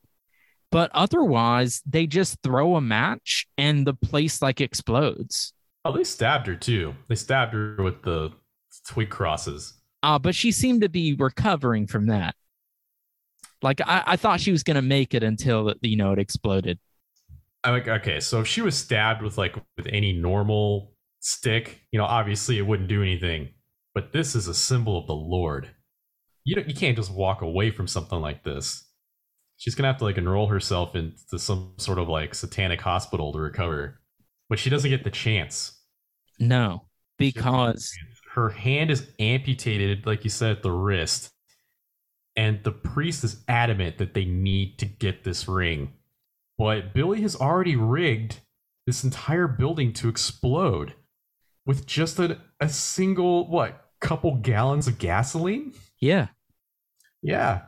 But 0.70 0.90
otherwise, 0.92 1.80
they 1.86 2.06
just 2.06 2.42
throw 2.42 2.76
a 2.76 2.80
match 2.80 3.46
and 3.56 3.86
the 3.86 3.94
place 3.94 4.42
like 4.42 4.60
explodes. 4.60 5.54
oh 5.84 5.92
they 5.92 6.04
stabbed 6.04 6.46
her 6.46 6.56
too 6.56 6.94
they 7.08 7.14
stabbed 7.14 7.54
her 7.54 7.76
with 7.82 8.02
the 8.02 8.30
twig 8.86 9.08
crosses 9.10 9.74
Uh, 10.02 10.18
but 10.18 10.34
she 10.34 10.52
seemed 10.52 10.82
to 10.82 10.88
be 10.88 11.14
recovering 11.14 11.86
from 11.86 12.06
that. 12.06 12.34
Like 13.62 13.80
I, 13.80 14.02
I 14.06 14.16
thought 14.16 14.40
she 14.40 14.52
was 14.52 14.62
gonna 14.62 14.82
make 14.82 15.14
it 15.14 15.22
until 15.22 15.74
you 15.82 15.96
know 15.96 16.12
it 16.12 16.18
exploded. 16.18 16.78
I'm 17.64 17.72
like, 17.74 17.88
okay, 17.88 18.20
so 18.20 18.40
if 18.40 18.46
she 18.46 18.62
was 18.62 18.76
stabbed 18.76 19.22
with 19.22 19.36
like 19.36 19.56
with 19.76 19.86
any 19.88 20.12
normal 20.12 20.94
stick, 21.20 21.80
you 21.90 21.98
know, 21.98 22.04
obviously 22.04 22.58
it 22.58 22.62
wouldn't 22.66 22.88
do 22.88 23.02
anything. 23.02 23.48
But 23.94 24.12
this 24.12 24.34
is 24.34 24.46
a 24.46 24.54
symbol 24.54 24.96
of 24.98 25.06
the 25.06 25.14
Lord. 25.14 25.68
You 26.44 26.54
don't, 26.54 26.68
you 26.68 26.74
can't 26.74 26.96
just 26.96 27.12
walk 27.12 27.42
away 27.42 27.70
from 27.70 27.86
something 27.88 28.20
like 28.20 28.44
this. 28.44 28.84
She's 29.56 29.74
gonna 29.74 29.88
have 29.88 29.98
to 29.98 30.04
like 30.04 30.18
enroll 30.18 30.46
herself 30.46 30.94
into 30.94 31.38
some 31.38 31.74
sort 31.78 31.98
of 31.98 32.08
like 32.08 32.34
satanic 32.34 32.80
hospital 32.80 33.32
to 33.32 33.40
recover, 33.40 34.00
but 34.48 34.58
she 34.58 34.70
doesn't 34.70 34.90
get 34.90 35.02
the 35.02 35.10
chance. 35.10 35.82
No, 36.38 36.86
because 37.18 37.92
Her 38.34 38.50
hand 38.50 38.90
is 38.92 39.10
amputated, 39.18 40.06
like 40.06 40.22
you 40.22 40.30
said, 40.30 40.58
at 40.58 40.62
the 40.62 40.70
wrist, 40.70 41.30
and 42.38 42.62
the 42.62 42.72
priest 42.72 43.24
is 43.24 43.42
adamant 43.48 43.98
that 43.98 44.14
they 44.14 44.24
need 44.24 44.78
to 44.78 44.86
get 44.86 45.24
this 45.24 45.46
ring. 45.48 45.92
But 46.56 46.94
Billy 46.94 47.20
has 47.22 47.36
already 47.36 47.76
rigged 47.76 48.40
this 48.86 49.04
entire 49.04 49.48
building 49.48 49.92
to 49.94 50.08
explode. 50.08 50.94
with 51.68 51.86
just 51.86 52.18
a, 52.18 52.38
a 52.60 52.68
single 52.68 53.46
what 53.46 53.84
couple 54.00 54.36
gallons 54.36 54.88
of 54.88 54.98
gasoline. 54.98 55.74
Yeah. 56.00 56.28
Yeah. 57.22 57.62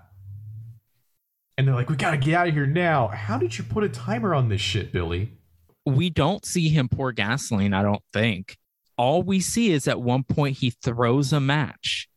And 1.58 1.68
they're 1.68 1.74
like, 1.74 1.90
we 1.90 1.96
gotta 1.96 2.16
get 2.16 2.34
out 2.34 2.48
of 2.48 2.54
here 2.54 2.66
now. 2.66 3.08
How 3.08 3.36
did 3.36 3.58
you 3.58 3.64
put 3.64 3.84
a 3.84 3.90
timer 3.90 4.34
on 4.34 4.48
this 4.48 4.62
shit, 4.62 4.90
Billy? 4.90 5.34
We 5.84 6.08
don't 6.08 6.46
see 6.46 6.70
him 6.70 6.88
pour 6.88 7.12
gasoline, 7.12 7.74
I 7.74 7.82
don't 7.82 8.02
think. 8.12 8.56
All 8.96 9.22
we 9.22 9.40
see 9.40 9.70
is 9.70 9.86
at 9.86 10.00
one 10.00 10.24
point 10.24 10.58
he 10.58 10.70
throws 10.70 11.32
a 11.34 11.40
match. 11.40 12.08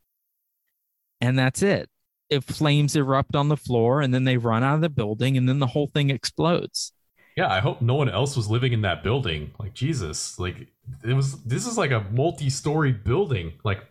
And 1.20 1.38
that's 1.38 1.62
it. 1.62 1.90
If 2.30 2.46
flames 2.46 2.96
erupt 2.96 3.36
on 3.36 3.50
the 3.50 3.58
floor 3.58 4.02
and 4.02 4.14
then 4.14 4.24
they 4.24 4.38
run 4.38 4.64
out 4.64 4.76
of 4.76 4.82
the 4.82 4.90
building 4.90 5.38
and 5.38 5.48
then 5.48 5.60
the 5.60 5.68
whole 5.68 5.88
thing 5.88 6.10
explodes. 6.10 6.94
Yeah, 7.36 7.52
I 7.52 7.60
hope 7.60 7.82
no 7.82 7.96
one 7.96 8.10
else 8.10 8.36
was 8.38 8.50
living 8.50 8.74
in 8.74 8.82
that 8.82 9.04
building. 9.04 9.52
Like 9.60 9.74
Jesus, 9.74 10.40
like 10.40 10.68
it 11.04 11.14
was. 11.14 11.44
This 11.44 11.66
is 11.66 11.78
like 11.78 11.92
a 11.92 12.06
multi-story 12.12 12.92
building, 12.92 13.54
like 13.64 13.84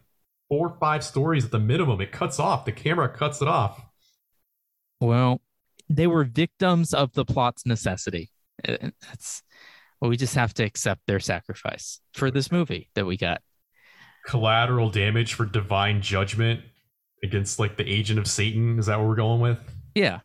four 0.48 0.68
or 0.68 0.76
five 0.78 1.02
stories 1.02 1.44
at 1.44 1.50
the 1.50 1.58
minimum. 1.58 2.00
It 2.00 2.12
cuts 2.12 2.38
off. 2.38 2.64
The 2.64 2.72
camera 2.72 3.08
cuts 3.08 3.42
it 3.42 3.48
off. 3.48 3.84
Well, 5.00 5.40
they 5.88 6.06
were 6.06 6.24
victims 6.24 6.94
of 6.94 7.12
the 7.14 7.24
plot's 7.24 7.66
necessity. 7.66 8.30
Uh, 8.66 8.76
That's 9.00 9.42
well, 10.00 10.08
we 10.08 10.16
just 10.16 10.34
have 10.34 10.52
to 10.54 10.64
accept 10.64 11.02
their 11.06 11.20
sacrifice 11.20 12.00
for 12.12 12.30
this 12.30 12.50
movie 12.50 12.90
that 12.94 13.06
we 13.06 13.16
got. 13.16 13.40
Collateral 14.26 14.90
damage 14.90 15.34
for 15.34 15.46
divine 15.46 16.02
judgment 16.02 16.60
against 17.22 17.58
like 17.58 17.76
the 17.76 17.88
agent 17.90 18.18
of 18.18 18.26
Satan. 18.26 18.78
Is 18.78 18.86
that 18.86 18.98
what 18.98 19.08
we're 19.08 19.14
going 19.16 19.40
with? 19.40 19.58
Yeah. 19.94 20.20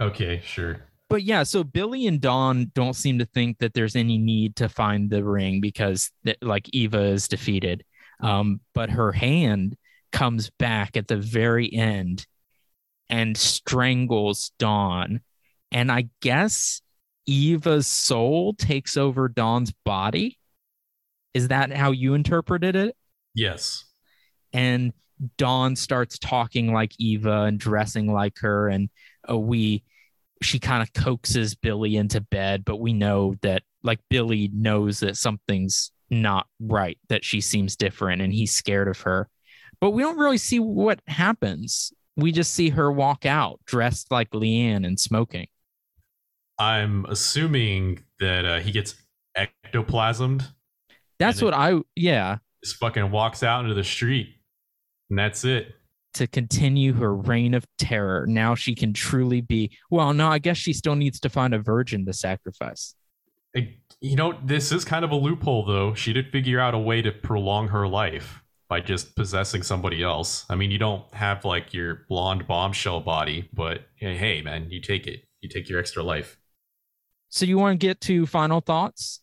Okay, 0.00 0.40
sure. 0.44 0.84
But 1.08 1.22
yeah, 1.24 1.42
so 1.42 1.62
Billy 1.62 2.06
and 2.06 2.20
Dawn 2.20 2.70
don't 2.74 2.94
seem 2.96 3.18
to 3.18 3.26
think 3.26 3.58
that 3.58 3.74
there's 3.74 3.96
any 3.96 4.16
need 4.18 4.56
to 4.56 4.68
find 4.68 5.10
the 5.10 5.22
ring 5.24 5.60
because 5.60 6.10
that 6.24 6.38
like 6.42 6.68
Eva 6.72 7.02
is 7.02 7.28
defeated. 7.28 7.84
Um, 8.20 8.60
but 8.74 8.90
her 8.90 9.12
hand 9.12 9.76
comes 10.10 10.50
back 10.58 10.96
at 10.96 11.08
the 11.08 11.16
very 11.16 11.72
end 11.72 12.26
and 13.10 13.36
strangles 13.36 14.52
Dawn. 14.58 15.20
And 15.70 15.92
I 15.92 16.08
guess 16.20 16.80
Eva's 17.26 17.86
soul 17.86 18.54
takes 18.54 18.96
over 18.96 19.28
Dawn's 19.28 19.72
body. 19.84 20.38
Is 21.34 21.48
that 21.48 21.72
how 21.72 21.90
you 21.90 22.14
interpreted 22.14 22.76
it? 22.76 22.96
Yes. 23.34 23.84
and 24.52 24.92
Dawn 25.36 25.76
starts 25.76 26.18
talking 26.18 26.72
like 26.72 26.92
Eva 26.98 27.42
and 27.42 27.58
dressing 27.58 28.12
like 28.12 28.38
her, 28.40 28.68
and 28.68 28.88
uh, 29.28 29.38
we 29.38 29.84
she 30.42 30.58
kind 30.58 30.82
of 30.82 30.92
coaxes 30.92 31.54
Billy 31.54 31.96
into 31.96 32.20
bed, 32.20 32.64
but 32.64 32.80
we 32.80 32.92
know 32.92 33.34
that 33.42 33.62
like 33.82 34.00
Billy 34.10 34.50
knows 34.52 35.00
that 35.00 35.16
something's 35.16 35.92
not 36.10 36.46
right, 36.60 36.98
that 37.08 37.24
she 37.24 37.40
seems 37.40 37.76
different, 37.76 38.22
and 38.22 38.32
he's 38.32 38.54
scared 38.54 38.88
of 38.88 39.00
her. 39.00 39.28
But 39.80 39.90
we 39.90 40.02
don't 40.02 40.18
really 40.18 40.38
see 40.38 40.60
what 40.60 41.00
happens. 41.06 41.92
We 42.16 42.30
just 42.30 42.54
see 42.54 42.70
her 42.70 42.92
walk 42.92 43.24
out 43.26 43.60
dressed 43.64 44.10
like 44.10 44.30
LeAnne 44.30 44.86
and 44.86 45.00
smoking. 45.00 45.48
I'm 46.58 47.06
assuming 47.06 48.04
that 48.20 48.44
uh, 48.44 48.60
he 48.60 48.70
gets 48.70 48.94
ectoplasmed. 49.36 50.46
That's 51.18 51.42
what 51.42 51.54
I 51.54 51.80
yeah. 51.96 52.38
Just 52.62 52.76
fucking 52.76 53.10
walks 53.10 53.42
out 53.42 53.62
into 53.64 53.74
the 53.74 53.84
street, 53.84 54.36
and 55.12 55.18
that's 55.18 55.44
it. 55.44 55.74
to 56.14 56.26
continue 56.26 56.94
her 56.94 57.14
reign 57.14 57.52
of 57.52 57.66
terror. 57.76 58.26
Now 58.26 58.54
she 58.54 58.74
can 58.74 58.94
truly 58.94 59.42
be. 59.42 59.76
Well, 59.90 60.14
no, 60.14 60.28
I 60.28 60.38
guess 60.38 60.56
she 60.56 60.72
still 60.72 60.94
needs 60.94 61.20
to 61.20 61.28
find 61.28 61.52
a 61.52 61.58
virgin 61.58 62.06
to 62.06 62.14
sacrifice. 62.14 62.94
You 63.54 64.16
know, 64.16 64.38
this 64.42 64.72
is 64.72 64.86
kind 64.86 65.04
of 65.04 65.10
a 65.10 65.14
loophole, 65.14 65.66
though. 65.66 65.92
She 65.92 66.14
did 66.14 66.30
figure 66.32 66.58
out 66.58 66.72
a 66.72 66.78
way 66.78 67.02
to 67.02 67.12
prolong 67.12 67.68
her 67.68 67.86
life 67.86 68.42
by 68.70 68.80
just 68.80 69.14
possessing 69.14 69.62
somebody 69.62 70.02
else. 70.02 70.46
I 70.48 70.54
mean, 70.54 70.70
you 70.70 70.78
don't 70.78 71.04
have 71.12 71.44
like 71.44 71.74
your 71.74 72.06
blonde 72.08 72.46
bombshell 72.46 73.00
body, 73.00 73.50
but 73.52 73.82
hey, 73.96 74.16
hey, 74.16 74.40
man, 74.40 74.70
you 74.70 74.80
take 74.80 75.06
it. 75.06 75.24
You 75.42 75.50
take 75.50 75.68
your 75.68 75.78
extra 75.78 76.02
life. 76.02 76.38
So, 77.28 77.44
you 77.44 77.58
want 77.58 77.78
to 77.78 77.86
get 77.86 78.00
to 78.02 78.24
final 78.24 78.60
thoughts? 78.62 79.20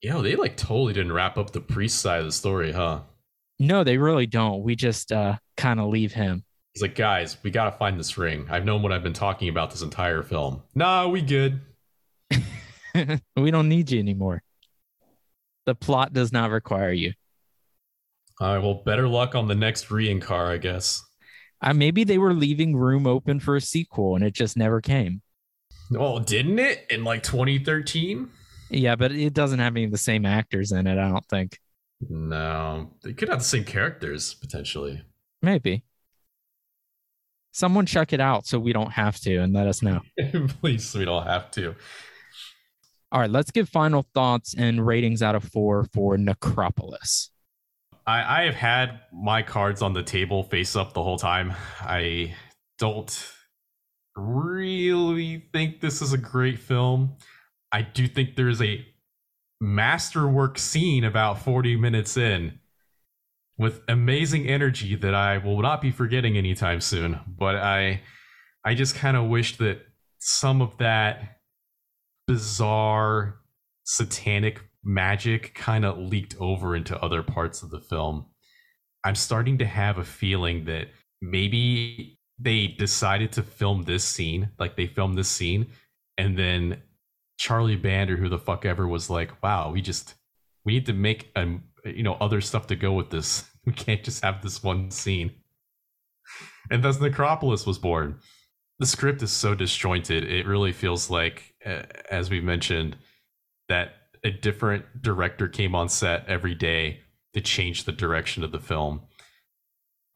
Yeah, 0.00 0.22
they 0.22 0.34
like 0.34 0.56
totally 0.56 0.94
didn't 0.94 1.12
wrap 1.12 1.36
up 1.36 1.50
the 1.52 1.60
priest 1.60 2.00
side 2.00 2.20
of 2.20 2.26
the 2.26 2.32
story, 2.32 2.72
huh? 2.72 3.00
No, 3.58 3.84
they 3.84 3.98
really 3.98 4.26
don't. 4.26 4.62
We 4.62 4.76
just 4.76 5.12
uh, 5.12 5.36
kind 5.56 5.80
of 5.80 5.88
leave 5.88 6.12
him. 6.12 6.44
He's 6.74 6.82
like, 6.82 6.94
guys, 6.94 7.38
we 7.42 7.50
gotta 7.50 7.72
find 7.72 7.98
this 7.98 8.18
ring. 8.18 8.46
I've 8.50 8.66
known 8.66 8.82
what 8.82 8.92
I've 8.92 9.02
been 9.02 9.14
talking 9.14 9.48
about 9.48 9.70
this 9.70 9.80
entire 9.80 10.22
film. 10.22 10.62
Nah, 10.74 11.08
we 11.08 11.22
good. 11.22 11.60
we 13.36 13.50
don't 13.50 13.68
need 13.68 13.90
you 13.90 13.98
anymore. 13.98 14.42
The 15.64 15.74
plot 15.74 16.12
does 16.12 16.32
not 16.32 16.50
require 16.50 16.92
you. 16.92 17.14
All 18.40 18.54
right, 18.54 18.62
well, 18.62 18.82
better 18.84 19.08
luck 19.08 19.34
on 19.34 19.48
the 19.48 19.54
next 19.54 19.88
car, 20.20 20.52
I 20.52 20.58
guess. 20.58 21.02
Uh, 21.62 21.72
maybe 21.72 22.04
they 22.04 22.18
were 22.18 22.34
leaving 22.34 22.76
room 22.76 23.06
open 23.06 23.40
for 23.40 23.56
a 23.56 23.60
sequel 23.60 24.14
and 24.14 24.22
it 24.22 24.34
just 24.34 24.58
never 24.58 24.82
came. 24.82 25.22
Oh, 25.96 26.18
didn't 26.18 26.58
it 26.58 26.86
in 26.90 27.04
like 27.04 27.22
2013? 27.22 28.28
Yeah, 28.70 28.96
but 28.96 29.12
it 29.12 29.32
doesn't 29.32 29.58
have 29.58 29.74
any 29.74 29.84
of 29.84 29.90
the 29.90 29.98
same 29.98 30.26
actors 30.26 30.72
in 30.72 30.86
it, 30.86 30.98
I 30.98 31.08
don't 31.08 31.26
think. 31.28 31.58
No, 32.00 32.90
they 33.02 33.12
could 33.12 33.28
have 33.28 33.38
the 33.38 33.44
same 33.44 33.64
characters 33.64 34.34
potentially. 34.34 35.02
Maybe. 35.42 35.84
Someone 37.52 37.86
check 37.86 38.12
it 38.12 38.20
out 38.20 38.46
so 38.46 38.58
we 38.58 38.72
don't 38.72 38.92
have 38.92 39.18
to 39.20 39.36
and 39.38 39.54
let 39.54 39.66
us 39.66 39.82
know. 39.82 40.00
Please, 40.60 40.94
we 40.94 41.06
don't 41.06 41.26
have 41.26 41.50
to. 41.52 41.74
All 43.12 43.20
right, 43.20 43.30
let's 43.30 43.50
give 43.50 43.68
final 43.68 44.04
thoughts 44.14 44.54
and 44.56 44.86
ratings 44.86 45.22
out 45.22 45.34
of 45.34 45.44
four 45.44 45.86
for 45.94 46.18
Necropolis. 46.18 47.30
I, 48.06 48.42
I 48.42 48.44
have 48.44 48.54
had 48.54 49.00
my 49.12 49.42
cards 49.42 49.80
on 49.80 49.94
the 49.94 50.02
table 50.02 50.42
face 50.42 50.76
up 50.76 50.92
the 50.92 51.02
whole 51.02 51.18
time. 51.18 51.54
I 51.80 52.34
don't 52.78 53.32
really 54.16 55.46
think 55.52 55.80
this 55.80 56.02
is 56.02 56.12
a 56.12 56.18
great 56.18 56.58
film. 56.58 57.16
I 57.72 57.82
do 57.82 58.06
think 58.06 58.36
there's 58.36 58.60
a 58.60 58.84
masterwork 59.60 60.58
scene 60.58 61.04
about 61.04 61.42
40 61.42 61.76
minutes 61.76 62.16
in 62.16 62.60
with 63.58 63.80
amazing 63.88 64.46
energy 64.46 64.94
that 64.96 65.14
I 65.14 65.38
will 65.38 65.60
not 65.60 65.80
be 65.80 65.90
forgetting 65.90 66.36
anytime 66.36 66.80
soon. 66.80 67.20
But 67.26 67.56
I 67.56 68.02
I 68.64 68.74
just 68.74 68.96
kind 68.96 69.16
of 69.16 69.26
wish 69.26 69.56
that 69.58 69.80
some 70.18 70.60
of 70.60 70.76
that 70.78 71.38
bizarre 72.26 73.36
satanic 73.84 74.60
magic 74.82 75.54
kind 75.54 75.84
of 75.84 75.98
leaked 75.98 76.34
over 76.40 76.74
into 76.74 77.00
other 77.00 77.22
parts 77.22 77.62
of 77.62 77.70
the 77.70 77.80
film. 77.80 78.26
I'm 79.04 79.14
starting 79.14 79.58
to 79.58 79.66
have 79.66 79.98
a 79.98 80.04
feeling 80.04 80.64
that 80.64 80.88
maybe 81.22 82.18
they 82.38 82.66
decided 82.66 83.32
to 83.32 83.42
film 83.42 83.84
this 83.84 84.04
scene, 84.04 84.50
like 84.58 84.76
they 84.76 84.86
filmed 84.86 85.16
this 85.16 85.28
scene, 85.28 85.68
and 86.18 86.36
then 86.36 86.82
Charlie 87.36 87.76
Band 87.76 88.10
or 88.10 88.16
who 88.16 88.28
the 88.28 88.38
fuck 88.38 88.64
ever, 88.64 88.86
was 88.86 89.10
like, 89.10 89.42
"Wow, 89.42 89.70
we 89.70 89.82
just 89.82 90.14
we 90.64 90.74
need 90.74 90.86
to 90.86 90.92
make 90.92 91.30
um 91.36 91.64
you 91.84 92.02
know 92.02 92.14
other 92.14 92.40
stuff 92.40 92.66
to 92.68 92.76
go 92.76 92.92
with 92.92 93.10
this. 93.10 93.44
We 93.66 93.72
can't 93.72 94.04
just 94.04 94.22
have 94.22 94.42
this 94.42 94.62
one 94.62 94.92
scene." 94.92 95.32
And 96.70 96.84
thus 96.84 97.00
Necropolis 97.00 97.66
was 97.66 97.78
born. 97.78 98.20
The 98.78 98.86
script 98.86 99.22
is 99.22 99.32
so 99.32 99.54
disjointed; 99.56 100.24
it 100.24 100.46
really 100.46 100.72
feels 100.72 101.10
like, 101.10 101.54
as 101.64 102.30
we 102.30 102.40
mentioned, 102.40 102.96
that 103.68 103.94
a 104.22 104.30
different 104.30 105.02
director 105.02 105.48
came 105.48 105.74
on 105.74 105.88
set 105.88 106.28
every 106.28 106.54
day 106.54 107.00
to 107.34 107.40
change 107.40 107.84
the 107.84 107.92
direction 107.92 108.44
of 108.44 108.52
the 108.52 108.58
film. 108.58 109.02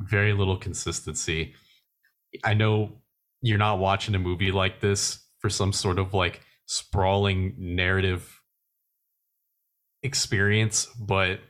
Very 0.01 0.33
little 0.33 0.57
consistency. 0.57 1.55
I 2.45 2.55
know 2.55 2.93
you're 3.43 3.59
not 3.59 3.79
watching 3.79 4.15
a 4.15 4.19
movie 4.19 4.53
like 4.53 4.81
this 4.81 5.25
for 5.39 5.51
some 5.51 5.73
sort 5.73 5.99
of 5.99 6.15
like 6.15 6.41
sprawling 6.71 7.53
narrative 7.59 8.41
experience, 10.05 10.87
but 11.01 11.41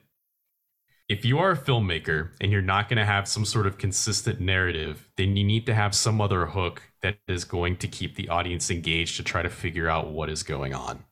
if 1.10 1.26
you 1.26 1.38
are 1.38 1.50
a 1.50 1.56
filmmaker 1.58 2.30
and 2.40 2.50
you're 2.50 2.62
not 2.62 2.88
going 2.88 2.96
to 2.96 3.04
have 3.04 3.28
some 3.28 3.44
sort 3.44 3.66
of 3.66 3.76
consistent 3.76 4.40
narrative, 4.40 5.10
then 5.18 5.36
you 5.36 5.44
need 5.44 5.66
to 5.66 5.74
have 5.74 5.94
some 5.94 6.22
other 6.22 6.46
hook 6.46 6.80
that 7.02 7.18
is 7.28 7.44
going 7.44 7.76
to 7.76 7.86
keep 7.86 8.16
the 8.16 8.30
audience 8.30 8.70
engaged 8.70 9.18
to 9.18 9.22
try 9.22 9.42
to 9.42 9.50
figure 9.50 9.90
out 9.90 10.10
what 10.10 10.30
is 10.30 10.42
going 10.42 10.72
on. 10.72 11.04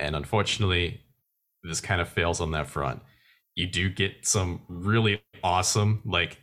And 0.00 0.16
unfortunately, 0.16 1.02
this 1.62 1.80
kind 1.80 2.00
of 2.00 2.08
fails 2.08 2.40
on 2.40 2.50
that 2.50 2.66
front. 2.66 3.02
You 3.54 3.68
do 3.68 3.88
get 3.88 4.26
some 4.26 4.62
really 4.68 5.22
awesome, 5.44 6.02
like 6.04 6.38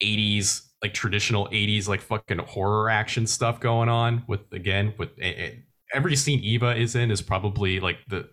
80s, 0.00 0.62
like 0.80 0.94
traditional 0.94 1.48
80s, 1.48 1.88
like 1.88 2.02
fucking 2.02 2.38
horror 2.38 2.88
action 2.88 3.26
stuff 3.26 3.58
going 3.58 3.88
on 3.88 4.22
with, 4.28 4.42
again, 4.52 4.94
with 4.96 5.10
every 5.94 6.16
scene 6.16 6.40
Eva 6.40 6.76
is 6.76 6.94
in 6.94 7.10
is 7.10 7.22
probably 7.22 7.80
like 7.80 7.98
the. 8.08 8.28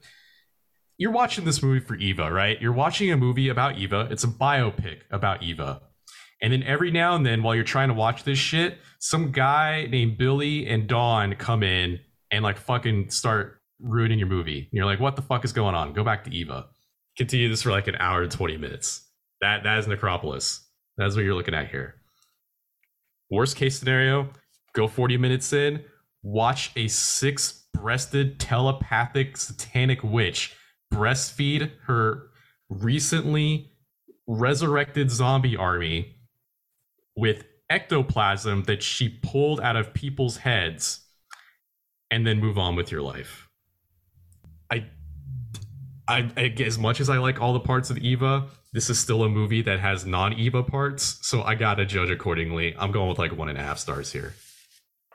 You're 0.97 1.11
watching 1.11 1.45
this 1.45 1.61
movie 1.61 1.79
for 1.79 1.95
Eva, 1.95 2.31
right? 2.31 2.59
You're 2.59 2.73
watching 2.73 3.11
a 3.11 3.17
movie 3.17 3.49
about 3.49 3.77
Eva. 3.77 4.07
It's 4.09 4.23
a 4.23 4.27
biopic 4.27 5.01
about 5.11 5.43
Eva. 5.43 5.81
And 6.41 6.53
then 6.53 6.63
every 6.63 6.91
now 6.91 7.15
and 7.15 7.25
then, 7.25 7.43
while 7.43 7.53
you're 7.55 7.63
trying 7.63 7.89
to 7.89 7.93
watch 7.93 8.23
this 8.23 8.39
shit, 8.39 8.79
some 8.99 9.31
guy 9.31 9.87
named 9.89 10.17
Billy 10.17 10.67
and 10.67 10.87
Dawn 10.87 11.35
come 11.35 11.61
in 11.63 11.99
and 12.31 12.43
like 12.43 12.57
fucking 12.57 13.09
start 13.09 13.61
ruining 13.79 14.19
your 14.19 14.27
movie. 14.27 14.59
And 14.59 14.69
you're 14.71 14.85
like, 14.85 14.99
what 14.99 15.15
the 15.15 15.21
fuck 15.21 15.45
is 15.45 15.53
going 15.53 15.75
on? 15.75 15.93
Go 15.93 16.03
back 16.03 16.23
to 16.25 16.31
Eva. 16.33 16.67
continue 17.17 17.49
this 17.49 17.63
for 17.63 17.71
like 17.71 17.87
an 17.87 17.95
hour 17.97 18.23
and 18.23 18.31
20 18.31 18.57
minutes. 18.57 19.07
That 19.41 19.63
that 19.63 19.79
is 19.79 19.87
Necropolis. 19.87 20.61
That's 20.97 21.15
what 21.15 21.23
you're 21.23 21.35
looking 21.35 21.53
at 21.53 21.69
here. 21.69 21.95
Worst 23.29 23.55
case 23.55 23.77
scenario, 23.77 24.29
go 24.73 24.87
40 24.87 25.17
minutes 25.17 25.51
in, 25.53 25.83
watch 26.23 26.71
a 26.75 26.87
six-breasted 26.87 28.39
telepathic 28.39 29.37
satanic 29.37 30.03
witch 30.03 30.55
breastfeed 30.93 31.71
her 31.85 32.27
recently 32.69 33.71
resurrected 34.27 35.09
zombie 35.09 35.55
army 35.55 36.15
with 37.15 37.45
ectoplasm 37.69 38.63
that 38.63 38.81
she 38.83 39.09
pulled 39.09 39.59
out 39.59 39.75
of 39.75 39.93
people's 39.93 40.37
heads 40.37 41.01
and 42.09 42.25
then 42.25 42.39
move 42.39 42.57
on 42.57 42.75
with 42.75 42.91
your 42.91 43.01
life. 43.01 43.47
I, 44.71 44.85
I, 46.07 46.29
I 46.37 46.53
as 46.63 46.77
much 46.77 46.99
as 46.99 47.09
I 47.09 47.17
like 47.17 47.41
all 47.41 47.53
the 47.53 47.59
parts 47.59 47.89
of 47.89 47.97
Eva, 47.97 48.47
this 48.73 48.89
is 48.89 48.99
still 48.99 49.23
a 49.23 49.29
movie 49.29 49.61
that 49.63 49.79
has 49.79 50.05
non-Eva 50.05 50.63
parts, 50.63 51.19
so 51.21 51.41
I 51.41 51.55
gotta 51.55 51.85
judge 51.85 52.09
accordingly. 52.09 52.75
I'm 52.77 52.91
going 52.91 53.09
with 53.09 53.19
like 53.19 53.35
one 53.35 53.49
and 53.49 53.57
a 53.57 53.63
half 53.63 53.79
stars 53.79 54.11
here. 54.11 54.35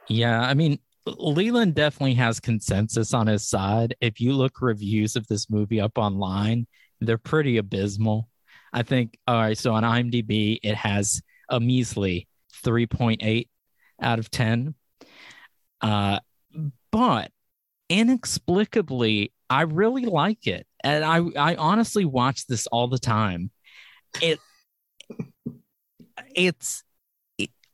Yeah, 0.09 0.41
I 0.41 0.55
mean, 0.55 0.79
Leland 1.07 1.75
definitely 1.75 2.15
has 2.15 2.41
consensus 2.41 3.13
on 3.13 3.27
his 3.27 3.49
side. 3.49 3.97
If 4.01 4.21
you 4.21 4.33
look 4.33 4.61
reviews 4.61 5.17
of 5.17 5.27
this 5.27 5.51
movie 5.51 5.81
up 5.81 5.99
online, 5.99 6.67
they're 7.01 7.19
pretty 7.19 7.57
abysmal. 7.57 8.29
I 8.73 8.83
think, 8.83 9.19
all 9.27 9.37
right, 9.37 9.59
so 9.59 9.75
on 9.75 9.83
IMDb, 9.83 10.59
it 10.63 10.77
has 10.77 11.21
a 11.49 11.61
measly 11.61 12.29
3.8 12.65 13.49
out 14.01 14.19
of 14.19 14.31
10. 14.31 14.75
Uh, 15.81 16.21
but 16.91 17.31
inexplicably, 17.89 19.33
I 19.51 19.63
really 19.63 20.07
like 20.07 20.47
it. 20.47 20.67
And 20.85 21.05
I, 21.05 21.21
I 21.37 21.57
honestly 21.57 22.05
watch 22.05 22.47
this 22.47 22.67
all 22.69 22.89
the 22.89 22.99
time. 22.99 23.51
It, 24.21 24.39
it's, 26.35 26.85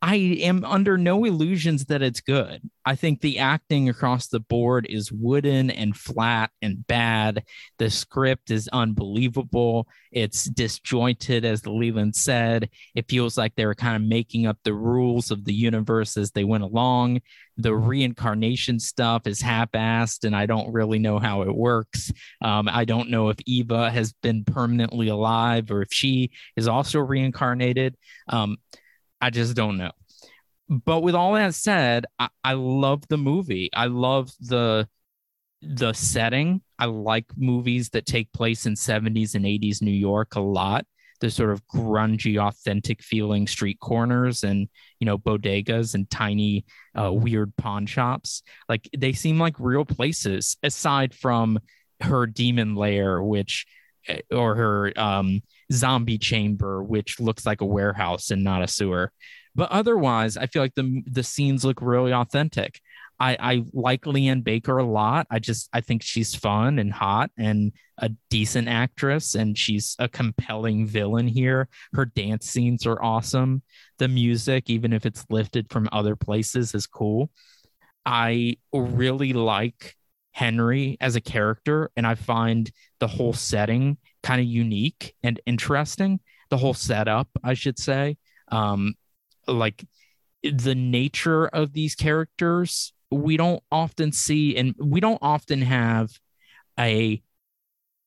I 0.01 0.17
am 0.17 0.65
under 0.65 0.97
no 0.97 1.25
illusions 1.25 1.87
that 1.87 2.03
it's 2.03 2.21
good. 2.21 2.63
I 2.85 2.95
think 2.95 3.21
the 3.21 3.41
acting 3.41 3.89
across 3.89 4.29
the 4.29 4.39
board 4.39 4.87
is 4.89 5.11
wooden 5.11 5.71
and 5.71 5.97
flat 5.97 6.51
and 6.63 6.87
bad. 6.87 7.43
The 7.79 7.91
script 7.91 8.53
is 8.53 8.69
unbelievable. 8.69 9.89
It's 10.13 10.45
disjointed, 10.45 11.45
as 11.45 11.67
Leland 11.67 12.15
said. 12.15 12.71
It 12.95 13.09
feels 13.09 13.37
like 13.37 13.57
they 13.57 13.67
were 13.67 13.75
kind 13.75 13.97
of 13.97 14.09
making 14.09 14.47
up 14.47 14.59
the 14.63 14.73
rules 14.73 15.33
of 15.33 15.45
the 15.45 15.53
universe 15.53 16.17
as 16.17 16.31
they 16.31 16.45
went 16.45 16.63
along. 16.63 17.21
The 17.57 17.75
reincarnation 17.75 18.79
stuff 18.79 19.27
is 19.27 19.41
half 19.41 19.73
assed, 19.73 20.23
and 20.25 20.37
I 20.37 20.47
don't 20.47 20.73
really 20.73 21.01
know 21.01 21.19
how 21.19 21.43
it 21.43 21.55
works. 21.55 22.13
Um, 22.41 22.69
I 22.71 22.85
don't 22.85 23.11
know 23.11 23.31
if 23.31 23.37
Eva 23.47 23.91
has 23.91 24.13
been 24.23 24.45
permanently 24.45 25.09
alive 25.09 25.73
or 25.73 25.83
if 25.83 25.89
she 25.91 26.31
is 26.57 26.69
also 26.69 27.01
reincarnated. 27.01 27.97
Um, 28.29 28.59
I 29.21 29.31
just 29.31 29.57
don't 29.57 29.77
know. 29.77 29.93
But 30.69 31.01
with 31.01 31.15
all 31.15 31.33
that 31.35 31.55
said, 31.55 32.07
I, 32.19 32.29
I 32.45 32.53
love 32.55 33.03
the 33.09 33.17
movie. 33.17 33.71
I 33.73 33.87
love 33.87 34.31
the 34.41 34.89
the 35.63 35.93
setting. 35.93 36.63
I 36.79 36.85
like 36.85 37.27
movies 37.37 37.91
that 37.91 38.07
take 38.07 38.33
place 38.33 38.67
in 38.67 38.77
70s 38.77 39.35
and 39.35 39.45
80s 39.45 39.83
New 39.83 39.91
York 39.91 40.37
a 40.37 40.41
lot. 40.41 40.87
The 41.21 41.31
sort 41.31 41.51
of 41.51 41.67
grungy, 41.67 42.39
authentic 42.39 43.03
feeling 43.03 43.49
street 43.49 43.81
corners 43.81 44.45
and 44.45 44.69
you 45.01 45.05
know 45.07 45.19
bodegas 45.19 45.95
and 45.95 46.09
tiny, 46.09 46.65
uh, 46.95 47.13
weird 47.13 47.57
pawn 47.57 47.87
shops. 47.87 48.43
Like 48.69 48.89
they 48.97 49.13
seem 49.13 49.39
like 49.39 49.57
real 49.59 49.85
places. 49.85 50.57
Aside 50.63 51.15
from 51.15 51.59
her 52.03 52.27
demon 52.27 52.77
lair, 52.77 53.21
which 53.23 53.67
eh, 54.07 54.21
or 54.31 54.55
her 54.55 54.93
um, 54.97 55.41
zombie 55.73 56.19
chamber, 56.19 56.83
which 56.83 57.21
looks 57.21 57.47
like 57.47 57.61
a 57.61 57.67
warehouse 57.67 58.31
and 58.31 58.45
not 58.45 58.63
a 58.63 58.69
sewer. 58.69 59.13
But 59.55 59.71
otherwise, 59.71 60.37
I 60.37 60.47
feel 60.47 60.63
like 60.63 60.75
the 60.75 61.03
the 61.07 61.23
scenes 61.23 61.65
look 61.65 61.81
really 61.83 62.13
authentic. 62.13 62.81
I, 63.21 63.37
I 63.41 63.65
like 63.73 64.03
LeAnne 64.03 64.45
Baker 64.45 64.79
a 64.79 64.85
lot. 64.85 65.27
I 65.31 65.41
just 65.41 65.69
I 65.73 65.81
think 65.81 66.03
she's 66.03 66.35
fun 66.35 66.79
and 66.79 66.93
hot 66.93 67.31
and 67.37 67.73
a 67.99 68.11
decent 68.31 68.69
actress, 68.69 69.35
and 69.35 69.59
she's 69.59 69.97
a 69.99 70.09
compelling 70.09 70.87
villain 70.87 71.27
here. 71.27 71.69
Her 71.93 72.05
dance 72.05 72.47
scenes 72.47 72.87
are 72.87 73.03
awesome. 73.03 73.63
The 73.99 74.07
music, 74.09 74.71
even 74.71 74.93
if 74.93 75.05
it's 75.05 75.27
lifted 75.29 75.71
from 75.71 75.89
other 75.91 76.15
places, 76.15 76.75
is 76.75 76.87
cool. 76.87 77.31
I 78.07 78.59
really 78.73 79.33
like 79.33 79.98
Henry 80.39 80.97
as 81.01 81.17
a 81.17 81.21
character, 81.21 81.91
and 81.97 82.07
I 82.07 82.15
find 82.15 82.71
the 83.01 83.09
whole 83.09 83.33
setting 83.33 83.99
kind 84.23 84.41
of 84.41 84.47
unique 84.47 85.17
and 85.25 85.41
interesting. 85.47 86.21
The 86.51 86.57
whole 86.57 86.75
setup, 86.75 87.29
I 87.43 87.55
should 87.55 87.77
say, 87.77 88.19
um, 88.53 88.95
like 89.49 89.85
the 90.45 90.77
nature 90.77 91.49
of 91.49 91.73
these 91.73 91.97
characters, 91.97 92.93
we 93.11 93.37
don't 93.37 93.61
often 93.73 94.13
see, 94.13 94.57
and 94.57 94.77
we 94.79 95.01
don't 95.01 95.19
often 95.21 95.61
have 95.61 96.09
a 96.79 97.21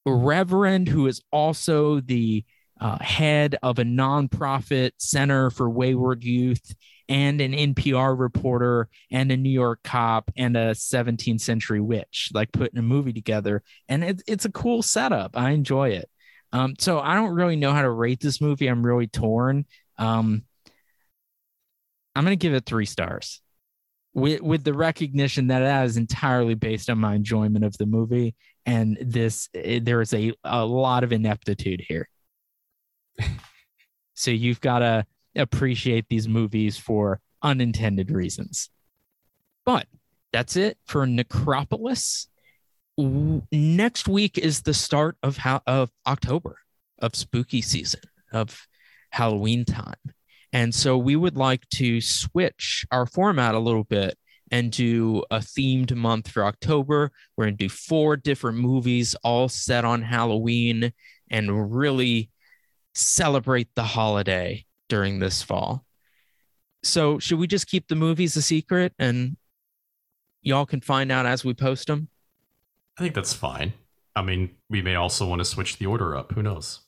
reverend 0.06 0.88
who 0.88 1.08
is 1.08 1.22
also 1.34 2.00
the 2.00 2.46
uh, 2.80 2.98
head 3.04 3.58
of 3.62 3.78
a 3.78 3.84
nonprofit 3.84 4.92
center 4.98 5.50
for 5.50 5.70
wayward 5.70 6.24
youth 6.24 6.76
and 7.12 7.41
an 7.41 7.51
NPR 7.51 8.18
reporter 8.18 8.88
and 9.12 9.34
a 9.34 9.38
New 9.38 9.49
York 9.49 9.82
cop 9.84 10.32
and 10.38 10.55
a 10.55 10.72
17th 10.72 11.41
century 11.41 11.82
witch, 11.82 12.30
like 12.34 12.53
putting 12.53 12.80
a 12.80 12.82
movie 12.82 13.12
together. 13.12 13.64
And 13.89 14.01
it, 14.01 14.22
it's 14.28 14.45
a 14.45 14.51
cool 14.51 14.82
setup. 14.82 15.38
I 15.38 15.49
enjoy 15.49 15.89
it. 15.89 16.09
Um, 16.53 16.76
so 16.80 17.01
I 17.01 17.16
don't 17.16 17.36
really 17.36 17.57
know 17.57 17.74
how 17.74 17.82
to 17.82 17.89
rate 17.89 18.22
this 18.22 18.39
movie. 18.39 18.68
I'm 18.68 18.86
really 18.86 19.07
torn. 19.07 19.66
Um, 19.97 20.43
I'm 22.16 22.24
going 22.24 22.38
to 22.38 22.41
give 22.41 22.53
it 22.53 22.66
three 22.66 22.86
stars 22.86 23.41
with, 24.14 24.39
with 24.39 24.64
the 24.64 24.74
recognition 24.74 25.47
that 25.47 25.59
that 25.59 25.84
is 25.84 25.97
entirely 25.97 26.55
based 26.55 26.89
on 26.89 26.97
my 26.97 27.16
enjoyment 27.16 27.66
of 27.66 27.78
the 27.78 27.86
movie. 27.86 28.36
And 28.66 28.97
this, 29.01 29.49
eh, 29.53 29.82
there 29.84 29.99
is 29.99 30.14
a, 30.14 30.32
a 30.45 30.66
lot 30.66 31.03
of 31.03 31.12
ineptitude 31.12 31.84
here. 31.86 32.07
so 34.14 34.32
you've 34.32 34.62
got 34.62 34.80
to 34.80 35.05
appreciate 35.36 36.06
these 36.10 36.28
movies 36.28 36.78
for 36.78 37.20
unintended 37.42 38.12
reasons. 38.12 38.70
But 39.66 39.88
that's 40.34 40.56
it 40.56 40.78
for 40.86 41.06
Necropolis. 41.06 42.28
Next 42.98 44.08
week 44.08 44.38
is 44.38 44.62
the 44.62 44.74
start 44.74 45.18
of 45.24 45.38
how 45.38 45.62
of 45.66 45.90
October 46.06 46.58
of 46.99 47.16
spooky 47.16 47.62
season 47.62 48.02
of 48.32 48.68
Halloween 49.10 49.66
time. 49.66 49.95
And 50.53 50.74
so 50.76 50.98
we 50.98 51.16
would 51.16 51.38
like 51.38 51.68
to 51.76 52.02
switch 52.02 52.86
our 52.91 53.06
format 53.06 53.56
a 53.56 53.60
little 53.60 53.86
bit 53.86 54.18
and 54.52 54.72
do 54.72 55.24
a 55.32 55.38
themed 55.38 55.95
month 55.95 56.30
for 56.30 56.45
October. 56.45 57.12
We're 57.36 57.45
going 57.45 57.58
to 57.58 57.66
do 57.66 57.70
four 57.70 58.18
different 58.18 58.58
movies 58.58 59.16
all 59.24 59.48
set 59.48 59.86
on 59.86 60.02
Halloween 60.02 60.91
and 61.30 61.74
really 61.74 62.30
celebrate 62.94 63.70
the 63.76 63.84
holiday 63.84 64.66
during 64.91 65.19
this 65.19 65.41
fall. 65.41 65.85
So, 66.84 67.18
should 67.18 67.39
we 67.39 67.47
just 67.47 67.68
keep 67.68 67.88
the 67.88 67.95
movies 67.95 68.35
a 68.35 68.41
secret 68.41 68.93
and 68.99 69.38
y'all 70.41 70.65
can 70.65 70.81
find 70.81 71.13
out 71.13 71.26
as 71.26 71.45
we 71.45 71.53
post 71.53 71.88
them? 71.88 72.09
I 72.99 73.01
think 73.01 73.15
that's 73.15 73.34
fine. 73.34 73.72
I 74.18 74.22
mean, 74.22 74.57
we 74.69 74.81
may 74.81 74.95
also 74.95 75.26
want 75.26 75.39
to 75.39 75.45
switch 75.45 75.77
the 75.77 75.85
order 75.85 76.18
up. 76.18 76.34
Who 76.34 76.43
knows? 76.43 76.81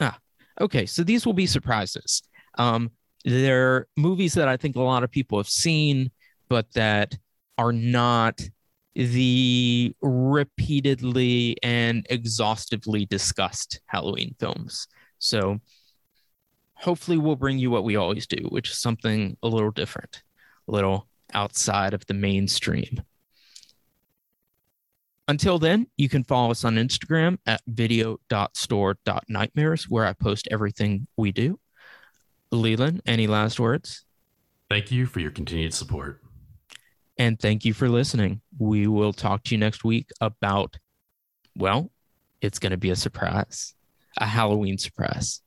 Ah, 0.00 0.18
okay. 0.60 0.84
So 0.84 1.04
these 1.04 1.24
will 1.24 1.32
be 1.32 1.46
surprises. 1.46 2.22
Um, 2.58 2.90
they're 3.24 3.86
movies 3.96 4.34
that 4.34 4.48
I 4.48 4.56
think 4.56 4.74
a 4.74 4.80
lot 4.80 5.04
of 5.04 5.10
people 5.12 5.38
have 5.38 5.48
seen, 5.48 6.10
but 6.48 6.72
that 6.72 7.16
are 7.56 7.72
not 7.72 8.40
the 8.96 9.94
repeatedly 10.02 11.56
and 11.62 12.04
exhaustively 12.10 13.06
discussed 13.06 13.80
Halloween 13.86 14.34
films. 14.40 14.88
So 15.20 15.60
hopefully 16.78 17.18
we'll 17.18 17.36
bring 17.36 17.58
you 17.58 17.70
what 17.70 17.84
we 17.84 17.96
always 17.96 18.26
do, 18.26 18.46
which 18.48 18.70
is 18.70 18.78
something 18.78 19.36
a 19.42 19.48
little 19.48 19.70
different, 19.70 20.22
a 20.68 20.72
little 20.72 21.06
outside 21.34 21.92
of 21.92 22.06
the 22.06 22.14
mainstream. 22.14 23.02
Until 25.26 25.58
then, 25.58 25.88
you 25.96 26.08
can 26.08 26.22
follow 26.24 26.52
us 26.52 26.64
on 26.64 26.76
Instagram 26.76 27.36
at 27.46 27.60
video.store.nightmares, 27.66 29.88
where 29.88 30.06
I 30.06 30.14
post 30.14 30.48
everything 30.50 31.06
we 31.18 31.32
do. 31.32 31.60
Leland, 32.50 33.02
any 33.04 33.26
last 33.26 33.60
words? 33.60 34.06
Thank 34.70 34.90
you 34.90 35.04
for 35.04 35.20
your 35.20 35.30
continued 35.30 35.74
support. 35.74 36.22
And 37.18 37.38
thank 37.38 37.66
you 37.66 37.74
for 37.74 37.90
listening. 37.90 38.40
We 38.58 38.86
will 38.86 39.12
talk 39.12 39.44
to 39.44 39.54
you 39.54 39.58
next 39.58 39.84
week 39.84 40.08
about, 40.20 40.78
well, 41.56 41.90
it's 42.40 42.58
going 42.58 42.70
to 42.70 42.78
be 42.78 42.88
a 42.90 42.96
surprise, 42.96 43.74
a 44.16 44.24
Halloween 44.24 44.78
surprise. 44.78 45.42